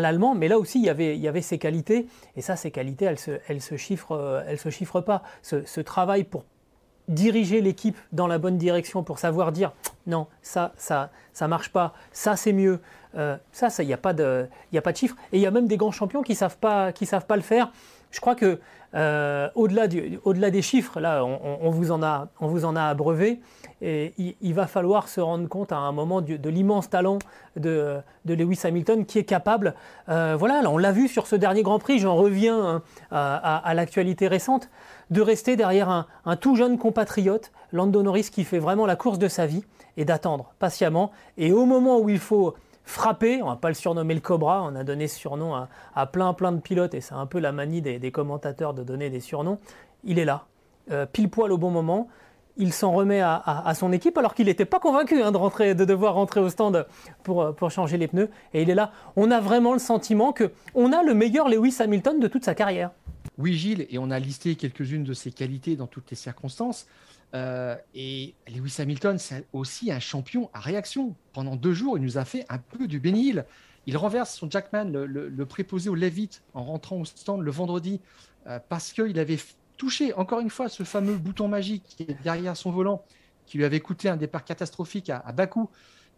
l'allemand, 0.00 0.34
mais 0.34 0.48
là 0.48 0.58
aussi 0.58 0.78
il 0.78 0.84
y, 0.84 0.90
avait, 0.90 1.16
il 1.16 1.20
y 1.20 1.28
avait 1.28 1.42
ses 1.42 1.58
qualités, 1.58 2.06
et 2.36 2.40
ça, 2.40 2.56
ces 2.56 2.70
qualités, 2.70 3.04
elles 3.06 3.18
se, 3.18 3.32
elles 3.48 3.60
se, 3.60 3.76
chiffrent, 3.76 4.44
se 4.56 4.70
chiffrent 4.70 5.00
pas. 5.00 5.22
Ce 5.42 5.80
travail 5.80 6.24
pour 6.24 6.44
diriger 7.08 7.60
l'équipe 7.60 7.96
dans 8.12 8.26
la 8.26 8.38
bonne 8.38 8.58
direction 8.58 9.02
pour 9.02 9.18
savoir 9.18 9.52
dire 9.52 9.72
non, 10.06 10.26
ça, 10.42 10.72
ça, 10.76 11.10
ça 11.32 11.48
marche 11.48 11.70
pas, 11.70 11.94
ça 12.12 12.36
c'est 12.36 12.52
mieux, 12.52 12.80
euh, 13.16 13.36
ça, 13.52 13.68
il 13.78 13.86
n'y 13.86 13.92
a, 13.92 13.98
pas 13.98 14.12
de, 14.12 14.46
a 14.74 14.80
pas 14.80 14.92
de 14.92 14.96
chiffres. 14.96 15.16
Et 15.32 15.38
il 15.38 15.40
y 15.40 15.46
a 15.46 15.50
même 15.50 15.66
des 15.66 15.76
grands 15.76 15.92
champions 15.92 16.22
qui 16.22 16.34
savent, 16.34 16.58
pas, 16.58 16.92
savent 17.04 17.26
pas 17.26 17.36
le 17.36 17.42
faire. 17.42 17.70
Je 18.10 18.20
crois 18.20 18.34
que 18.34 18.58
euh, 18.94 19.48
au-delà, 19.54 19.86
au-delà 20.24 20.50
des 20.50 20.62
chiffres, 20.62 21.00
là, 21.00 21.24
on, 21.24 21.70
vous 21.70 21.90
en 21.90 22.02
a, 22.02 22.28
on 22.40 22.48
vous 22.48 22.64
en 22.64 22.76
a 22.76 22.84
abreuvé. 22.84 23.40
Et 23.80 24.14
il, 24.18 24.54
va 24.54 24.66
falloir 24.66 25.08
se 25.08 25.20
rendre 25.20 25.48
compte 25.48 25.70
à 25.70 25.76
un 25.76 25.92
moment 25.92 26.20
de, 26.20 26.48
l'immense 26.48 26.90
talent 26.90 27.18
de, 27.56 28.00
Lewis 28.26 28.60
Hamilton 28.64 29.06
qui 29.06 29.18
est 29.18 29.24
capable. 29.24 29.74
Euh, 30.08 30.34
voilà, 30.36 30.62
on 30.68 30.78
l'a 30.78 30.90
vu 30.90 31.06
sur 31.06 31.26
ce 31.26 31.36
dernier 31.36 31.62
Grand 31.62 31.78
Prix. 31.78 32.00
J'en 32.00 32.16
reviens 32.16 32.58
hein, 32.58 32.82
à, 33.10 33.74
l'actualité 33.74 34.26
récente 34.26 34.68
de 35.10 35.20
rester 35.20 35.54
derrière 35.54 35.88
un, 35.88 36.36
tout 36.36 36.56
jeune 36.56 36.76
compatriote, 36.76 37.52
Lando 37.72 38.02
Norris, 38.02 38.30
qui 38.32 38.44
fait 38.44 38.58
vraiment 38.58 38.84
la 38.84 38.96
course 38.96 39.18
de 39.18 39.28
sa 39.28 39.46
vie, 39.46 39.64
et 39.96 40.04
d'attendre 40.04 40.54
patiemment. 40.58 41.10
Et 41.36 41.52
au 41.52 41.64
moment 41.64 41.98
où 41.98 42.08
il 42.08 42.18
faut 42.18 42.54
frappé, 42.84 43.42
on 43.42 43.48
va 43.48 43.56
pas 43.56 43.68
le 43.68 43.74
surnommer 43.74 44.14
le 44.14 44.20
Cobra, 44.20 44.62
on 44.62 44.74
a 44.74 44.82
donné 44.82 45.08
ce 45.08 45.18
surnom 45.18 45.66
à, 45.94 46.06
plein 46.06 46.32
plein 46.32 46.52
de 46.52 46.60
pilotes 46.60 46.94
et 46.94 47.02
c'est 47.02 47.14
un 47.14 47.26
peu 47.26 47.38
la 47.38 47.52
manie 47.52 47.82
des, 47.82 48.10
commentateurs 48.10 48.72
de 48.72 48.82
donner 48.82 49.10
des 49.10 49.20
surnoms. 49.20 49.58
Il 50.04 50.18
est 50.18 50.24
là, 50.24 50.46
euh, 50.90 51.04
pile 51.04 51.28
poil 51.28 51.52
au 51.52 51.58
bon 51.58 51.70
moment. 51.70 52.08
Il 52.58 52.72
s'en 52.72 52.92
remet 52.92 53.20
à, 53.20 53.72
son 53.74 53.92
équipe 53.92 54.18
alors 54.18 54.34
qu'il 54.34 54.46
n'était 54.46 54.64
pas 54.64 54.80
convaincu 54.80 55.22
hein, 55.22 55.32
de, 55.32 55.84
devoir 55.84 56.14
rentrer 56.14 56.40
au 56.40 56.48
stand 56.48 56.86
pour, 57.22 57.54
pour 57.54 57.70
changer 57.70 57.96
les 57.96 58.08
pneus. 58.08 58.28
Et 58.52 58.62
il 58.62 58.70
est 58.70 58.74
là. 58.74 58.92
On 59.16 59.30
a 59.30 59.40
vraiment 59.40 59.72
le 59.72 59.78
sentiment 59.78 60.34
qu'on 60.34 60.92
a 60.92 61.02
le 61.02 61.14
meilleur 61.14 61.48
Lewis 61.48 61.76
Hamilton 61.80 62.20
de 62.20 62.28
toute 62.28 62.44
sa 62.44 62.54
carrière. 62.54 62.90
Oui, 63.38 63.54
Gilles, 63.54 63.86
et 63.88 63.98
on 63.98 64.10
a 64.10 64.18
listé 64.18 64.56
quelques-unes 64.56 65.04
de 65.04 65.12
ses 65.12 65.30
qualités 65.30 65.76
dans 65.76 65.86
toutes 65.86 66.10
les 66.10 66.16
circonstances. 66.16 66.86
Euh, 67.34 67.76
et 67.94 68.34
Lewis 68.48 68.76
Hamilton, 68.78 69.18
c'est 69.18 69.46
aussi 69.52 69.92
un 69.92 70.00
champion 70.00 70.50
à 70.52 70.60
réaction. 70.60 71.14
Pendant 71.32 71.54
deux 71.54 71.72
jours, 71.72 71.98
il 71.98 72.04
nous 72.04 72.18
a 72.18 72.24
fait 72.24 72.44
un 72.48 72.58
peu 72.58 72.88
du 72.88 72.98
bénil. 72.98 73.44
Il 73.86 73.96
renverse 73.96 74.34
son 74.34 74.50
Jackman, 74.50 74.90
le, 74.90 75.46
préposé 75.46 75.88
au 75.88 75.94
Levitt, 75.94 76.42
en 76.52 76.64
rentrant 76.64 76.96
au 76.96 77.04
stand 77.04 77.40
le 77.42 77.50
vendredi, 77.50 78.00
euh, 78.46 78.58
parce 78.68 78.92
qu'il 78.92 79.18
avait 79.18 79.38
touché, 79.78 80.12
encore 80.12 80.40
une 80.40 80.50
fois, 80.50 80.68
ce 80.68 80.82
fameux 80.82 81.16
bouton 81.16 81.48
magique 81.48 81.84
qui 81.88 82.02
est 82.02 82.22
derrière 82.22 82.56
son 82.56 82.70
volant, 82.70 83.04
qui 83.46 83.56
lui 83.56 83.64
avait 83.64 83.80
coûté 83.80 84.10
un 84.10 84.16
départ 84.16 84.44
catastrophique 84.44 85.08
à, 85.08 85.32
Bakou 85.32 85.70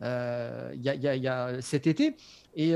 euh, 0.02 0.75
y, 0.75 1.29
a 1.29 1.62
cet 1.62 1.87
été. 1.87 2.17
Et 2.57 2.75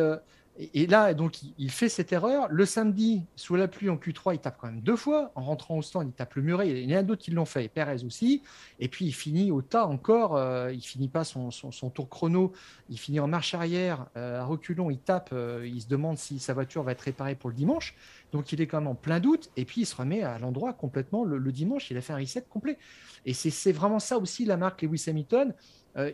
et, 0.56 0.86
là, 0.86 1.14
donc, 1.14 1.38
il, 1.58 1.70
fait 1.70 1.88
cette 1.88 2.12
erreur. 2.12 2.46
Le 2.48 2.64
samedi, 2.64 3.22
sous 3.34 3.56
la 3.56 3.66
pluie 3.66 3.90
en 3.90 3.96
Q3, 3.96 4.34
il 4.34 4.38
tape 4.38 4.56
quand 4.60 4.68
même 4.68 4.82
deux 4.82 4.94
fois. 4.94 5.32
En 5.34 5.42
rentrant 5.42 5.76
au 5.76 5.82
stand, 5.82 6.06
il 6.06 6.12
tape 6.12 6.34
le 6.36 6.42
muret. 6.42 6.68
Il 6.68 6.88
y 6.88 6.94
en 6.94 7.00
a 7.00 7.02
d'autres 7.02 7.22
qui 7.22 7.32
l'ont 7.32 7.44
fait, 7.44 7.66
Perez 7.68 8.04
aussi. 8.04 8.40
Et 8.78 8.86
puis, 8.86 9.04
il 9.04 9.12
finit 9.12 9.50
au 9.50 9.62
tas 9.62 9.86
encore. 9.86 10.36
Euh, 10.36 10.72
il 10.72 10.80
finit 10.80 11.08
pas 11.08 11.24
son, 11.24 11.50
tour 11.92 12.08
chrono. 12.08 12.52
Il 12.88 13.00
finit 13.00 13.18
en 13.18 13.26
marche 13.26 13.52
arrière, 13.54 14.06
euh, 14.16 14.40
à 14.40 14.44
reculons. 14.44 14.90
Il 14.90 14.98
tape. 14.98 15.30
Euh, 15.32 15.66
il 15.66 15.82
se 15.82 15.88
demande 15.88 16.18
si 16.18 16.38
sa 16.38 16.54
voiture 16.54 16.84
va 16.84 16.92
être 16.92 17.00
réparée 17.00 17.34
pour 17.34 17.50
le 17.50 17.56
dimanche. 17.56 17.96
Donc, 18.30 18.52
il 18.52 18.60
est 18.60 18.68
quand 18.68 18.78
même 18.78 18.88
en 18.88 18.94
plein 18.94 19.18
doute. 19.18 19.50
Et 19.56 19.64
puis, 19.64 19.80
il 19.80 19.86
se 19.86 19.96
remet 19.96 20.22
à 20.22 20.38
l'endroit 20.38 20.72
complètement 20.72 21.24
le, 21.24 21.40
dimanche. 21.50 21.90
Il 21.90 21.96
a 21.96 22.00
fait 22.00 22.12
un 22.12 22.18
reset 22.18 22.44
complet. 22.48 22.78
Et 23.26 23.34
c'est 23.34 23.72
vraiment 23.72 23.98
ça 23.98 24.18
aussi 24.18 24.44
la 24.44 24.56
marque 24.56 24.82
Lewis 24.82 25.06
Hamilton. 25.08 25.52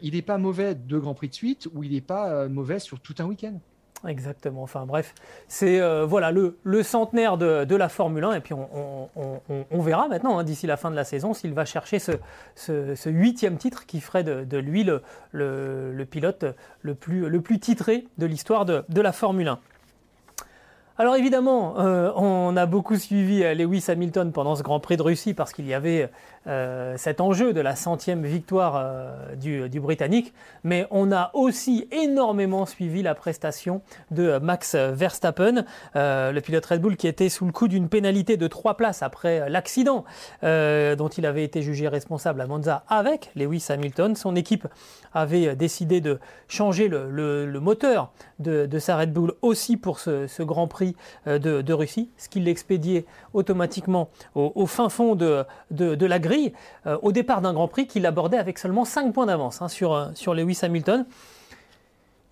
il 0.01 0.15
n'est 0.15 0.23
pas 0.23 0.39
mauvais 0.39 0.75
de 0.75 0.99
Grand 0.99 1.15
Prix 1.15 1.29
de 1.29 1.35
suite 1.35 1.69
ou 1.75 1.83
il 1.83 1.93
n'est 1.93 2.01
pas 2.01 2.49
mauvais 2.49 2.79
sur 2.79 3.01
tout 3.01 3.15
un 3.19 3.25
week-end. 3.25 3.59
Exactement. 4.07 4.63
Enfin 4.63 4.87
bref, 4.87 5.15
c'est 5.47 5.79
euh, 5.81 6.07
voilà 6.07 6.31
le, 6.33 6.83
centenaire 6.83 7.37
de, 7.37 7.77
la 7.77 7.89
Formule 7.89 8.25
1 8.25 8.33
et 8.33 8.41
puis 8.41 8.55
on, 8.55 9.81
verra 9.83 10.09
maintenant 10.09 10.39
hein, 10.39 10.45
d'ici 10.45 10.67
la 10.67 10.77
fin 10.77 10.91
de 10.91 10.97
la 10.97 11.05
saison 11.05 11.35
s'il 11.35 11.53
va 11.53 11.65
chercher 11.67 11.99
ce, 11.99 13.09
huitième 13.09 13.59
titre 13.59 13.85
qui 13.87 14.01
ferait 14.01 14.25
de, 14.25 14.57
lui 14.57 14.85
le, 14.85 16.05
pilote 16.11 16.45
le 16.81 16.95
plus, 16.95 17.61
titré 17.61 18.07
de 18.17 18.27
l'histoire 18.27 18.65
de, 18.65 19.01
la 19.01 19.13
Formule 19.13 19.49
1. 19.49 19.59
Alors 20.97 21.17
évidemment, 21.17 21.79
euh, 21.79 22.13
on 22.15 22.57
a 22.59 22.67
beaucoup 22.67 22.97
suivi 22.97 23.43
euh, 23.43 23.55
Lewis 23.55 23.87
Hamilton 23.89 24.33
pendant 24.33 24.55
ce 24.55 24.63
Grand 24.63 24.81
Prix 24.81 24.99
de 24.99 25.03
Russie 25.03 25.33
parce 25.33 25.55
qu'il 25.55 25.67
y 25.67 25.73
avait 25.73 26.11
euh, 26.47 26.97
cet 26.97 27.21
enjeu 27.21 27.53
de 27.53 27.61
la 27.61 27.77
centième 27.77 28.25
victoire 28.25 28.85
du, 29.37 29.81
Britannique, 29.81 30.33
mais 30.65 30.87
on 30.91 31.13
a 31.13 31.31
aussi 31.35 31.89
énormément 31.91 32.67
suivi 32.67 33.03
la 33.03 33.15
prestation 33.15 33.83
de 34.11 34.39
Max 34.39 34.75
Verstappen, 34.75 35.65
le 35.95 36.41
pilote 36.41 36.67
Red 36.67 36.81
Bull 36.81 36.97
qui 36.97 37.09
était 37.09 37.29
sous 37.29 37.47
le 37.47 37.53
coup 37.53 37.69
d'une 37.69 37.89
pénalité 37.89 38.37
de 38.37 38.47
trois 38.47 38.77
places 38.77 39.03
après 39.03 39.49
l'accident 39.49 40.05
dont 40.43 41.09
il 41.17 41.27
avait 41.27 41.45
été 41.45 41.63
jugé 41.63 41.89
responsable 41.89 42.41
à 42.41 42.47
Monza 42.47 42.85
avec 42.89 43.31
Lewis 43.37 43.67
Hamilton. 43.69 44.15
Son 44.17 44.37
équipe 44.37 44.67
avait 45.13 45.57
décidé 45.57 46.01
de 46.01 46.19
changer 46.49 46.89
le, 46.89 47.61
moteur 47.61 48.13
de, 48.39 48.79
sa 48.79 48.97
Red 48.97 49.13
Bull 49.13 49.33
aussi 49.43 49.77
pour 49.77 49.99
ce 49.99 50.43
Grand 50.43 50.69
Prix 50.69 50.97
euh, 51.27 51.39
de, 51.39 51.73
Russie, 51.73 52.11
ce 52.17 52.29
qui 52.29 52.41
l'expédiait 52.41 53.07
automatiquement 53.33 54.11
au, 54.35 54.67
fin 54.67 54.89
fond 54.89 55.15
de, 55.15 55.45
la 55.71 56.19
euh, 56.87 56.99
au 57.03 57.13
départ 57.13 57.41
d'un 57.41 57.53
Grand 57.53 57.69
Prix 57.69 57.87
qu'il 57.87 58.07
abordait 58.07 58.39
avec 58.39 58.59
seulement 58.59 58.85
5 58.85 59.13
points 59.13 59.27
d'avance 59.27 59.63
hein, 59.63 59.69
sur, 59.69 59.93
euh, 59.93 60.07
sur 60.15 60.35
Lewis 60.35 60.59
Hamilton. 60.63 61.07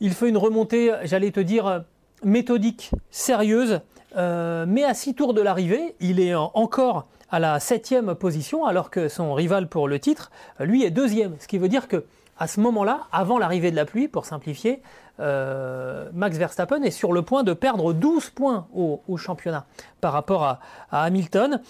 Il 0.00 0.12
fait 0.12 0.28
une 0.28 0.36
remontée, 0.36 0.92
j'allais 1.04 1.32
te 1.32 1.40
dire, 1.40 1.84
méthodique, 2.22 2.92
sérieuse, 3.10 3.80
mais 4.14 4.84
à 4.84 4.94
6 4.94 5.14
tours 5.14 5.34
de 5.34 5.40
l'arrivée, 5.40 5.96
il 5.98 6.20
est 6.20 6.36
encore 6.36 7.08
à 7.30 7.40
la 7.40 7.58
septième 7.58 8.14
position, 8.14 8.64
alors 8.64 8.90
que 8.90 9.08
son 9.08 9.34
rival 9.34 9.68
pour 9.68 9.88
le 9.88 9.98
titre, 9.98 10.30
lui, 10.60 10.84
est 10.84 10.90
deuxième. 10.90 11.34
Ce 11.40 11.48
qui 11.48 11.58
veut 11.58 11.68
dire 11.68 11.88
que 11.88 12.04
à 12.38 12.46
ce 12.46 12.60
moment-là, 12.60 13.08
avant 13.10 13.38
l'arrivée 13.38 13.72
de 13.72 13.76
la 13.76 13.84
pluie, 13.84 14.06
pour 14.06 14.24
simplifier, 14.24 14.80
euh, 15.20 16.08
Max 16.12 16.36
Verstappen 16.36 16.82
est 16.82 16.92
sur 16.92 17.12
le 17.12 17.22
point 17.22 17.42
de 17.42 17.52
perdre 17.52 17.92
12 17.92 18.30
points 18.30 18.68
au, 18.74 19.16
championnat 19.16 19.66
par 20.00 20.12
rapport 20.12 20.44
à, 20.44 20.60
Hamilton. 20.90 21.60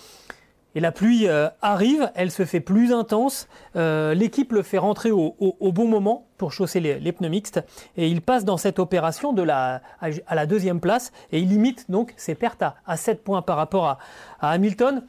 Et 0.75 0.81
la 0.81 0.93
pluie 0.93 1.27
euh, 1.29 1.49
arrive, 1.63 2.11
elle 2.15 2.31
se 2.31 2.45
fait 2.45 2.61
plus 2.61 2.93
intense, 2.93 3.49
euh, 3.77 4.15
l'équipe 4.15 4.53
le 4.53 4.63
fait 4.63 4.79
rentrer 4.79 5.11
au, 5.11 5.35
bon 5.73 5.89
moment 5.89 6.27
pour 6.37 6.53
chausser 6.53 6.79
les, 6.79 7.13
pneus 7.13 7.31
mixtes, 7.31 7.65
et 7.97 8.09
il 8.09 8.21
passe 8.21 8.45
dans 8.45 8.59
cette 8.59 8.79
opération 8.79 9.33
de 9.33 9.43
la, 9.43 9.81
à, 10.01 10.35
la 10.35 10.47
deuxième 10.47 10.81
place, 10.81 11.13
et 11.33 11.41
il 11.41 11.49
limite 11.49 11.91
donc 11.91 12.13
ses 12.17 12.35
pertes 12.35 12.63
à, 12.63 12.97
7 12.97 13.25
points 13.25 13.43
par 13.43 13.57
rapport 13.57 13.87
à, 13.87 13.99
à 14.41 14.51
Hamilton. 14.51 15.03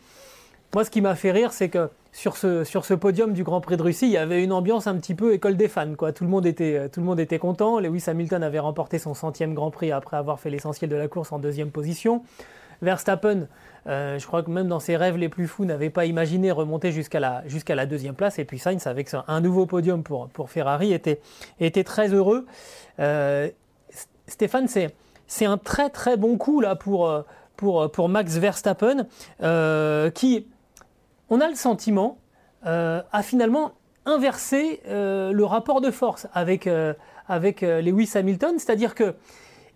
Moi, 0.73 0.86
ce 0.86 0.89
qui 0.89 1.01
m'a 1.01 1.15
fait 1.15 1.31
rire, 1.31 1.51
c'est 1.51 1.69
que 1.69 1.89
sur 2.12 2.38
ce, 2.38 2.63
sur 2.63 2.86
ce 2.86 2.93
podium 2.93 3.34
du 3.34 3.43
Grand 3.43 3.62
Prix 3.62 3.77
de 3.77 3.84
Russie, 3.84 4.05
il 4.07 4.12
y 4.12 4.17
avait 4.17 4.43
une 4.43 4.51
ambiance 4.51 4.88
un 4.88 4.95
petit 4.95 5.15
peu 5.15 5.34
école 5.34 5.57
des 5.57 5.67
fans. 5.67 5.93
Quoi. 5.95 6.12
Tout, 6.13 6.23
le 6.23 6.29
monde 6.29 6.45
était, 6.45 6.89
tout 6.89 6.99
le 6.99 7.05
monde 7.05 7.19
était 7.19 7.39
content. 7.39 7.79
Lewis 7.79 8.03
Hamilton 8.07 8.43
avait 8.43 8.60
remporté 8.60 8.99
son 8.99 9.13
centième 9.13 9.53
Grand 9.53 9.71
Prix 9.71 9.91
après 9.91 10.17
avoir 10.17 10.39
fait 10.39 10.49
l'essentiel 10.49 10.89
de 10.89 10.95
la 10.95 11.07
course 11.07 11.31
en 11.31 11.39
deuxième 11.39 11.71
position. 11.71 12.23
Verstappen, 12.81 13.47
euh, 13.87 14.19
je 14.19 14.25
crois 14.27 14.43
que 14.43 14.49
même 14.49 14.67
dans 14.67 14.79
ses 14.79 14.97
rêves 14.97 15.17
les 15.17 15.29
plus 15.29 15.47
fous, 15.47 15.65
n'avait 15.65 15.89
pas 15.89 16.05
imaginé 16.05 16.51
remonter 16.51 16.91
jusqu'à 16.91 17.19
la, 17.19 17.85
deuxième 17.85 18.15
place. 18.15 18.39
Et 18.39 18.45
puis 18.45 18.59
Sainz, 18.59 18.87
avec 18.87 19.09
un 19.27 19.41
nouveau 19.41 19.65
podium 19.65 20.03
pour, 20.03 20.49
Ferrari, 20.49 20.93
était, 20.93 21.83
très 21.83 22.13
heureux. 22.13 22.45
Euh, 22.99 23.49
Stéphane, 24.27 24.67
c'est, 24.67 25.45
un 25.45 25.57
très 25.57 25.89
très 25.89 26.17
bon 26.17 26.37
coup 26.37 26.61
là 26.61 26.75
pour, 26.75 27.23
pour 27.55 28.09
Max 28.09 28.37
Verstappen, 28.37 29.07
euh, 29.41 30.09
qui 30.11 30.47
on 31.29 31.41
a 31.41 31.47
le 31.47 31.55
sentiment 31.55 32.17
euh, 32.65 33.01
à 33.11 33.23
finalement 33.23 33.73
inverser 34.05 34.81
euh, 34.87 35.31
le 35.31 35.45
rapport 35.45 35.81
de 35.81 35.91
force 35.91 36.27
avec, 36.33 36.67
euh, 36.67 36.93
avec 37.27 37.61
Lewis 37.61 38.11
Hamilton, 38.15 38.55
c'est-à-dire 38.57 38.95
que 38.95 39.15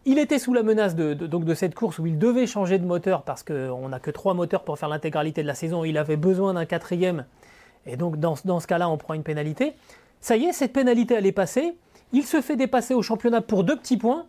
il 0.05 0.19
était 0.19 0.39
sous 0.39 0.53
la 0.53 0.63
menace 0.63 0.95
de, 0.95 1.13
donc 1.13 1.45
de 1.45 1.53
cette 1.53 1.75
course 1.75 1.99
où 1.99 2.05
il 2.05 2.17
devait 2.17 2.47
changer 2.47 2.77
de 2.77 2.85
moteur 2.85 3.23
parce 3.23 3.43
qu'on 3.43 3.89
n'a 3.89 3.99
que 3.99 4.11
trois 4.11 4.33
moteurs 4.33 4.63
pour 4.63 4.77
faire 4.77 4.89
l'intégralité 4.89 5.41
de 5.41 5.47
la 5.47 5.55
saison. 5.55 5.83
Il 5.83 5.97
avait 5.97 6.17
besoin 6.17 6.53
d'un 6.53 6.65
quatrième. 6.65 7.25
Et 7.85 7.95
donc 7.95 8.17
dans, 8.17 8.35
ce 8.35 8.67
cas-là, 8.67 8.89
on 8.89 8.97
prend 8.97 9.13
une 9.13 9.23
pénalité. 9.23 9.73
Ça 10.19 10.37
y 10.37 10.45
est, 10.45 10.53
cette 10.53 10.73
pénalité, 10.73 11.15
elle 11.15 11.25
est 11.25 11.31
passée. 11.31 11.75
Il 12.11 12.23
se 12.23 12.41
fait 12.41 12.55
dépasser 12.55 12.93
au 12.93 13.01
championnat 13.01 13.41
pour 13.41 13.63
deux 13.63 13.75
petits 13.75 13.97
points. 13.97 14.25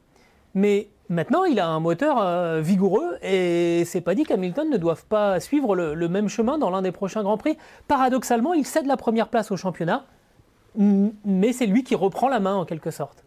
Mais 0.55 0.89
Maintenant, 1.11 1.45
il 1.45 1.61
a 1.61 1.69
un 1.69 1.81
moteur 1.81 2.17
euh, 2.19 2.63
vigoureux 2.63 3.19
et 3.23 3.85
c'est 3.85 4.01
pas 4.01 4.15
dit 4.15 4.25
qu'Hamilton 4.25 4.71
ne 4.71 4.79
doive 4.79 5.05
pas 5.05 5.39
suivre 5.39 5.77
le, 5.77 6.09
même 6.09 6.29
chemin 6.29 6.57
dans 6.57 6.71
l'un 6.71 6.81
des 6.81 6.93
prochains 6.93 7.23
Grands 7.23 7.37
Prix. 7.37 7.59
Paradoxalement, 7.89 8.55
il 8.55 8.65
cède 8.65 8.87
la 8.87 8.97
première 8.97 9.29
place 9.29 9.51
au 9.51 9.57
championnat, 9.59 10.07
mais 10.77 11.53
c'est 11.53 11.67
lui 11.67 11.85
qui 11.85 11.95
reprend 11.95 12.29
la 12.29 12.41
main 12.41 12.55
en 12.55 12.65
quelque 12.65 12.91
sorte. 12.91 13.24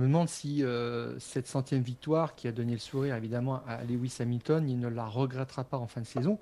Je 0.00 0.04
me 0.06 0.08
demande 0.08 0.30
si 0.30 0.64
euh, 0.64 1.18
cette 1.18 1.46
centième 1.46 1.82
victoire 1.82 2.34
qui 2.34 2.48
a 2.48 2.52
donné 2.52 2.72
le 2.72 2.78
sourire 2.78 3.16
évidemment 3.16 3.62
à 3.66 3.84
Lewis 3.84 4.16
Hamilton, 4.18 4.66
il 4.66 4.78
ne 4.78 4.88
la 4.88 5.04
regrettera 5.04 5.62
pas 5.62 5.76
en 5.76 5.86
fin 5.86 6.00
de 6.00 6.06
saison. 6.06 6.38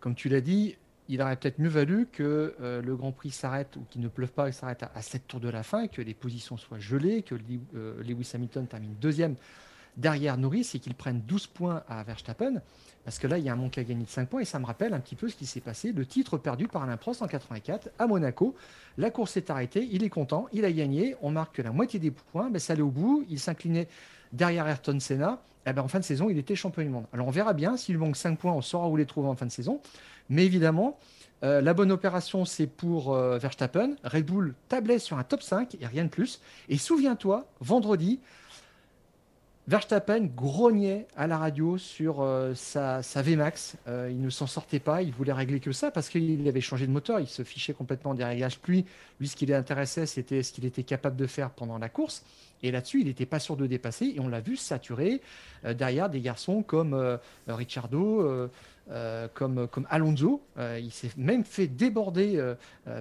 Comme 0.00 0.16
tu 0.16 0.28
l'as 0.28 0.40
dit, 0.40 0.74
il 1.08 1.22
aurait 1.22 1.36
peut-être 1.36 1.60
mieux 1.60 1.68
valu 1.68 2.08
que 2.10 2.56
euh, 2.60 2.82
le 2.82 2.96
Grand 2.96 3.12
Prix 3.12 3.30
s'arrête 3.30 3.76
ou 3.76 3.84
qu'il 3.88 4.00
ne 4.00 4.08
pleuve 4.08 4.32
pas 4.32 4.48
et 4.48 4.52
s'arrête 4.52 4.82
à, 4.82 5.00
7 5.00 5.28
tours 5.28 5.38
de 5.38 5.48
la 5.48 5.62
fin, 5.62 5.86
que 5.86 6.02
les 6.02 6.12
positions 6.12 6.56
soient 6.56 6.80
gelées, 6.80 7.22
que 7.22 7.36
euh, 7.76 8.02
Lewis 8.02 8.32
Hamilton 8.34 8.66
termine 8.66 8.96
deuxième 9.00 9.36
derrière 9.96 10.36
Norris 10.36 10.70
et 10.74 10.78
qu'il 10.78 10.94
prenne 10.94 11.20
12 11.20 11.46
points 11.48 11.82
à 11.88 12.02
Verstappen. 12.02 12.60
Parce 13.04 13.18
que 13.18 13.26
là, 13.26 13.38
il 13.38 13.44
y 13.44 13.48
a 13.48 13.52
un 13.52 13.56
manque 13.56 13.78
à 13.78 13.84
gagner 13.84 14.04
de 14.04 14.10
5 14.10 14.28
points 14.28 14.40
et 14.40 14.44
ça 14.44 14.58
me 14.58 14.66
rappelle 14.66 14.92
un 14.92 15.00
petit 15.00 15.14
peu 15.14 15.28
ce 15.28 15.36
qui 15.36 15.46
s'est 15.46 15.60
passé. 15.60 15.92
Le 15.92 16.04
titre 16.04 16.36
perdu 16.36 16.68
par 16.68 16.82
Alain 16.82 16.96
Prost 16.96 17.22
en 17.22 17.26
84 17.26 17.88
à 17.98 18.06
Monaco. 18.06 18.54
La 18.98 19.10
course 19.10 19.32
s'est 19.32 19.50
arrêtée, 19.50 19.88
il 19.90 20.04
est 20.04 20.10
content, 20.10 20.46
il 20.52 20.64
a 20.64 20.72
gagné. 20.72 21.16
On 21.22 21.30
marque 21.30 21.56
que 21.56 21.62
la 21.62 21.72
moitié 21.72 21.98
des 21.98 22.10
points, 22.10 22.50
mais 22.50 22.58
ça 22.58 22.74
allait 22.74 22.82
au 22.82 22.90
bout. 22.90 23.24
Il 23.30 23.40
s'inclinait 23.40 23.88
derrière 24.32 24.66
Ayrton 24.68 25.00
Senna. 25.00 25.40
Eh 25.66 25.72
ben, 25.72 25.82
en 25.82 25.88
fin 25.88 26.00
de 26.00 26.04
saison, 26.04 26.30
il 26.30 26.38
était 26.38 26.54
champion 26.54 26.82
du 26.82 26.88
monde. 26.88 27.06
Alors 27.12 27.26
on 27.26 27.30
verra 27.30 27.52
bien. 27.52 27.76
S'il 27.76 27.98
manque 27.98 28.16
5 28.16 28.38
points, 28.38 28.52
on 28.52 28.62
saura 28.62 28.88
où 28.88 28.96
les 28.96 29.06
trouver 29.06 29.28
en 29.28 29.36
fin 29.36 29.46
de 29.46 29.52
saison. 29.52 29.80
Mais 30.28 30.44
évidemment, 30.44 30.98
euh, 31.44 31.60
la 31.60 31.74
bonne 31.74 31.92
opération, 31.92 32.44
c'est 32.44 32.66
pour 32.66 33.14
euh, 33.14 33.38
Verstappen. 33.38 33.94
Red 34.04 34.26
Bull 34.26 34.54
tablait 34.68 34.98
sur 34.98 35.18
un 35.18 35.24
top 35.24 35.42
5 35.42 35.76
et 35.80 35.86
rien 35.86 36.04
de 36.04 36.08
plus. 36.08 36.40
Et 36.68 36.78
souviens-toi, 36.78 37.46
vendredi, 37.60 38.20
Verstappen 39.68 40.30
grognait 40.34 41.06
à 41.14 41.26
la 41.26 41.36
radio 41.36 41.76
sur 41.76 42.22
euh, 42.22 42.54
sa, 42.54 43.02
VMAX. 43.02 43.76
il 43.86 44.18
ne 44.18 44.30
s'en 44.30 44.46
sortait 44.46 44.78
pas, 44.78 45.02
il 45.02 45.12
voulait 45.12 45.34
régler 45.34 45.60
que 45.60 45.72
ça 45.72 45.90
parce 45.90 46.08
qu'il 46.08 46.48
avait 46.48 46.62
changé 46.62 46.86
de 46.86 46.90
moteur. 46.90 47.20
Il 47.20 47.26
se 47.26 47.44
fichait 47.44 47.74
complètement 47.74 48.14
des 48.14 48.24
réglages 48.24 48.58
pluie. 48.58 48.86
Lui, 49.20 49.28
ce 49.28 49.36
qui 49.36 49.44
l'intéressait, 49.44 50.06
c'était 50.06 50.42
ce 50.42 50.54
qu'il 50.54 50.64
était 50.64 50.84
capable 50.84 51.16
de 51.16 51.26
faire 51.26 51.50
pendant 51.50 51.76
la 51.76 51.90
course. 51.90 52.24
Et 52.62 52.70
là-dessus, 52.70 53.02
il 53.02 53.08
n'était 53.08 53.26
pas 53.26 53.40
sûr 53.40 53.58
de 53.58 53.66
dépasser. 53.66 54.14
Et 54.16 54.20
on 54.20 54.28
l'a 54.28 54.40
vu 54.40 54.56
saturer 54.56 55.20
derrière 55.62 56.08
des 56.08 56.20
garçons 56.20 56.62
comme 56.62 57.18
Ricciardo, 57.46 58.48
comme, 59.34 59.68
comme 59.68 59.86
Alonso. 59.90 60.42
il 60.58 60.90
s'est 60.90 61.10
même 61.16 61.44
fait 61.44 61.66
déborder 61.66 62.54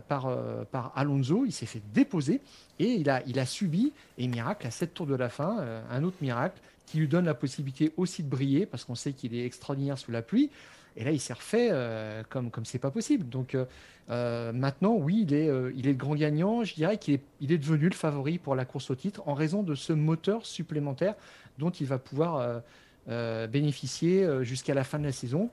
par, 0.08 0.36
par 0.72 0.92
Alonso. 0.96 1.46
Il 1.46 1.52
s'est 1.52 1.66
fait 1.66 1.82
déposer. 1.94 2.42
Et 2.80 2.94
il 2.94 3.10
a, 3.10 3.46
subi, 3.46 3.94
et 4.18 4.28
miracle, 4.28 4.68
à 4.68 4.72
7 4.72 4.94
tours 4.94 5.08
de 5.08 5.16
la 5.16 5.30
fin, 5.30 5.82
un 5.90 6.04
autre 6.04 6.18
miracle 6.22 6.60
qui 6.86 6.98
lui 6.98 7.08
donne 7.08 7.26
la 7.26 7.34
possibilité 7.34 7.94
aussi 7.98 8.24
de 8.24 8.30
briller, 8.30 8.66
parce 8.66 8.86
qu'on 8.86 8.96
sait 8.96 9.14
qu'il 9.14 9.36
est 9.36 9.46
extraordinaire 9.46 9.98
sous 9.98 10.12
la 10.12 10.22
pluie. 10.22 10.50
Et 10.98 11.04
là, 11.04 11.12
il 11.12 11.20
s'est 11.20 11.34
refait 11.34 11.70
euh, 11.72 12.24
comme 12.28 12.50
comme 12.50 12.66
c'est 12.66 12.80
pas 12.80 12.90
possible. 12.90 13.30
Donc 13.30 13.54
euh, 13.54 13.66
euh, 14.10 14.52
maintenant, 14.52 14.96
oui, 14.96 15.26
il 15.28 15.34
est, 15.34 15.48
le 15.48 15.94
grand 15.94 16.16
gagnant. 16.16 16.64
Je 16.64 16.74
dirais 16.74 16.98
qu'il 16.98 17.16
est, 17.16 17.22
il 17.40 17.52
est 17.52 17.60
devenu 17.60 17.88
le 17.88 17.96
favori 17.96 18.40
pour 18.40 18.56
la 18.56 18.66
course 18.66 18.90
au 18.90 18.96
titre 18.96 19.22
en 19.28 19.36
raison 19.36 19.62
de 19.62 19.76
ce 19.76 19.94
moteur 19.94 20.46
supplémentaire 20.46 21.14
dont 21.60 21.70
il 21.70 21.86
va 21.86 22.00
pouvoir 22.00 22.62
bénéficier 23.08 24.28
jusqu'à 24.42 24.74
la 24.74 24.84
fin 24.84 25.00
de 25.00 25.06
la 25.06 25.12
saison. 25.12 25.50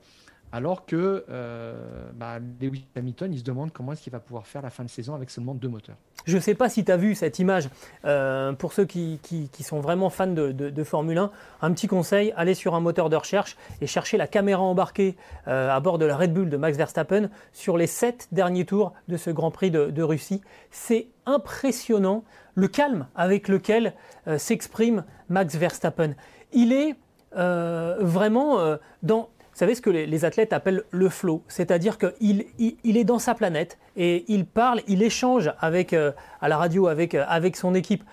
Alors 0.55 0.85
que 0.85 1.25
euh, 1.29 1.73
bah, 2.13 2.39
Lewis 2.61 2.85
Hamilton, 2.95 3.33
il 3.33 3.39
se 3.39 3.43
demande 3.43 3.73
comment 3.73 3.91
est-ce 3.91 4.01
qu'il 4.01 4.13
va 4.13 4.21
pouvoir 4.21 4.47
faire 4.47 4.61
la 4.61 4.69
fin 4.69 4.85
de 4.85 4.89
saison 4.89 5.13
avec 5.13 5.29
seulement 5.29 5.53
deux 5.53 5.67
moteurs. 5.67 5.97
Je 6.23 6.37
ne 6.37 6.41
sais 6.41 6.55
pas 6.55 6.69
si 6.69 6.85
tu 6.85 6.93
as 6.93 6.95
vu 6.95 7.13
cette 7.13 7.39
image. 7.39 7.67
Euh, 8.05 8.53
pour 8.53 8.71
ceux 8.71 8.85
qui, 8.85 9.19
sont 9.59 9.81
vraiment 9.81 10.09
fans 10.09 10.27
de, 10.27 10.83
Formule 10.85 11.17
1, 11.17 11.31
un 11.61 11.73
petit 11.73 11.87
conseil, 11.87 12.33
allez 12.37 12.53
sur 12.53 12.73
un 12.73 12.79
moteur 12.79 13.09
de 13.09 13.17
recherche 13.17 13.57
et 13.81 13.85
cherchez 13.85 14.15
la 14.15 14.27
caméra 14.27 14.61
embarquée 14.61 15.17
euh, 15.49 15.69
à 15.69 15.81
bord 15.81 15.97
de 15.97 16.05
la 16.05 16.15
Red 16.15 16.33
Bull 16.33 16.49
de 16.49 16.55
Max 16.55 16.77
Verstappen 16.77 17.29
sur 17.51 17.75
les 17.75 17.87
sept 17.87 18.29
derniers 18.31 18.63
tours 18.63 18.93
de 19.09 19.17
ce 19.17 19.31
Grand 19.31 19.51
Prix 19.51 19.71
de, 19.71 20.03
Russie. 20.03 20.39
C'est 20.71 21.07
impressionnant 21.25 22.23
le 22.53 22.69
calme 22.69 23.07
avec 23.13 23.49
lequel 23.49 23.93
s'exprime 24.37 25.03
Max 25.27 25.53
Verstappen. 25.57 26.13
Il 26.53 26.71
est 26.71 26.95
vraiment 27.33 28.77
dans 29.03 29.29
savez 29.55 29.75
ce 29.75 29.81
que 29.81 29.89
les, 29.89 30.25
athlètes 30.25 30.53
appellent 30.53 30.83
le 30.91 31.09
flow, 31.09 31.41
c'est-à-dire 31.47 31.97
qu'il 31.97 32.45
il, 32.57 32.97
est 32.97 33.03
dans 33.03 33.19
sa 33.19 33.33
planète 33.33 33.77
et 33.95 34.25
il 34.27 34.45
parle, 34.45 34.81
il 34.87 35.01
échange 35.01 35.51
avec, 35.59 35.93
euh, 35.93 36.11
à 36.41 36.49
la 36.49 36.57
radio 36.57 36.87
avec, 36.87 37.15
euh, 37.15 37.23
avec 37.27 37.55
son 37.55 37.73
équipe 37.73 38.03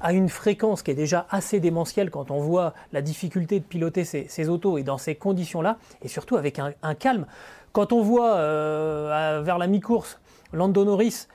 à 0.00 0.12
une 0.12 0.28
fréquence 0.28 0.82
qui 0.82 0.90
est 0.90 0.96
déjà 0.96 1.26
assez 1.30 1.60
démentielle 1.60 2.10
quand 2.10 2.30
on 2.30 2.40
voit 2.40 2.74
la 2.92 3.02
difficulté 3.02 3.60
de 3.60 3.64
piloter 3.64 4.04
ces, 4.04 4.48
autos 4.48 4.78
et 4.78 4.82
dans 4.82 4.98
ces 4.98 5.14
conditions-là, 5.14 5.78
et 6.02 6.08
surtout 6.08 6.36
avec 6.36 6.58
un, 6.58 6.94
calme. 6.94 7.26
Quand 7.72 7.92
on 7.92 8.02
voit 8.02 8.34
euh, 8.34 9.42
vers 9.44 9.58
la 9.58 9.66
mi-course 9.68 10.20
Lando 10.52 10.84
Norris 10.84 11.28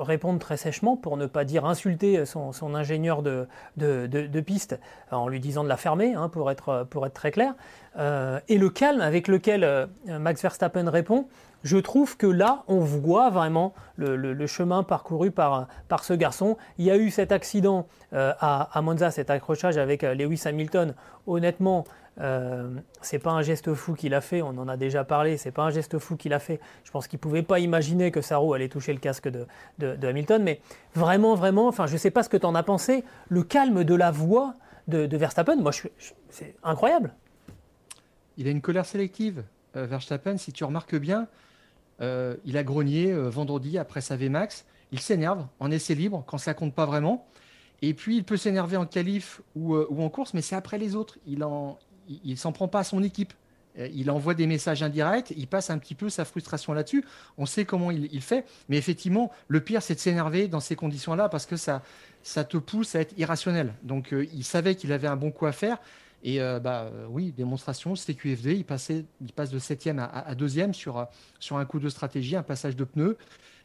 répondre 0.00 0.38
très 0.38 0.56
sèchement, 0.56 0.96
pour 0.96 1.16
ne 1.16 1.26
pas 1.26 1.44
dire 1.44 1.64
insulter 1.64 2.24
son, 2.24 2.74
ingénieur 2.74 3.22
de, 3.22 4.40
piste 4.40 4.78
en 5.10 5.28
lui 5.28 5.40
disant 5.40 5.64
de 5.64 5.68
la 5.68 5.76
fermer, 5.76 6.14
hein, 6.14 6.28
pour, 6.28 6.50
être, 6.50 6.86
très 7.14 7.30
clair. 7.30 7.54
Euh, 7.98 8.40
et 8.48 8.58
le 8.58 8.70
calme 8.70 9.00
avec 9.00 9.28
lequel 9.28 9.64
euh, 9.64 9.86
Max 10.06 10.42
Verstappen 10.42 10.88
répond, 10.88 11.26
je 11.62 11.76
trouve 11.76 12.16
que 12.16 12.26
là, 12.26 12.62
on 12.68 12.78
voit 12.78 13.30
vraiment 13.30 13.74
le, 13.96 14.46
chemin 14.46 14.82
parcouru 14.82 15.30
par, 15.30 15.68
ce 16.02 16.14
garçon. 16.14 16.56
Il 16.78 16.86
y 16.86 16.90
a 16.90 16.96
eu 16.96 17.10
cet 17.10 17.32
accident 17.32 17.86
euh, 18.14 18.32
à, 18.40 18.80
Monza, 18.80 19.10
cet 19.10 19.28
accrochage 19.28 19.76
avec 19.76 20.02
Lewis 20.02 20.42
Hamilton. 20.46 20.94
Honnêtement, 21.26 21.84
euh, 22.20 22.68
c'est 23.00 23.18
pas 23.18 23.30
un 23.30 23.40
geste 23.40 23.72
fou 23.72 23.94
qu'il 23.94 24.12
a 24.12 24.20
fait, 24.20 24.42
on 24.42 24.48
en 24.48 24.68
a 24.68 24.76
déjà 24.76 25.04
parlé, 25.04 25.38
c'est 25.38 25.52
pas 25.52 25.62
un 25.62 25.70
geste 25.70 25.98
fou 25.98 26.16
qu'il 26.16 26.34
a 26.34 26.38
fait. 26.38 26.60
Je 26.84 26.90
pense 26.90 27.06
qu'il 27.08 27.18
pouvait 27.18 27.42
pas 27.42 27.60
imaginer 27.60 28.10
que 28.10 28.20
sa 28.20 28.36
roue 28.36 28.52
allait 28.52 28.68
toucher 28.68 28.92
le 28.92 28.98
casque 28.98 29.28
de, 29.28 29.46
Hamilton, 30.06 30.42
mais 30.42 30.60
vraiment, 30.94 31.34
vraiment, 31.34 31.66
enfin, 31.66 31.86
je 31.86 31.96
sais 31.96 32.10
pas 32.10 32.22
ce 32.22 32.28
que 32.28 32.36
tu 32.36 32.44
en 32.44 32.54
as 32.54 32.62
pensé, 32.62 33.04
le 33.28 33.42
calme 33.42 33.84
de 33.84 33.94
la 33.94 34.10
voix 34.10 34.54
de, 34.86 35.16
Verstappen, 35.16 35.56
moi, 35.56 35.72
c'est 36.28 36.56
incroyable. 36.62 37.14
Il 38.36 38.46
a 38.46 38.50
une 38.50 38.60
colère 38.60 38.86
sélective, 38.86 39.44
euh, 39.76 39.86
Verstappen, 39.86 40.36
si 40.36 40.52
tu 40.52 40.64
remarques 40.64 40.96
bien, 40.96 41.26
euh, 42.02 42.36
il 42.44 42.56
a 42.56 42.64
grogné 42.64 43.12
vendredi 43.12 43.78
après 43.78 44.00
sa 44.00 44.16
VMAX, 44.16 44.66
il 44.92 45.00
s'énerve 45.00 45.46
en 45.58 45.70
essai 45.70 45.94
libre 45.94 46.24
quand 46.26 46.38
ça 46.38 46.54
compte 46.54 46.74
pas 46.74 46.86
vraiment. 46.86 47.26
Et 47.82 47.94
puis, 47.94 48.18
il 48.18 48.24
peut 48.24 48.36
s'énerver 48.36 48.76
en 48.76 48.84
qualif 48.84 49.40
ou, 49.54 49.76
ou, 49.76 50.02
en 50.02 50.10
course, 50.10 50.34
mais 50.34 50.42
c'est 50.42 50.56
après 50.56 50.76
les 50.76 50.96
autres. 50.96 51.18
Il 51.26 51.44
en, 51.44 51.78
il, 52.24 52.36
s'en 52.36 52.52
prend 52.52 52.68
pas 52.68 52.80
à 52.80 52.84
son 52.84 53.02
équipe. 53.02 53.32
Euh, 53.78 53.88
il 53.94 54.10
envoie 54.10 54.34
des 54.34 54.46
messages 54.46 54.82
indirects, 54.82 55.32
il 55.36 55.46
passe 55.46 55.70
un 55.70 55.78
petit 55.78 55.94
peu 55.94 56.08
sa 56.08 56.24
frustration 56.24 56.72
là-dessus. 56.72 57.04
On 57.38 57.46
sait 57.46 57.64
comment 57.64 57.90
il, 57.90 58.20
fait, 58.20 58.44
mais 58.68 58.76
effectivement, 58.76 59.30
le 59.48 59.60
pire, 59.60 59.82
c'est 59.82 59.94
de 59.94 60.00
s'énerver 60.00 60.48
dans 60.48 60.60
ces 60.60 60.76
conditions-là 60.76 61.28
parce 61.28 61.46
que 61.46 61.56
ça, 61.56 61.82
te 62.24 62.56
pousse 62.56 62.94
à 62.94 63.00
être 63.00 63.16
irrationnel. 63.18 63.74
Donc, 63.82 64.12
euh, 64.12 64.26
il 64.34 64.44
savait 64.44 64.74
qu'il 64.74 64.92
avait 64.92 65.08
un 65.08 65.16
bon 65.16 65.30
coup 65.30 65.46
à 65.46 65.52
faire. 65.52 65.78
Et 66.22 66.40
euh, 66.42 66.60
bah 66.60 66.90
oui, 67.08 67.32
démonstration, 67.32 67.94
CQFD, 67.94 68.54
il, 68.54 68.66
il 69.22 69.32
passe 69.32 69.50
de 69.50 69.58
7e 69.58 69.98
à, 69.98 70.34
2e 70.34 70.74
sur, 70.74 71.08
un 71.52 71.64
coup 71.64 71.78
de 71.78 71.88
stratégie, 71.88 72.36
un 72.36 72.42
passage 72.42 72.76
de 72.76 72.84
pneus. 72.84 73.16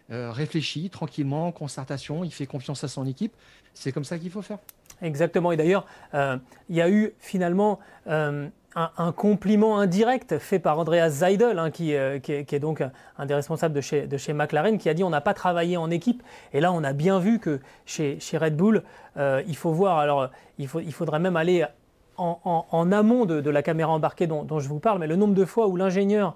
réfléchi 0.10 0.90
tranquillement, 0.90 1.52
concertation, 1.52 2.24
il 2.24 2.32
fait 2.32 2.46
confiance 2.46 2.82
à 2.86 2.88
son 2.88 3.06
équipe. 3.08 3.34
C'est 3.74 3.92
comme 3.92 4.06
ça 4.06 4.18
qu'il 4.18 4.32
faut 4.32 4.42
faire. 4.42 4.60
Exactement. 5.02 5.52
Et 5.52 5.58
d'ailleurs, 5.58 5.86
euh, 6.14 6.38
il 6.70 6.76
y 6.76 6.82
a 6.82 6.90
eu 6.90 7.14
finalement 7.20 7.80
euh, 8.08 8.48
un, 8.76 9.12
compliment 9.12 9.80
indirect 9.80 10.38
fait 10.40 10.60
par 10.60 10.80
Andreas 10.80 11.10
Seidel, 11.12 11.60
hein, 11.60 11.72
euh, 11.82 12.20
qui, 12.20 12.32
est, 12.34 12.60
donc 12.60 12.84
un 13.18 13.26
des 13.26 13.34
responsables 13.34 13.74
de 13.74 13.82
chez, 13.82 14.34
McLaren, 14.34 14.78
qui 14.78 14.90
a 14.90 14.94
dit 14.94 15.04
on 15.04 15.10
n'a 15.10 15.22
pas 15.22 15.34
travaillé 15.34 15.78
en 15.78 15.90
équipe. 15.92 16.24
Et 16.54 16.60
là, 16.60 16.72
on 16.72 16.84
a 16.84 16.94
bien 16.94 17.20
vu 17.20 17.40
que 17.40 17.60
chez, 17.86 18.20
Red 18.34 18.56
Bull, 18.56 18.84
il 19.18 19.56
faut 19.56 19.72
voir. 19.72 20.00
Alors, 20.00 20.30
il 20.58 20.68
faudrait 20.68 21.20
même 21.20 21.36
aller 21.36 21.66
en, 22.18 22.92
amont 22.94 23.26
de, 23.26 23.50
la 23.50 23.62
caméra 23.62 23.92
embarquée 23.92 24.28
dont, 24.28 24.60
je 24.60 24.70
vous 24.70 24.80
parle, 24.80 25.00
mais 25.00 25.08
le 25.08 25.18
nombre 25.18 25.34
de 25.34 25.46
fois 25.46 25.68
où 25.68 25.76
l'ingénieur 25.76 26.36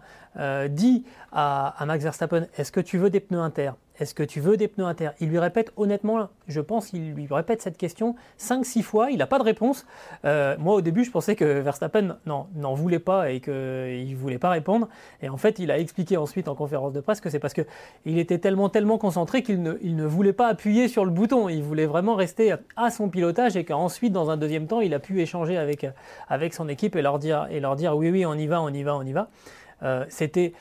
dit 0.69 1.05
à, 1.31 1.81
à, 1.81 1.85
Max 1.85 2.03
Verstappen 2.03 2.47
Est-ce 2.57 2.71
que 2.71 2.81
tu 2.81 2.97
veux 2.97 3.09
des 3.09 3.19
pneus 3.19 3.39
inter? 3.39 3.71
Est-ce 3.99 4.13
que 4.13 4.23
tu 4.23 4.39
veux 4.39 4.57
des 4.57 4.67
pneus 4.67 4.85
inter? 4.85 5.09
Il 5.19 5.29
lui 5.29 5.39
répète 5.39 5.71
honnêtement, 5.77 6.29
je 6.47 6.61
pense 6.61 6.87
qu'il 6.87 7.13
lui 7.13 7.27
répète 7.29 7.61
cette 7.61 7.77
question 7.77 8.15
5-6 8.39 8.81
fois, 8.81 9.11
il 9.11 9.17
n'a 9.17 9.27
pas 9.27 9.39
de 9.39 9.43
réponse. 9.43 9.85
Euh, 10.25 10.55
moi 10.57 10.75
au 10.75 10.81
début 10.81 11.03
je 11.03 11.11
pensais 11.11 11.35
que 11.35 11.59
Verstappen 11.59 12.17
n'en 12.25 12.73
voulait 12.73 12.99
pas 12.99 13.31
et 13.31 13.41
qu'il 13.41 13.53
ne 13.53 14.15
voulait 14.15 14.37
pas 14.37 14.49
répondre. 14.49 14.87
Et 15.21 15.29
en 15.29 15.37
fait 15.37 15.59
il 15.59 15.69
a 15.71 15.77
expliqué 15.79 16.17
ensuite 16.17 16.47
en 16.47 16.55
conférence 16.55 16.93
de 16.93 17.01
presse 17.01 17.21
que 17.21 17.29
c'est 17.29 17.39
parce 17.39 17.53
qu'il 17.53 18.17
était 18.17 18.37
tellement 18.37 18.69
tellement 18.69 18.97
concentré 18.97 19.43
qu'il 19.43 19.61
ne, 19.61 20.05
voulait 20.05 20.33
pas 20.33 20.47
appuyer 20.47 20.87
sur 20.87 21.05
le 21.05 21.11
bouton. 21.11 21.49
Il 21.49 21.63
voulait 21.63 21.85
vraiment 21.85 22.15
rester 22.15 22.55
à 22.75 22.91
son 22.91 23.09
pilotage 23.09 23.57
et 23.57 23.65
qu'ensuite 23.65 24.13
dans 24.13 24.29
un 24.29 24.37
deuxième 24.37 24.67
temps 24.67 24.79
il 24.81 24.93
a 24.93 24.99
pu 24.99 25.21
échanger 25.21 25.57
avec, 25.57 25.85
avec 26.29 26.53
son 26.53 26.69
équipe 26.69 26.95
et 26.95 27.01
leur, 27.01 27.19
dire, 27.19 27.47
et 27.51 27.59
leur 27.59 27.75
dire 27.75 27.95
oui 27.97 28.09
oui 28.11 28.25
on 28.25 28.35
y 28.35 28.47
va, 28.47 28.61
on 28.61 28.69
y 28.69 28.83
va, 28.83 28.95
on 28.95 29.03
y 29.03 29.11
va. 29.11 29.29
Euh, 29.83 30.05
c'était 30.09 30.53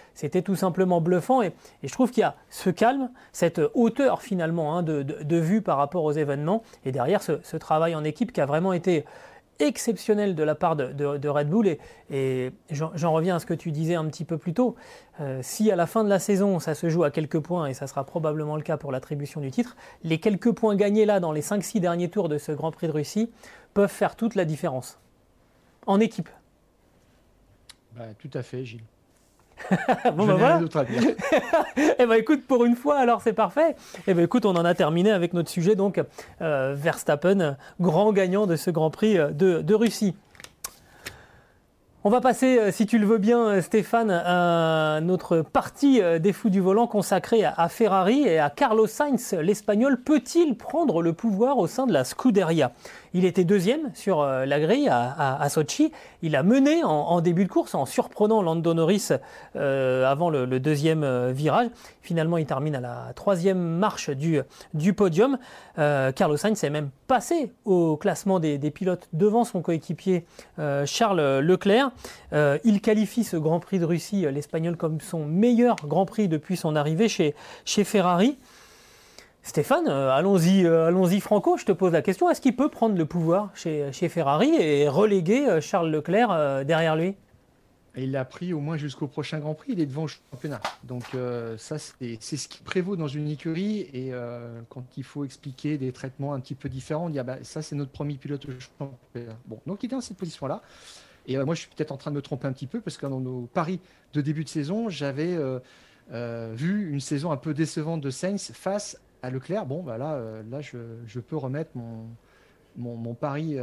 tout 0.43 0.57
simplement 0.57 1.01
bluffant. 1.01 1.43
Et, 1.43 1.53
je 1.83 1.93
trouve 1.93 2.11
qu'il 2.11 2.21
y 2.21 2.25
a 2.25 2.37
ce 2.51 2.71
calme, 2.71 3.11
cette 3.33 3.61
hauteur 3.75 4.23
finalement 4.23 4.77
hein, 4.77 4.83
de, 4.83 5.37
vue 5.37 5.63
par 5.63 5.77
rapport 5.79 6.05
aux 6.05 6.13
événements, 6.13 6.63
et 6.85 6.93
derrière 6.93 7.23
ce, 7.23 7.57
travail 7.57 7.95
en 7.95 8.05
équipe 8.05 8.33
qui 8.33 8.41
a 8.41 8.47
vraiment 8.47 8.73
été 8.73 9.05
exceptionnel 9.61 10.37
de 10.37 10.43
la 10.45 10.55
part 10.55 10.77
de, 10.77 11.29
Red 11.29 11.49
Bull. 11.49 11.77
Et, 12.11 12.53
j'en 12.71 13.13
reviens 13.13 13.37
à 13.37 13.39
ce 13.39 13.47
que 13.47 13.55
tu 13.55 13.73
disais 13.73 13.95
un 13.95 14.07
petit 14.07 14.25
peu 14.25 14.39
plus 14.39 14.55
tôt. 14.55 14.77
Euh, 15.21 15.41
si 15.43 15.71
à 15.71 15.77
la 15.77 15.87
fin 15.87 16.05
de 16.05 16.09
la 16.09 16.21
saison, 16.21 16.61
ça 16.61 16.75
se 16.75 16.89
joue 16.89 17.05
à 17.05 17.11
quelques 17.11 17.41
points, 17.41 17.67
et 17.67 17.75
ça 17.75 17.87
sera 17.87 18.05
probablement 18.05 18.57
le 18.57 18.63
cas 18.63 18.77
pour 18.77 18.93
l'attribution 18.93 19.41
du 19.41 19.51
titre, 19.51 19.77
les 20.05 20.19
quelques 20.19 20.53
points 20.53 20.77
gagnés 20.77 21.07
là 21.07 21.19
dans 21.19 21.33
les 21.33 21.43
5-6 21.43 21.81
derniers 21.81 22.09
tours 22.09 22.29
de 22.29 22.39
ce 22.39 22.53
Grand 22.53 22.71
Prix 22.71 22.87
de 22.87 22.93
Russie 22.93 23.31
peuvent 23.75 23.91
faire 23.91 24.17
toute 24.17 24.35
la 24.35 24.45
différence. 24.45 24.99
En 25.87 26.01
équipe. 26.01 26.29
Bah, 27.97 28.05
tout 28.19 28.31
à 28.35 28.43
fait, 28.43 28.65
Gilles. 28.65 28.85
bon, 30.15 30.27
ben 30.27 30.35
voilà. 30.35 30.61
eh 31.99 32.07
ben 32.07 32.15
écoute, 32.15 32.47
pour 32.47 32.65
une 32.65 32.77
fois, 32.77 32.99
alors 32.99 33.21
c'est 33.23 33.33
parfait. 33.33 33.77
Eh 34.07 34.15
ben 34.15 34.25
écoute, 34.25 34.47
on 34.47 34.57
en 34.57 34.65
a 34.65 34.75
terminé 34.75 35.11
avec 35.11 35.33
notre 35.35 35.51
sujet, 35.51 35.75
donc 35.75 36.01
euh, 36.41 36.75
Verstappen, 36.77 37.57
grand 37.81 38.13
gagnant 38.13 38.47
de 38.47 38.57
ce 38.57 38.71
Grand 38.71 38.91
Prix 38.91 39.19
euh, 39.19 39.31
de 39.33 39.75
Russie. 39.75 40.15
On 42.05 42.11
va 42.11 42.21
passer, 42.21 42.59
euh, 42.59 42.71
si 42.71 42.87
tu 42.87 42.99
le 42.99 43.07
veux 43.07 43.19
bien, 43.19 43.61
Stéphane, 43.61 44.11
à 44.11 45.01
notre 45.03 45.43
partie 45.43 46.01
des 46.21 46.33
fous 46.33 46.49
du 46.49 46.61
volant 46.61 46.87
consacrée 46.87 47.45
à 47.45 47.69
Ferrari 47.69 48.23
et 48.23 48.39
à 48.39 48.51
Carlos 48.51 48.87
Sainz. 48.87 49.35
L'Espagnol 49.35 50.01
peut-il 50.01 50.57
prendre 50.57 51.03
le 51.03 51.13
pouvoir 51.13 51.59
au 51.59 51.67
sein 51.67 51.87
de 51.87 51.93
la 51.93 52.05
Scuderia? 52.05 52.73
Il 53.15 53.25
était 53.25 53.45
deuxième 53.45 53.91
sur 53.95 54.25
la 54.25 54.61
grille 54.61 54.89
à, 54.91 55.49
Sochi. 55.49 55.93
Il 56.23 56.37
a 56.37 56.43
mené 56.43 56.85
en, 56.85 57.21
début 57.21 57.45
de 57.45 57.49
course 57.49 57.75
en 57.75 57.87
surprenant 57.87 58.43
Lando 58.43 58.75
Norris 58.75 59.09
avant 59.55 60.31
le, 60.31 60.61
deuxième 60.61 61.31
virage. 61.31 61.69
Finalement, 62.03 62.37
il 62.37 62.47
termine 62.47 62.75
à 62.75 62.81
la 62.81 63.13
troisième 63.15 63.59
marche 63.59 64.11
du, 64.11 64.93
podium. 64.93 65.39
Carlos 65.77 66.37
Sainz 66.37 66.63
est 66.63 66.71
même 66.71 66.91
passé 67.07 67.53
au 67.65 67.97
classement 67.97 68.41
des 68.41 68.71
pilotes 68.71 69.09
devant 69.13 69.45
son 69.45 69.63
coéquipier 69.63 70.25
Charles 70.85 71.39
Leclerc. 71.41 71.91
Euh, 72.33 72.59
il 72.65 72.81
qualifie 72.81 73.25
ce 73.25 73.37
Grand 73.37 73.61
Prix 73.61 73.79
de 73.79 73.85
Russie, 73.85 74.27
euh, 74.27 74.31
l'Espagnol, 74.31 74.77
comme 74.77 75.01
son 75.01 75.25
meilleur 75.25 75.77
Grand 75.85 76.07
Prix 76.07 76.29
depuis 76.29 76.57
son 76.57 76.77
arrivée 76.77 77.09
chez 77.09 77.35
Ferrari. 77.85 78.39
Stéphane, 79.49 79.89
allons-y, 79.89 80.67
allons-y 80.67 81.21
Franco, 81.21 81.57
je 81.57 81.65
te 81.65 81.73
pose 81.73 81.93
la 81.93 82.03
question, 82.03 82.29
est-ce 82.29 82.43
qu'il 82.43 82.55
peut 82.55 82.69
prendre 82.69 82.97
le 82.97 83.07
pouvoir 83.07 83.51
chez, 83.55 83.91
Ferrari 83.93 84.55
et 84.55 84.89
reléguer 84.89 85.59
Charles 85.63 85.91
Leclerc 85.91 86.65
derrière 86.67 86.97
lui? 86.97 87.17
Il 87.97 88.13
l'a 88.13 88.25
pris 88.25 88.53
au 88.53 88.61
moins 88.61 88.77
jusqu'au 88.77 89.07
prochain 89.07 89.39
Grand 89.39 89.55
Prix. 89.55 89.73
Il 89.73 89.81
est 89.81 89.87
devant 89.87 90.03
le 90.03 90.09
championnat. 90.09 90.61
Donc 90.85 91.05
euh, 91.15 91.57
ça, 91.59 91.79
c'est 91.79 92.19
ce 92.21 92.49
qui 92.49 92.63
prévaut 92.63 92.97
dans 92.97 93.09
une 93.09 93.29
écurie. 93.29 93.89
Et 93.93 94.13
euh, 94.13 94.61
quand 94.69 94.85
il 94.97 95.05
faut 95.05 95.25
expliquer 95.25 95.79
des 95.79 95.93
traitements 95.93 96.35
un 96.35 96.41
petit 96.41 96.55
peu 96.55 96.69
différents, 96.69 97.07
on 97.07 97.11
dit 97.11 97.19
ah 97.19 97.25
bah, 97.25 97.39
ça, 97.43 97.63
c'est 97.63 97.75
notre 97.75 97.91
premier 97.91 98.15
pilote 98.15 98.47
championnat. 98.79 99.37
Bon, 99.47 99.61
donc 99.67 99.83
il 99.83 99.87
est 99.87 99.89
dans 99.91 100.01
cette 100.01 100.17
position-là. 100.17 100.63
Et 101.27 101.37
euh, 101.37 101.45
moi, 101.45 101.55
je 101.55 101.61
suis 101.61 101.71
peut-être 101.75 101.93
en 101.93 101.97
train 101.97 102.11
de 102.11 102.17
me 102.17 102.23
tromper 102.23 102.47
un 102.47 102.53
petit 102.53 102.67
peu 102.67 102.81
parce 102.81 102.97
que 102.97 103.07
dans 103.07 103.21
nos 103.21 103.49
paris 103.53 103.81
de 104.13 104.21
début 104.21 104.45
de 104.45 104.49
saison, 104.49 104.89
j'avais 104.89 105.37
vu 106.11 106.91
une 106.91 107.01
saison 107.01 107.33
un 107.33 107.37
peu 107.37 107.53
décevante 107.53 108.01
de 108.01 108.11
Sainz 108.11 108.53
face 108.55 108.99
à 109.23 109.31
Leclerc. 109.31 109.67
Bon, 109.67 109.83
bah 109.83 109.99
là, 109.99 110.21
là 110.49 110.61
je, 110.61 111.21
peux 111.21 111.37
remettre 111.37 111.71
mon, 111.75 112.07
mon, 112.77 113.15
pari 113.15 113.59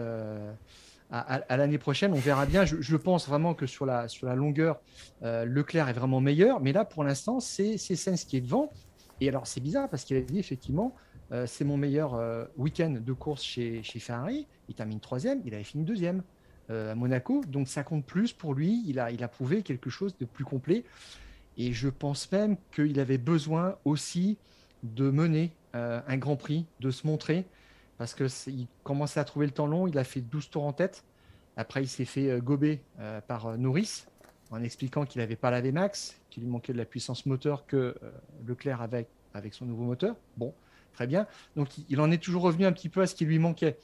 à, 1.12 1.58
l'année 1.58 1.78
prochaine. 1.78 2.14
On 2.14 2.20
verra 2.20 2.46
bien. 2.46 2.66
Je, 2.66 2.96
pense 2.96 3.28
vraiment 3.28 3.54
que 3.54 3.66
sur 3.66 3.86
la, 3.86 4.08
sur 4.08 4.28
la 4.28 4.36
longueur, 4.36 4.80
euh, 5.24 5.46
Leclerc 5.46 5.90
est 5.90 5.94
vraiment 5.94 6.22
meilleur. 6.22 6.60
Mais 6.62 6.74
là, 6.74 6.86
pour 6.86 7.04
l'instant, 7.04 7.40
c'est 7.40 7.78
Sens 7.78 8.24
qui 8.26 8.38
est 8.38 8.42
devant. 8.42 8.72
Et 9.22 9.30
alors, 9.30 9.48
c'est 9.48 9.62
bizarre 9.62 9.90
parce 9.90 10.04
qu'il 10.04 10.18
a 10.18 10.22
dit 10.22 10.40
effectivement, 10.40 10.94
euh, 11.32 11.46
c'est 11.48 11.64
mon 11.64 11.78
meilleur 11.78 12.16
euh, 12.16 12.46
week-end 12.58 12.98
de 13.00 13.14
course 13.14 13.44
chez, 13.44 13.84
chez 13.84 14.00
Ferrari. 14.00 14.48
Il 14.68 14.76
termine 14.76 15.00
troisième. 15.00 15.42
Il 15.46 15.54
avait 15.54 15.64
fini 15.64 15.84
deuxième 15.84 16.24
à 16.68 16.96
Monaco. 16.96 17.44
Donc, 17.48 17.68
ça 17.68 17.84
compte 17.84 18.06
plus 18.06 18.34
pour 18.34 18.56
lui. 18.56 18.84
Il 18.88 19.00
a, 19.00 19.12
il 19.12 19.24
a 19.24 19.28
prouvé 19.28 19.62
quelque 19.62 19.92
chose 19.92 20.18
de 20.18 20.26
plus 20.26 20.46
complet. 20.46 20.84
Et 21.58 21.72
je 21.74 21.88
pense 21.90 22.32
même 22.32 22.58
qu'il 22.74 23.00
avait 23.00 23.20
besoin 23.20 23.76
aussi 23.86 24.38
de 24.94 25.10
mener 25.10 25.52
un 25.74 26.18
Grand 26.18 26.38
Prix, 26.38 26.66
de 26.80 26.90
se 26.90 27.06
montrer 27.06 27.46
parce 27.98 28.14
qu'il 28.14 28.68
commençait 28.84 29.20
à 29.20 29.24
trouver 29.24 29.46
le 29.46 29.52
temps 29.52 29.68
long. 29.68 29.88
Il 29.88 29.98
a 29.98 30.04
fait 30.04 30.22
12 30.22 30.50
tours 30.50 30.66
en 30.66 30.74
tête. 30.74 31.04
Après, 31.58 31.84
il 31.84 31.88
s'est 31.88 32.06
fait 32.06 32.30
euh, 32.30 32.40
gober 32.40 32.82
euh, 33.00 33.22
par 33.22 33.48
euh, 33.48 33.58
Norris 33.58 34.06
en 34.52 34.62
expliquant 34.62 35.06
qu'il 35.06 35.22
n'avait 35.22 35.38
pas 35.38 35.50
la 35.50 35.62
VMAX, 35.62 36.20
qu'il 36.30 36.44
lui 36.44 36.50
manquait 36.50 36.74
de 36.74 36.78
la 36.78 36.86
puissance 36.86 37.26
moteur 37.26 37.66
que 37.66 37.96
Leclerc 38.46 38.80
avait 38.80 39.08
avec 39.34 39.56
son 39.56 39.66
nouveau 39.66 39.84
moteur. 39.84 40.16
Bon, 40.38 40.54
très 40.94 41.08
bien. 41.08 41.26
Donc, 41.56 41.70
il 41.90 42.00
en 42.00 42.12
est 42.12 42.22
toujours 42.22 42.44
revenu 42.44 42.66
un 42.66 42.72
petit 42.72 42.88
peu 42.88 43.02
à 43.02 43.08
ce 43.08 43.16
qui 43.16 43.26
lui 43.26 43.40
manquait. 43.40 43.80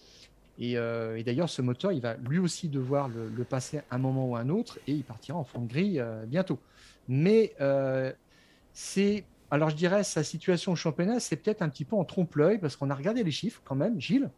Et, 0.60 0.76
d'ailleurs, 0.76 1.50
ce 1.50 1.64
moteur, 1.64 1.92
il 1.92 2.02
va 2.02 2.14
lui 2.14 2.38
aussi 2.38 2.70
devoir 2.70 3.10
le, 3.10 3.44
passer 3.44 3.82
un 3.90 3.98
moment 3.98 4.30
ou 4.30 4.36
un 4.36 4.50
autre 4.50 4.78
et 4.86 4.92
il 4.92 5.04
partira 5.04 5.40
en 5.40 5.44
fond 5.44 5.62
de 5.62 5.68
grille 5.68 6.06
bientôt. 6.28 6.60
Mais 7.08 7.56
c'est 8.72 9.26
alors 9.52 9.70
je 9.70 9.76
dirais 9.76 10.04
sa 10.04 10.24
situation 10.24 10.72
au 10.72 10.76
championnat, 10.76 11.20
c'est 11.20 11.36
peut-être 11.36 11.62
un 11.62 11.68
petit 11.68 11.84
peu 11.84 11.98
en 11.98 12.06
trompe-l'œil 12.06 12.58
parce 12.58 12.78
qu'on 12.78 12.90
a 12.90 12.96
regardé 12.96 13.24
les 13.24 13.32
chiffres 13.32 13.62
quand 13.66 13.76
même, 13.76 14.00
Gilles. 14.00 14.30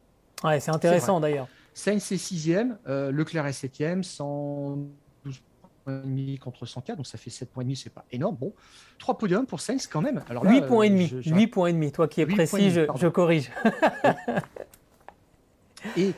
Ouais, 0.44 0.60
c'est 0.60 0.72
intéressant 0.72 1.20
d'ailleurs. 1.20 1.48
Sainz 1.76 2.12
est 2.12 2.18
sixième, 2.18 2.78
euh, 2.88 3.12
Leclerc 3.12 3.46
est 3.46 3.54
septième, 3.54 4.04
112 4.04 5.42
points 5.84 6.02
et 6.02 6.06
demi 6.06 6.38
contre 6.40 6.66
104, 6.66 6.98
donc 6.98 7.08
ça 7.08 7.18
fait 7.18 7.30
7 7.30 7.52
points 7.52 7.62
et 7.62 7.66
demi, 7.66 7.76
c'est 7.76 7.92
pas 7.92 8.06
énorme. 8.12 8.36
Bon, 8.36 8.54
trois 8.98 9.18
podiums 9.18 9.46
pour 9.46 9.62
Sainz 9.62 9.88
quand 9.88 10.02
même. 10.02 10.24
Alors 10.30 10.46
8 10.46 10.66
points 10.66 10.84
et 10.84 10.90
demi, 10.90 11.08
8 11.08 11.48
points 11.48 11.68
et 11.68 11.74
demi. 11.74 11.92
Toi 11.92 12.08
qui 12.08 12.22
es 12.22 12.26
précis, 12.26 12.72
je, 12.72 13.08
corrige. 13.08 13.52
et 15.98 16.14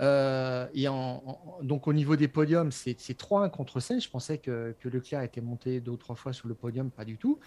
euh, 0.00 0.66
et 0.74 0.86
donc 1.62 1.86
au 1.86 1.92
niveau 1.92 2.16
des 2.16 2.28
podiums, 2.28 2.72
c'est 2.72 2.98
3-1 2.98 3.50
contre 3.50 3.80
5. 3.80 4.00
Je 4.00 4.10
pensais 4.10 4.38
que, 4.38 4.74
que, 4.80 4.88
Leclerc 4.88 5.22
était 5.22 5.40
monté 5.40 5.80
deux 5.80 5.92
ou 5.92 5.96
trois 5.96 6.16
fois 6.16 6.32
sur 6.32 6.48
le 6.48 6.54
podium, 6.54 6.90
pas 6.90 7.04
du 7.04 7.16
tout. 7.16 7.38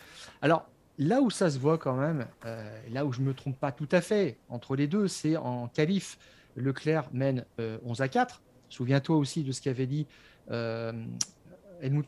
Alors 0.41 0.67
Là 0.99 1.21
où 1.21 1.29
ça 1.29 1.49
se 1.51 1.59
voit 1.59 1.77
quand 1.77 1.95
même, 1.95 2.25
euh, 2.45 2.79
là 2.89 3.05
où 3.05 3.13
je 3.13 3.21
ne 3.21 3.25
me 3.27 3.33
trompe 3.33 3.59
pas 3.59 3.71
tout 3.71 3.87
à 3.91 4.01
fait 4.01 4.37
entre 4.49 4.75
les 4.75 4.87
deux, 4.87 5.07
c'est 5.07 5.37
en 5.37 5.67
qualif. 5.67 6.17
Leclerc 6.55 7.07
mène 7.13 7.45
11 7.59 8.01
euh, 8.01 8.03
à 8.03 8.07
4. 8.07 8.41
Souviens-toi 8.69 9.15
aussi 9.15 9.43
de 9.43 9.51
ce 9.51 9.61
qu'avait 9.61 9.85
dit 9.85 10.07
euh, 10.49 10.91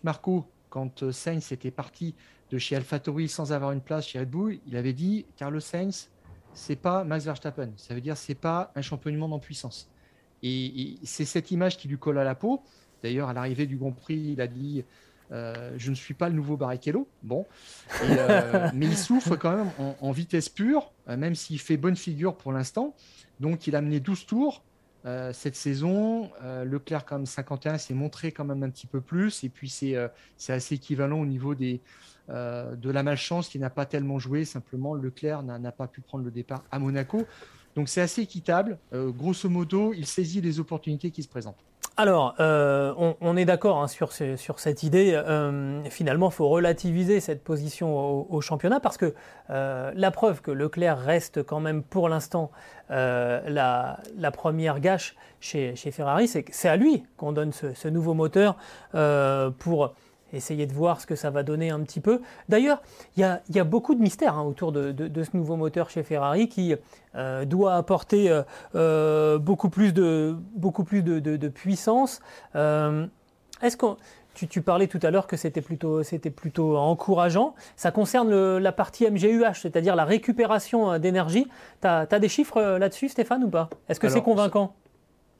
Marko 0.03 0.47
quand 0.71 1.11
Sainz 1.11 1.51
était 1.51 1.69
parti 1.69 2.15
de 2.49 2.57
chez 2.57 2.75
AlphaTauri 2.75 3.27
sans 3.27 3.51
avoir 3.53 3.73
une 3.73 3.81
place 3.81 4.07
chez 4.07 4.19
Red 4.19 4.29
Bull. 4.31 4.59
Il 4.65 4.75
avait 4.75 4.93
dit 4.93 5.27
Carlos 5.37 5.59
Sainz, 5.59 6.09
c'est 6.53 6.75
pas 6.75 7.03
Max 7.03 7.25
Verstappen. 7.25 7.69
Ça 7.77 7.93
veut 7.93 8.01
dire 8.01 8.17
c'est 8.17 8.33
pas 8.33 8.71
un 8.75 8.81
champion 8.81 9.11
du 9.11 9.17
monde 9.17 9.33
en 9.33 9.39
puissance. 9.39 9.87
Et, 10.41 10.81
et 10.81 10.99
c'est 11.03 11.25
cette 11.25 11.51
image 11.51 11.77
qui 11.77 11.87
lui 11.87 11.99
colle 11.99 12.17
à 12.17 12.23
la 12.23 12.33
peau. 12.33 12.63
D'ailleurs, 13.03 13.29
à 13.29 13.33
l'arrivée 13.33 13.67
du 13.67 13.77
Grand 13.77 13.91
Prix, 13.91 14.31
il 14.33 14.41
a 14.41 14.47
dit 14.47 14.83
euh, 15.31 15.73
je 15.77 15.89
ne 15.89 15.95
suis 15.95 16.13
pas 16.13 16.29
le 16.29 16.35
nouveau 16.35 16.57
Barrichello, 16.57 17.07
bon, 17.23 17.45
euh, 18.03 18.69
mais 18.73 18.87
il 18.87 18.97
souffre 18.97 19.35
quand 19.35 19.55
même 19.55 19.71
en, 20.01 20.11
vitesse 20.11 20.49
pure, 20.49 20.91
euh, 21.07 21.17
même 21.17 21.35
s'il 21.35 21.59
fait 21.59 21.77
bonne 21.77 21.95
figure 21.95 22.35
pour 22.35 22.51
l'instant. 22.51 22.95
Donc 23.39 23.67
il 23.67 23.75
a 23.75 23.81
mené 23.81 23.99
12 23.99 24.25
tours 24.25 24.63
cette 25.31 25.55
saison. 25.55 26.29
Leclerc, 26.65 27.05
quand 27.05 27.15
même 27.15 27.25
51, 27.25 27.77
s'est 27.77 27.93
montré 27.93 28.33
quand 28.33 28.43
même 28.43 28.61
un 28.63 28.69
petit 28.69 28.85
peu 28.85 28.99
plus. 28.99 29.45
Et 29.45 29.49
puis 29.49 29.69
c'est 29.69 29.95
assez 30.49 30.75
équivalent 30.75 31.21
au 31.21 31.25
niveau 31.25 31.55
des, 31.55 31.79
de 32.27 32.91
la 32.91 33.01
malchance 33.01 33.47
qui 33.47 33.59
n'a 33.59 33.69
pas 33.69 33.85
tellement 33.85 34.19
joué. 34.19 34.43
Simplement, 34.43 34.93
Leclerc 34.93 35.41
n'a 35.41 35.71
pas 35.71 35.87
pu 35.87 36.01
prendre 36.01 36.25
le 36.25 36.31
départ 36.31 36.65
à 36.69 36.79
Monaco. 36.79 37.25
Donc 37.75 37.87
c'est 37.87 38.01
assez 38.01 38.21
équitable. 38.23 38.77
grosso 38.91 39.47
modo, 39.47 39.93
il 39.93 40.05
saisit 40.05 40.41
les 40.41 40.59
opportunités 40.59 41.11
qui 41.11 41.23
se 41.23 41.29
présentent. 41.29 41.63
Alors, 41.99 42.35
euh, 42.39 42.93
on, 43.19 43.35
est 43.35 43.43
d'accord 43.43 43.81
hein, 43.83 43.89
sur, 43.89 44.13
cette 44.13 44.83
idée. 44.83 45.11
Euh, 45.13 45.83
finalement, 45.89 46.29
il 46.29 46.33
faut 46.33 46.47
relativiser 46.47 47.19
cette 47.19 47.43
position 47.43 48.25
au, 48.31 48.39
championnat 48.39 48.79
parce 48.79 48.95
que 48.95 49.13
euh, 49.49 49.91
la 49.93 50.09
preuve 50.09 50.41
que 50.41 50.49
Leclerc 50.49 50.97
reste 50.97 51.43
quand 51.43 51.59
même 51.59 51.83
pour 51.83 52.07
l'instant 52.07 52.51
la, 52.89 53.99
première 54.31 54.79
gâche 54.79 55.17
chez, 55.41 55.75
Ferrari, 55.75 56.29
c'est 56.29 56.43
que 56.43 56.51
c'est 56.55 56.69
à 56.69 56.77
lui 56.77 57.03
qu'on 57.17 57.33
donne 57.33 57.51
ce, 57.51 57.87
nouveau 57.89 58.13
moteur 58.13 58.55
pour 59.59 59.93
essayer 60.33 60.65
de 60.65 60.73
voir 60.73 61.01
ce 61.01 61.07
que 61.07 61.15
ça 61.15 61.29
va 61.29 61.43
donner 61.43 61.69
un 61.69 61.79
petit 61.81 61.99
peu. 61.99 62.21
D'ailleurs, 62.47 62.81
il 63.17 63.21
y 63.21 63.59
a, 63.59 63.63
beaucoup 63.63 63.95
de 63.95 64.01
mystères 64.01 64.35
hein, 64.37 64.43
autour 64.43 64.71
de, 64.71 65.23
ce 65.23 65.35
nouveau 65.35 65.55
moteur 65.55 65.89
chez 65.89 66.03
Ferrari 66.03 66.49
qui 66.49 66.75
euh, 67.15 67.45
doit 67.45 67.75
apporter 67.75 68.29
euh, 68.29 68.43
euh, 68.75 69.37
beaucoup 69.37 69.69
plus 69.69 69.93
de, 69.93 70.35
beaucoup 70.55 70.83
plus 70.83 71.03
de, 71.03 71.47
puissance. 71.47 72.21
Est-ce 72.55 73.77
tu, 74.33 74.61
parlais 74.61 74.87
tout 74.87 74.99
à 75.03 75.11
l'heure 75.11 75.27
que 75.27 75.35
c'était 75.35 75.61
plutôt, 75.61 76.01
c'était 76.03 76.29
plutôt 76.29 76.77
encourageant. 76.77 77.55
Ça 77.75 77.91
concerne 77.91 78.57
la 78.57 78.71
partie 78.71 79.09
MGUH, 79.09 79.55
c'est-à-dire 79.61 79.95
la 79.97 80.05
récupération 80.05 80.97
d'énergie. 80.97 81.47
Tu 81.81 81.87
as, 81.87 82.05
des 82.05 82.29
chiffres 82.29 82.61
là-dessus, 82.77 83.09
Stéphane, 83.09 83.43
ou 83.43 83.49
pas? 83.49 83.69
Est-ce 83.89 83.99
que 83.99 84.07
c'est 84.07 84.21
convaincant? 84.21 84.75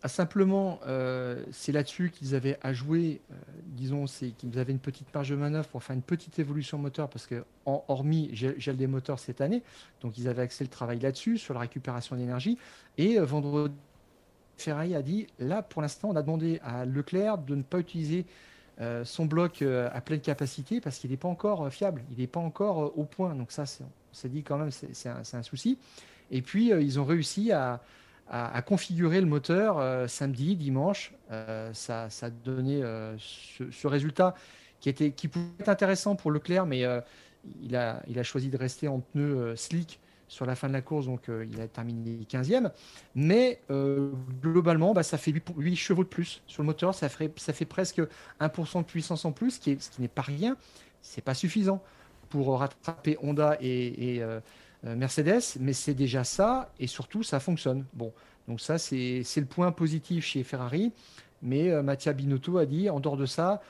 Ah, 0.01 0.07
simplement, 0.07 0.79
euh, 0.87 1.43
c'est 1.51 1.73
là-dessus 1.73 2.09
qu'ils 2.09 2.33
avaient 2.33 2.57
à 2.61 2.71
jouer, 2.71 3.19
euh, 3.31 3.35
disons, 3.65 4.07
c'est 4.07 4.29
qu'ils 4.29 4.57
avaient 4.57 4.71
une 4.71 4.79
petite 4.79 5.13
marge 5.13 5.29
de 5.29 5.35
manœuvre 5.35 5.67
pour 5.67 5.83
faire 5.83 5.93
une 5.93 6.01
petite 6.01 6.39
évolution 6.39 6.77
moteur, 6.77 7.09
parce 7.09 7.27
que, 7.27 7.43
hormis 7.65 8.29
gel 8.33 8.77
des 8.77 8.87
moteurs 8.87 9.19
cette 9.19 9.41
année, 9.41 9.61
donc 10.01 10.17
ils 10.17 10.29
avaient 10.29 10.43
axé 10.43 10.63
le 10.63 10.69
travail 10.69 10.99
là-dessus, 10.99 11.37
sur 11.37 11.53
la 11.53 11.59
récupération 11.59 12.15
d'énergie. 12.15 12.57
Et 12.97 13.19
euh, 13.19 13.25
vendredi, 13.25 13.75
Ferrari 14.55 14.95
a 14.95 15.01
dit, 15.01 15.27
là, 15.37 15.61
pour 15.61 15.81
l'instant, 15.81 16.09
on 16.11 16.15
a 16.15 16.21
demandé 16.21 16.61
à 16.63 16.85
Leclerc 16.85 17.37
de 17.39 17.55
ne 17.55 17.63
pas 17.63 17.79
utiliser 17.79 18.25
son 19.03 19.25
bloc 19.25 19.61
à 19.61 19.99
pleine 19.99 20.21
capacité, 20.21 20.79
parce 20.79 20.99
qu'il 20.99 21.11
n'est 21.11 21.17
pas 21.17 21.27
encore 21.27 21.69
fiable, 21.69 22.01
il 22.11 22.21
n'est 22.21 22.27
pas 22.27 22.39
encore 22.39 22.97
au 22.97 23.03
point. 23.03 23.35
Donc 23.35 23.51
ça, 23.51 23.63
on 23.81 24.13
s'est 24.13 24.29
dit 24.29 24.41
quand 24.41 24.57
même, 24.57 24.71
c'est 24.71 25.09
un, 25.09 25.43
souci. 25.43 25.77
Et 26.31 26.41
puis, 26.41 26.69
ils 26.69 26.97
ont 26.97 27.03
réussi 27.03 27.51
à 27.51 27.81
à, 28.29 28.61
configurer 28.61 29.21
le 29.21 29.27
moteur 29.27 29.79
euh, 29.79 30.07
samedi, 30.07 30.55
dimanche. 30.55 31.13
Euh, 31.31 31.73
ça, 31.73 32.09
ça, 32.09 32.29
donné 32.29 32.81
euh, 32.83 33.15
ce, 33.17 33.87
résultat 33.87 34.35
qui, 34.79 34.89
était, 34.89 35.11
qui 35.11 35.27
pouvait 35.27 35.47
être 35.59 35.69
intéressant 35.69 36.15
pour 36.15 36.31
Leclerc, 36.31 36.65
mais 36.65 36.83
il, 37.61 37.75
a, 37.75 38.03
il 38.07 38.19
a 38.19 38.23
choisi 38.23 38.49
de 38.49 38.57
rester 38.57 38.87
en 38.87 38.99
pneu 38.99 39.55
slick 39.55 39.99
sur 40.27 40.45
la 40.45 40.53
fin 40.53 40.67
de 40.67 40.73
la 40.73 40.81
course, 40.81 41.07
donc 41.07 41.23
il 41.27 41.59
a 41.59 41.67
terminé 41.67 42.19
15e. 42.29 42.71
Mais 43.15 43.59
globalement, 44.41 44.93
bah, 44.93 45.03
ça 45.03 45.17
fait 45.17 45.31
8, 45.31 45.75
chevaux 45.75 46.03
de 46.03 46.09
plus 46.09 46.41
sur 46.45 46.61
le 46.61 46.67
moteur, 46.67 46.93
ça, 46.93 47.09
ferait, 47.09 47.31
ça 47.35 47.51
fait 47.51 47.65
presque 47.65 48.01
1% 48.39 48.79
de 48.79 48.83
puissance 48.83 49.25
en 49.25 49.31
plus, 49.31 49.51
ce 49.51 49.59
qui, 49.59 49.77
n'est 49.99 50.07
pas 50.07 50.21
rien, 50.21 50.55
c'est 51.01 51.23
pas 51.23 51.33
suffisant 51.33 51.81
pour 52.29 52.59
rattraper 52.59 53.17
Honda 53.23 53.57
et, 53.59 54.21
Mercedes, 54.83 55.57
mais 55.59 55.73
c'est 55.73 55.93
déjà 55.93 56.23
ça, 56.23 56.71
et 56.79 56.87
surtout, 56.87 57.23
ça 57.23 57.39
fonctionne. 57.39 57.85
Bon, 57.93 58.13
donc 58.47 58.61
ça, 58.61 58.77
c'est 58.77 59.23
le 59.35 59.45
point 59.45 59.71
positif 59.71 60.25
chez 60.25 60.43
Ferrari, 60.43 60.91
mais 61.41 61.69
euh, 61.69 61.83
Mattia 61.83 62.13
Binotto 62.13 62.57
a 62.57 62.65
dit, 62.65 62.89
en 62.89 62.99
dehors 62.99 63.17
de 63.17 63.25
ça, 63.25 63.61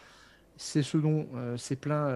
c'est 0.58 0.84
ce 0.84 0.98
dont 0.98 1.28
euh, 1.36 1.58
s'est 1.58 1.76
plaint 1.76 2.12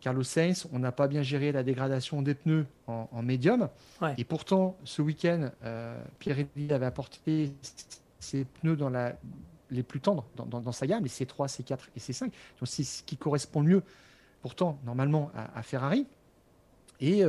Carlos 0.00 0.22
Sainz, 0.22 0.66
on 0.72 0.78
n'a 0.78 0.92
pas 0.92 1.08
bien 1.08 1.22
géré 1.22 1.52
la 1.52 1.62
dégradation 1.62 2.22
des 2.22 2.34
pneus 2.34 2.66
en, 2.86 3.22
médium, 3.22 3.68
et 4.16 4.24
pourtant, 4.24 4.78
ce 4.84 5.02
week-end, 5.02 5.50
Pirelli 6.18 6.72
avait 6.72 6.86
apporté 6.86 7.52
ses 8.18 8.44
pneus 8.44 8.76
dans 8.76 8.88
la, 8.88 9.14
les 9.70 9.82
plus 9.82 10.00
tendres 10.00 10.24
dans, 10.36 10.72
sa 10.72 10.86
gamme, 10.86 11.02
les 11.02 11.10
C3, 11.10 11.48
C4 11.48 11.78
et 11.94 12.00
C5, 12.00 12.22
donc 12.24 12.32
c'est 12.64 12.82
ce 12.82 13.02
qui 13.02 13.18
correspond 13.18 13.62
mieux, 13.62 13.82
pourtant, 14.40 14.78
normalement, 14.84 15.30
à 15.54 15.62
Ferrari. 15.62 16.06
Et 17.00 17.22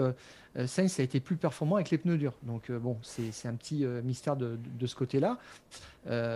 Sainz 0.66 1.00
a 1.00 1.04
été 1.04 1.20
plus 1.20 1.38
performant 1.38 1.76
avec 1.76 1.92
les 1.92 1.98
pneus 1.98 2.18
durs. 2.18 2.34
Donc 2.44 2.72
bon, 2.72 2.98
c'est 3.02 3.48
un 3.48 3.54
petit 3.54 3.86
mystère 4.04 4.36
de, 4.36 4.58
ce 4.86 4.96
côté-là. 4.96 5.38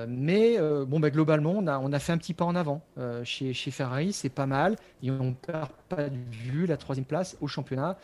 mais 0.08 0.58
bon, 0.60 1.00
bah, 1.00 1.10
globalement, 1.10 1.54
on 1.56 1.68
a, 1.68 1.80
on 1.80 1.92
a 1.92 2.00
fait 2.00 2.14
un 2.14 2.18
petit 2.18 2.34
pas 2.34 2.46
en 2.46 2.56
avant. 2.56 2.82
chez, 3.24 3.54
chez 3.54 3.72
Ferrari, 3.72 4.14
c'est 4.14 4.30
pas 4.30 4.46
mal. 4.46 4.78
Et 5.04 5.12
on 5.12 5.26
ne 5.26 5.34
perd 5.34 5.70
pas 5.90 6.10
de 6.10 6.66
la 6.66 6.78
troisième 6.78 7.06
place 7.06 7.38
au 7.42 7.48
championnat 7.48 7.98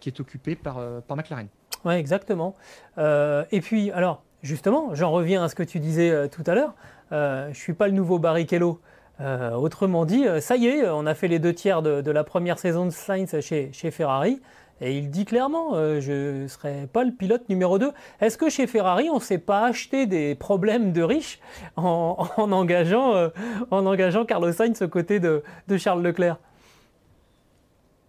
qui 0.00 0.10
est 0.10 0.20
occupé 0.20 0.54
par, 0.54 1.02
par 1.02 1.16
McLaren. 1.16 1.48
Oui, 1.84 1.94
exactement. 1.94 2.54
et 2.98 3.60
puis, 3.62 3.90
alors, 3.92 4.22
justement, 4.42 4.94
j'en 4.94 5.10
reviens 5.10 5.44
à 5.44 5.48
ce 5.48 5.54
que 5.54 5.62
tu 5.62 5.80
disais 5.80 6.28
tout 6.28 6.44
à 6.46 6.54
l'heure. 6.54 6.74
je 7.10 7.48
ne 7.48 7.54
suis 7.54 7.74
pas 7.74 7.86
le 7.86 7.94
nouveau 7.94 8.18
Barrichello. 8.18 8.80
Euh, 9.20 9.52
autrement 9.52 10.06
dit, 10.06 10.26
euh, 10.26 10.40
ça 10.40 10.56
y 10.56 10.66
est, 10.66 10.88
on 10.88 11.04
a 11.04 11.14
fait 11.14 11.28
les 11.28 11.38
deux 11.38 11.52
tiers 11.52 11.82
de, 11.82 12.10
la 12.10 12.24
première 12.24 12.58
saison 12.58 12.86
de 12.86 12.90
Sainz 12.90 13.38
chez, 13.40 13.90
Ferrari. 13.90 14.40
Et 14.80 14.96
il 14.96 15.10
dit 15.10 15.26
clairement, 15.26 15.74
euh, 15.74 16.00
je 16.00 16.42
ne 16.42 16.48
serai 16.48 16.88
pas 16.90 17.04
le 17.04 17.12
pilote 17.12 17.46
numéro 17.50 17.78
2. 17.78 17.92
Est-ce 18.22 18.38
que 18.38 18.48
chez 18.48 18.66
Ferrari, 18.66 19.10
on 19.10 19.16
ne 19.16 19.20
s'est 19.20 19.38
pas 19.38 19.66
acheté 19.66 20.06
des 20.06 20.34
problèmes 20.34 20.92
de 20.92 21.02
riches 21.02 21.38
en, 21.76 22.26
engageant, 22.38 23.30
en 23.70 23.86
engageant 23.86 24.24
Carlos 24.24 24.52
Sainz 24.52 24.80
aux 24.80 24.88
côtés 24.88 25.20
de, 25.20 25.42
Charles 25.76 26.02
Leclerc? 26.02 26.38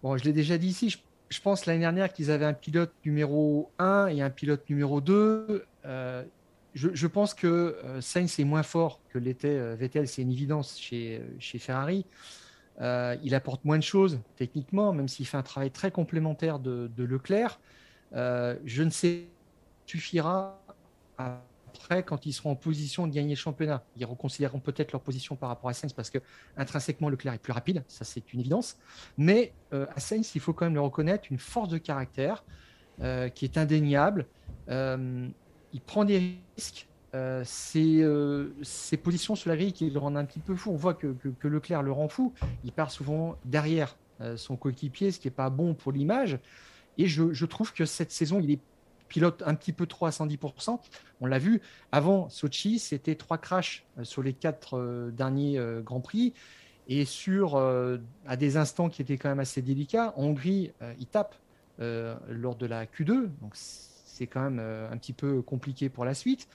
Bon, 0.02 0.16
je 0.16 0.24
l'ai 0.24 0.32
déjà 0.32 0.56
dit 0.56 0.68
ici, 0.68 0.88
je, 1.28 1.40
pense 1.42 1.66
l'année 1.66 1.80
dernière 1.80 2.10
qu'ils 2.10 2.30
avaient 2.30 2.46
un 2.46 2.54
pilote 2.54 2.92
numéro 3.04 3.70
1 3.78 4.06
et 4.06 4.22
un 4.22 4.30
pilote 4.30 4.62
numéro 4.70 5.02
2 5.02 5.66
je, 6.74 7.06
pense 7.06 7.34
que 7.34 7.46
euh, 7.46 8.00
Sainz 8.00 8.38
est 8.38 8.44
moins 8.44 8.62
fort 8.62 9.00
que 9.10 9.18
l'était 9.18 9.48
euh, 9.48 9.74
Vettel, 9.74 10.08
c'est 10.08 10.22
une 10.22 10.32
évidence 10.32 10.78
chez, 10.78 11.18
euh, 11.18 11.26
chez 11.38 11.58
Ferrari. 11.58 12.06
il 12.80 13.34
apporte 13.34 13.64
moins 13.64 13.78
de 13.78 13.82
choses 13.82 14.20
techniquement, 14.36 14.92
même 14.92 15.08
s'il 15.08 15.26
fait 15.26 15.36
un 15.36 15.42
travail 15.42 15.70
très 15.70 15.90
complémentaire 15.90 16.58
de, 16.58 16.90
Leclerc. 16.96 17.60
je 18.12 18.82
ne 18.82 18.90
sais 18.90 19.24
suffira 19.86 20.58
après 21.18 22.02
quand 22.02 22.24
ils 22.24 22.32
seront 22.32 22.52
en 22.52 22.56
position 22.56 23.06
de 23.06 23.12
gagner 23.12 23.34
le 23.34 23.38
championnat. 23.38 23.82
Ils 23.96 24.06
reconsidéreront 24.06 24.60
peut-être 24.60 24.92
leur 24.92 25.02
position 25.02 25.36
par 25.36 25.50
rapport 25.50 25.68
à 25.68 25.74
Sainz 25.74 25.92
parce 25.92 26.08
que 26.08 26.18
intrinsèquement 26.56 27.10
Leclerc 27.10 27.34
est 27.34 27.38
plus 27.38 27.52
rapide, 27.52 27.84
ça 27.88 28.04
c'est 28.04 28.32
une 28.32 28.40
évidence. 28.40 28.78
Mais 29.18 29.52
à 29.70 30.00
Sainz, 30.00 30.32
il 30.34 30.40
faut 30.40 30.54
quand 30.54 30.64
même 30.64 30.74
le 30.74 30.80
reconnaître, 30.80 31.26
une 31.30 31.38
force 31.38 31.68
de 31.68 31.78
caractère 31.78 32.42
qui 33.34 33.44
est 33.44 33.58
indéniable 33.58 34.26
il 35.72 35.80
prend 35.80 36.04
des 36.04 36.36
risques. 36.56 36.86
Euh, 37.14 37.44
euh, 37.76 38.48
ses, 38.62 38.96
positions 38.96 39.34
sur 39.34 39.50
la 39.50 39.56
grille 39.56 39.74
qui 39.74 39.90
le 39.90 39.98
rendent 39.98 40.16
un 40.16 40.24
petit 40.24 40.40
peu 40.40 40.54
fou. 40.54 40.70
On 40.70 40.76
voit 40.76 40.94
que, 40.94 41.14
Leclerc 41.42 41.82
le 41.82 41.92
rend 41.92 42.08
fou. 42.08 42.32
Il 42.64 42.72
part 42.72 42.90
souvent 42.90 43.36
derrière 43.44 43.96
euh, 44.20 44.36
son 44.36 44.56
coéquipier, 44.56 45.10
ce 45.10 45.20
qui 45.20 45.26
n'est 45.26 45.32
pas 45.32 45.50
bon 45.50 45.74
pour 45.74 45.92
l'image. 45.92 46.38
Et 46.98 47.06
je, 47.06 47.44
trouve 47.44 47.72
que 47.72 47.84
cette 47.84 48.12
saison, 48.12 48.40
il 48.40 48.50
est 48.50 48.60
pilote 49.08 49.42
un 49.46 49.54
petit 49.54 49.72
peu 49.72 49.86
trop 49.86 50.06
à 50.06 50.10
110%. 50.10 50.78
On 51.20 51.26
l'a 51.26 51.38
vu 51.38 51.60
avant 51.90 52.30
Sochi, 52.30 52.78
c'était 52.78 53.14
trois 53.14 53.38
crashs 53.38 53.84
sur 54.02 54.22
les 54.22 54.32
quatre 54.32 55.10
derniers 55.10 55.60
Grands 55.84 56.00
Prix. 56.00 56.32
Et 56.88 57.04
sur 57.04 57.56
à 57.56 58.36
des 58.36 58.56
instants 58.58 58.90
qui 58.90 59.00
étaient 59.00 59.16
quand 59.16 59.30
même 59.30 59.40
assez 59.40 59.62
délicats, 59.62 60.12
en 60.16 60.24
Hongrie, 60.24 60.72
il 60.98 61.06
tape 61.06 61.34
lors 61.78 62.56
de 62.56 62.66
la 62.66 62.84
Q2. 62.84 63.28
Donc 63.40 63.54
c'est 64.12 64.26
quand 64.26 64.42
même 64.42 64.58
euh, 64.60 64.90
un 64.90 64.96
petit 64.98 65.14
peu 65.14 65.40
compliqué 65.40 65.88
pour 65.88 66.04
la 66.04 66.12
suite. 66.12 66.46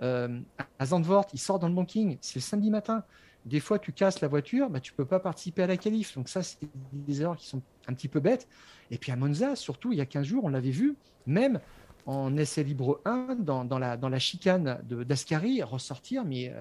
Euh, 0.00 0.40
à 0.78 0.86
Zandvoort, 0.86 1.26
il 1.34 1.40
sort 1.40 1.58
dans 1.58 1.68
le 1.68 1.74
banking, 1.74 2.16
c'est 2.20 2.36
le 2.36 2.40
samedi 2.40 2.70
matin. 2.70 3.04
Des 3.46 3.58
fois, 3.58 3.78
tu 3.78 3.92
casses 3.92 4.20
la 4.20 4.28
voiture, 4.28 4.70
bah, 4.70 4.80
tu 4.80 4.92
peux 4.92 5.04
pas 5.04 5.18
participer 5.18 5.64
à 5.64 5.66
la 5.66 5.76
qualif. 5.76 6.14
Donc 6.14 6.28
ça, 6.28 6.42
c'est 6.42 6.58
des 6.92 7.22
erreurs 7.22 7.36
qui 7.36 7.48
sont 7.48 7.62
un 7.88 7.94
petit 7.94 8.08
peu 8.08 8.20
bêtes. 8.20 8.46
Et 8.90 8.98
puis 8.98 9.10
à 9.10 9.16
Monza, 9.16 9.56
surtout, 9.56 9.92
il 9.92 9.98
y 9.98 10.00
a 10.00 10.06
15 10.06 10.24
jours, 10.24 10.44
on 10.44 10.50
l'avait 10.50 10.70
vu, 10.70 10.94
même 11.26 11.58
en 12.06 12.36
essai 12.36 12.62
libre 12.62 13.00
1, 13.04 13.36
dans, 13.40 13.78
la, 13.78 14.18
chicane 14.18 14.80
d'Ascari, 14.84 15.62
ressortir, 15.62 16.24
mais 16.24 16.52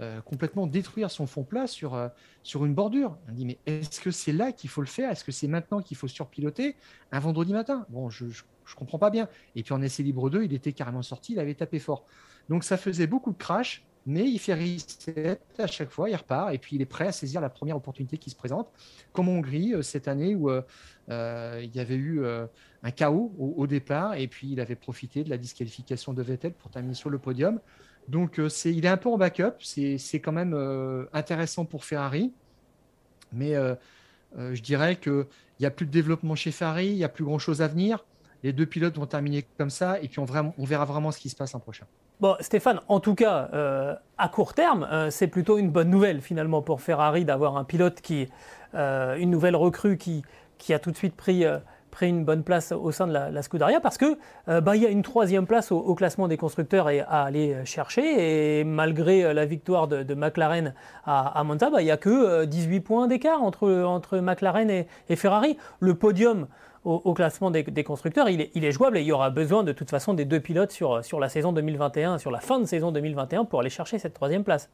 euh, 0.00 0.20
complètement 0.22 0.66
détruire 0.66 1.10
son 1.10 1.26
fond 1.26 1.44
plat 1.44 1.66
sur, 1.66 2.10
sur 2.42 2.64
une 2.64 2.74
bordure. 2.74 3.16
On 3.28 3.32
dit, 3.32 3.44
mais 3.44 3.58
est-ce 3.66 4.00
que 4.00 4.10
c'est 4.10 4.32
là 4.32 4.52
qu'il 4.52 4.70
faut 4.70 4.80
le 4.82 4.86
faire? 4.86 5.10
Est-ce 5.10 5.24
que 5.24 5.32
c'est 5.32 5.48
maintenant 5.48 5.80
qu'il 5.80 5.96
faut 5.96 6.08
surpiloter? 6.08 6.76
Un 7.12 7.20
vendredi 7.20 7.52
matin 7.52 7.86
Bon, 7.88 8.10
je, 8.10 8.28
je 8.28 8.42
je 8.66 8.74
comprends 8.74 8.98
pas 8.98 9.10
bien. 9.10 9.28
Et 9.54 9.62
puis 9.62 9.72
en 9.72 9.80
essai 9.80 10.02
libre 10.02 10.28
2, 10.28 10.44
il 10.44 10.52
était 10.52 10.72
carrément 10.72 11.02
sorti, 11.02 11.32
il 11.32 11.38
avait 11.38 11.54
tapé 11.54 11.78
fort. 11.78 12.04
Donc 12.48 12.64
ça 12.64 12.76
faisait 12.76 13.06
beaucoup 13.06 13.32
de 13.32 13.38
crash, 13.38 13.84
mais 14.06 14.30
il 14.30 14.38
fait 14.38 14.54
reset 14.54 15.40
à 15.58 15.66
chaque 15.66 15.90
fois, 15.90 16.08
il 16.08 16.14
repart, 16.14 16.54
et 16.54 16.58
puis 16.58 16.76
il 16.76 16.82
est 16.82 16.86
prêt 16.86 17.08
à 17.08 17.12
saisir 17.12 17.40
la 17.40 17.50
première 17.50 17.76
opportunité 17.76 18.18
qui 18.18 18.30
se 18.30 18.36
présente, 18.36 18.68
comme 19.12 19.28
en 19.28 19.32
Hongrie 19.32 19.74
euh, 19.74 19.82
cette 19.82 20.06
année 20.06 20.36
où 20.36 20.48
euh, 20.48 20.62
euh, 21.10 21.60
il 21.62 21.74
y 21.74 21.80
avait 21.80 21.96
eu 21.96 22.24
un 22.24 22.90
chaos 22.92 23.34
au, 23.38 23.66
départ, 23.66 24.14
et 24.14 24.28
puis 24.28 24.52
il 24.52 24.60
avait 24.60 24.76
profité 24.76 25.24
de 25.24 25.30
la 25.30 25.38
disqualification 25.38 26.12
de 26.12 26.22
Vettel 26.22 26.52
pour 26.52 26.70
terminer 26.70 26.94
sur 26.94 27.10
le 27.10 27.18
podium. 27.18 27.60
Donc 28.08 28.40
il 28.64 28.84
est 28.84 28.88
un 28.88 28.96
peu 28.96 29.08
en 29.08 29.18
backup, 29.18 29.54
c'est, 29.60 29.98
c'est 29.98 30.20
quand 30.20 30.32
même 30.32 30.54
intéressant 31.12 31.64
pour 31.64 31.84
Ferrari, 31.84 32.32
mais 33.32 33.54
je 34.36 34.62
dirais 34.62 34.96
qu'il 34.96 35.26
n'y 35.58 35.66
a 35.66 35.70
plus 35.72 35.86
de 35.86 35.90
développement 35.90 36.36
chez 36.36 36.52
Ferrari, 36.52 36.86
il 36.88 36.96
n'y 36.96 37.04
a 37.04 37.08
plus 37.08 37.24
grand-chose 37.24 37.60
à 37.60 37.66
venir 37.66 38.04
les 38.42 38.52
deux 38.52 38.66
pilotes 38.66 38.96
vont 38.96 39.06
terminer 39.06 39.46
comme 39.58 39.70
ça 39.70 39.98
et 40.00 40.08
puis 40.08 40.20
on, 40.20 40.24
verra 40.64 40.84
vraiment 40.84 41.10
ce 41.10 41.18
qui 41.18 41.28
se 41.28 41.36
passe 41.36 41.54
en 41.54 41.60
prochain. 41.60 41.86
Bon, 42.20 42.36
Stéphane, 42.40 42.80
en 42.88 43.00
tout 43.00 43.14
cas, 43.14 43.50
euh, 43.52 43.94
à 44.16 44.28
court 44.28 44.54
terme, 44.54 44.88
euh, 44.90 45.10
c'est 45.10 45.26
plutôt 45.26 45.58
une 45.58 45.70
bonne 45.70 45.90
nouvelle 45.90 46.20
finalement 46.22 46.62
pour 46.62 46.80
Ferrari 46.80 47.24
d'avoir 47.24 47.56
un 47.56 47.64
pilote 47.64 48.00
qui, 48.00 48.28
euh, 48.74 49.16
une 49.16 49.30
nouvelle 49.30 49.56
recrue 49.56 49.98
qui, 49.98 50.22
qui 50.56 50.72
a 50.72 50.78
tout 50.78 50.90
de 50.90 50.96
suite 50.96 51.14
pris, 51.14 51.44
pris 51.90 52.08
une 52.08 52.24
bonne 52.24 52.42
place 52.42 52.72
au 52.72 52.90
sein 52.90 53.06
de 53.06 53.12
la, 53.12 53.42
Scuderia 53.42 53.80
parce 53.80 53.98
que 53.98 54.16
bah, 54.46 54.76
il 54.76 54.82
y 54.82 54.86
a 54.86 54.88
une 54.88 55.02
troisième 55.02 55.46
place 55.46 55.70
au, 55.70 55.94
classement 55.94 56.26
des 56.26 56.38
constructeurs 56.38 56.88
à 56.88 57.24
aller 57.24 57.54
chercher 57.66 58.60
et 58.60 58.64
malgré 58.64 59.34
la 59.34 59.44
victoire 59.44 59.86
de, 59.86 60.14
McLaren 60.14 60.72
à, 61.04 61.42
Monza, 61.44 61.68
bah, 61.68 61.82
il 61.82 61.84
n'y 61.84 61.90
a 61.90 61.98
que 61.98 62.46
18 62.46 62.80
points 62.80 63.06
d'écart 63.08 63.42
entre, 63.42 63.70
entre 63.82 64.18
McLaren 64.18 64.70
et 64.70 65.16
Ferrari. 65.16 65.58
Le 65.80 65.94
podium 65.94 66.46
au, 66.86 67.14
classement 67.14 67.50
des, 67.50 67.64
constructeurs, 67.84 68.28
il 68.28 68.40
est, 68.40 68.70
jouable 68.70 68.96
et 68.96 69.00
il 69.00 69.06
y 69.06 69.12
aura 69.12 69.30
besoin 69.30 69.64
de 69.64 69.72
toute 69.72 69.90
façon 69.90 70.14
des 70.14 70.24
deux 70.24 70.38
pilotes 70.38 70.70
sur, 70.70 71.04
sur 71.04 71.18
la 71.18 71.28
saison 71.28 71.52
2021, 71.52 72.18
sur 72.18 72.30
la 72.30 72.38
fin 72.38 72.60
de 72.60 72.64
saison 72.64 72.92
2021 72.92 73.44
pour 73.44 73.58
aller 73.60 73.70
chercher 73.70 73.98
cette 73.98 74.14
troisième 74.14 74.44
place. 74.44 74.70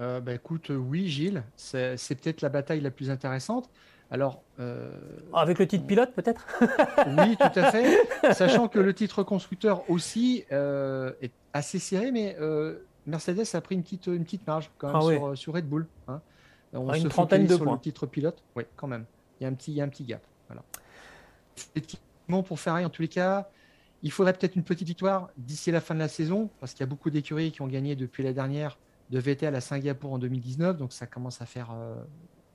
Euh, 0.00 0.20
bah, 0.20 0.34
écoute, 0.34 0.70
euh, 0.70 0.76
oui, 0.76 1.06
Gilles, 1.06 1.44
c'est 1.54 1.96
peut-être 2.20 2.40
la 2.40 2.48
bataille 2.48 2.80
la 2.80 2.90
plus 2.90 3.10
intéressante. 3.10 3.70
Alors, 4.10 4.42
euh, 4.58 4.90
avec 5.32 5.60
le 5.60 5.68
titre 5.68 5.86
pilote, 5.86 6.12
peut-être? 6.14 6.46
Oui, 7.06 7.36
tout 7.36 7.60
à 7.60 7.70
fait. 7.70 7.98
Sachant 8.32 8.66
que 8.66 8.80
le 8.80 8.92
titre 8.92 9.22
constructeur 9.22 9.88
aussi 9.88 10.44
est 10.50 11.32
assez 11.52 11.78
serré, 11.78 12.10
mais 12.10 12.36
Mercedes 13.06 13.44
a 13.54 13.60
pris 13.60 13.76
une 13.76 13.82
petite, 13.82 14.08
une 14.08 14.24
petite 14.24 14.46
marge 14.48 14.68
quand 14.78 14.88
même 15.06 15.22
ah 15.22 15.36
sur, 15.36 15.54
Red 15.54 15.68
Bull. 15.68 15.86
Hein. 16.08 16.20
On 16.72 16.88
ah, 16.88 16.98
une 16.98 17.08
trentaine 17.08 17.46
de 17.46 17.54
sur 17.54 17.64
points. 17.64 17.74
le 17.74 17.80
titre 17.80 18.06
pilote. 18.06 18.42
Oui, 18.56 18.64
quand 18.74 18.88
même. 18.88 19.04
Il 19.38 19.44
y 19.44 19.46
a 19.46 19.48
un 19.48 19.54
petit, 19.54 19.72
il 19.72 19.76
y 19.76 19.80
a 19.80 19.84
un 19.84 19.88
petit 19.88 20.04
gap. 20.04 20.22
Effectivement, 21.56 22.42
pour 22.42 22.58
Ferrari, 22.58 22.84
en 22.84 22.90
tous 22.90 23.02
les 23.02 23.08
cas, 23.08 23.48
il 24.02 24.10
faudrait 24.10 24.32
peut-être 24.32 24.56
une 24.56 24.64
petite 24.64 24.88
victoire 24.88 25.30
d'ici 25.36 25.70
la 25.70 25.80
fin 25.80 25.94
de 25.94 26.00
la 26.00 26.08
saison, 26.08 26.50
parce 26.60 26.72
qu'il 26.72 26.80
y 26.80 26.84
a 26.84 26.86
beaucoup 26.86 27.10
d'écuries 27.10 27.52
qui 27.52 27.62
ont 27.62 27.68
gagné 27.68 27.96
depuis 27.96 28.22
la 28.22 28.32
dernière 28.32 28.78
de 29.10 29.18
Vettel 29.18 29.54
à 29.54 29.60
Singapour 29.60 30.12
en 30.12 30.18
2019, 30.18 30.76
donc 30.76 30.92
ça 30.92 31.06
commence 31.06 31.40
à 31.42 31.46
faire 31.46 31.70
euh, 31.72 32.02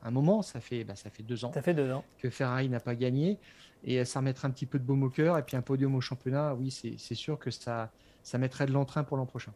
un 0.04 0.12
moment, 0.12 0.42
ça 0.42 0.60
fait, 0.60 0.84
bah, 0.84 0.96
ça 0.96 1.10
fait 1.10 1.24
deux 1.24 1.46
ans, 1.46 1.54
ça 1.54 1.62
fait 1.62 1.74
deux 1.74 1.92
ans. 1.92 2.04
que 2.18 2.30
Ferrari 2.30 2.68
n'a 2.70 2.80
pas 2.80 2.96
gagné, 2.96 3.40
et 3.84 4.04
ça 4.06 4.20
remettrait 4.20 4.48
un 4.48 4.52
petit 4.52 4.66
peu 4.66 4.80
de 4.80 4.84
baume 4.84 5.04
au 5.04 5.10
cœur, 5.10 5.38
et 5.38 5.44
puis 5.44 5.56
un 5.56 5.62
podium 5.62 5.96
au 5.96 6.02
championnat, 6.02 6.56
oui, 6.56 6.72
c'est 6.72 7.16
sûr 7.16 7.40
que 7.40 7.52
ça, 7.52 7.92
ça 8.24 8.38
mettrait 8.38 8.66
de 8.66 8.74
l'entrain 8.74 9.04
pour 9.04 9.18
l'an 9.18 9.26
prochain. 9.26 9.54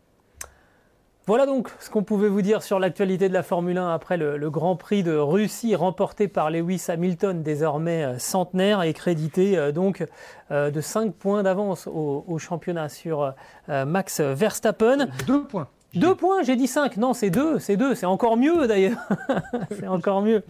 Voilà 1.28 1.46
donc 1.46 1.70
ce 1.80 1.92
qu'on 1.92 2.04
pouvait 2.04 2.28
vous 2.28 2.42
dire 2.42 2.64
sur 2.64 2.80
l'actualité 2.80 3.30
de 3.30 3.34
la 3.34 3.44
Formule 3.44 3.78
1 3.78 3.94
après 3.94 4.18
le, 4.18 4.50
Grand 4.50 4.76
Prix 4.76 5.04
de 5.04 5.16
Russie 5.16 5.76
remporté 5.76 6.28
par 6.28 6.50
Lewis 6.50 6.86
Hamilton, 6.88 7.44
désormais 7.44 8.04
euh, 8.04 8.18
centenaire 8.18 8.82
et 8.82 8.94
crédité 8.94 9.56
euh, 9.56 9.72
donc 9.72 10.04
euh, 10.50 10.72
de 10.72 10.82
5 10.82 11.14
points 11.14 11.44
d'avance 11.44 11.88
au, 11.88 12.38
championnat 12.40 12.90
sur 12.90 13.34
Max 13.68 14.20
Verstappen. 14.20 15.08
Deux 15.28 15.44
points. 15.44 15.68
Deux 15.94 16.16
points, 16.16 16.42
j'ai 16.42 16.56
dit 16.56 16.68
5. 16.68 16.98
Non, 16.98 17.14
c'est 17.14 17.30
deux, 17.30 17.60
c'est 17.60 17.78
deux, 17.78 17.94
c'est 17.94 18.06
encore 18.06 18.36
mieux 18.36 18.68
d'ailleurs. 18.68 18.98
c'est 19.80 19.88
encore 19.88 20.22
mieux. 20.22 20.44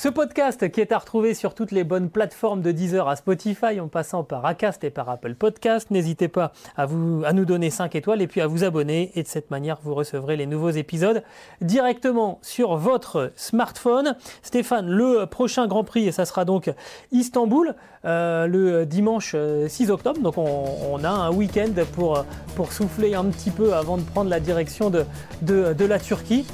Ce 0.00 0.08
podcast 0.08 0.70
qui 0.70 0.80
est 0.80 0.92
à 0.92 0.98
retrouver 0.98 1.34
sur 1.34 1.54
toutes 1.54 1.72
les 1.72 1.82
bonnes 1.82 2.08
plateformes 2.08 2.62
de 2.62 2.70
Deezer 2.70 3.08
à 3.08 3.16
Spotify 3.16 3.80
en 3.80 3.88
passant 3.88 4.22
par 4.22 4.46
Acast 4.46 4.84
et 4.84 4.90
par 4.90 5.10
Apple 5.10 5.34
Podcast. 5.34 5.90
N'hésitez 5.90 6.28
pas 6.28 6.52
à, 6.76 6.86
vous, 6.86 7.24
nous 7.34 7.44
donner 7.44 7.68
5 7.68 7.96
étoiles 7.96 8.22
et 8.22 8.28
puis 8.28 8.40
à 8.40 8.46
vous 8.46 8.62
abonner 8.62 9.10
et 9.16 9.24
de 9.24 9.26
cette 9.26 9.50
manière 9.50 9.80
vous 9.82 9.96
recevrez 9.96 10.36
les 10.36 10.46
nouveaux 10.46 10.70
épisodes 10.70 11.24
directement 11.60 12.38
sur 12.42 12.76
votre 12.76 13.32
smartphone. 13.34 14.14
Stéphane, 14.44 14.86
le 14.86 15.26
prochain 15.26 15.66
Grand 15.66 15.82
Prix, 15.82 16.06
et 16.06 16.12
ça 16.12 16.26
sera 16.26 16.44
donc 16.44 16.70
Istanbul 17.10 17.74
euh, 18.04 18.46
le 18.46 18.86
dimanche 18.86 19.34
6 19.34 19.34
euh, 19.34 19.92
octobre. 19.92 20.20
Donc 20.20 20.38
on, 20.38 21.02
a 21.02 21.10
un 21.10 21.32
week-end 21.32 21.72
pour, 21.94 22.24
pour 22.54 22.72
souffler 22.72 23.16
un 23.16 23.24
petit 23.24 23.50
peu 23.50 23.74
avant 23.74 23.96
de 23.96 24.02
prendre 24.02 24.30
la 24.30 24.38
direction 24.38 24.90
de, 24.90 25.04
de 25.42 25.84
la 25.84 25.98
Turquie. 25.98 26.46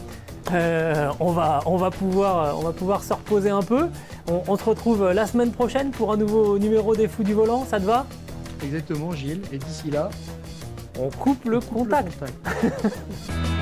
Euh, 0.52 1.10
on, 1.20 1.32
va, 1.32 1.62
on, 1.66 1.76
va 1.76 1.90
pouvoir, 1.90 2.58
on 2.58 2.62
va 2.62 2.72
pouvoir 2.72 3.02
se 3.02 3.12
reposer 3.12 3.50
un 3.50 3.62
peu. 3.62 3.88
On, 4.28 4.42
on, 4.46 4.56
se 4.56 4.64
retrouve 4.64 5.10
la 5.10 5.26
semaine 5.26 5.52
prochaine 5.52 5.90
pour 5.90 6.12
un 6.12 6.16
nouveau 6.16 6.58
numéro 6.58 6.94
des 6.94 7.08
Fous 7.08 7.24
du 7.24 7.32
Volant, 7.32 7.64
ça 7.64 7.80
te 7.80 7.84
va? 7.84 8.06
Exactement, 8.62 9.12
Gilles. 9.12 9.42
Et 9.52 9.58
d'ici 9.58 9.90
là, 9.90 10.10
on 10.98 11.10
coupe 11.10 11.44
le 11.44 11.60
coupe 11.60 11.88
contact. 11.88 12.08
Le 12.20 12.28
contact. 12.28 12.94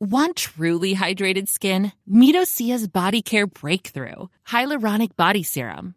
Want 0.00 0.36
truly 0.36 0.94
hydrated 0.94 1.48
skin? 1.48 1.90
Medocia's 2.08 2.86
Body 2.86 3.20
Care 3.20 3.48
Breakthrough 3.48 4.28
Hyaluronic 4.46 5.16
Body 5.16 5.42
Serum. 5.42 5.96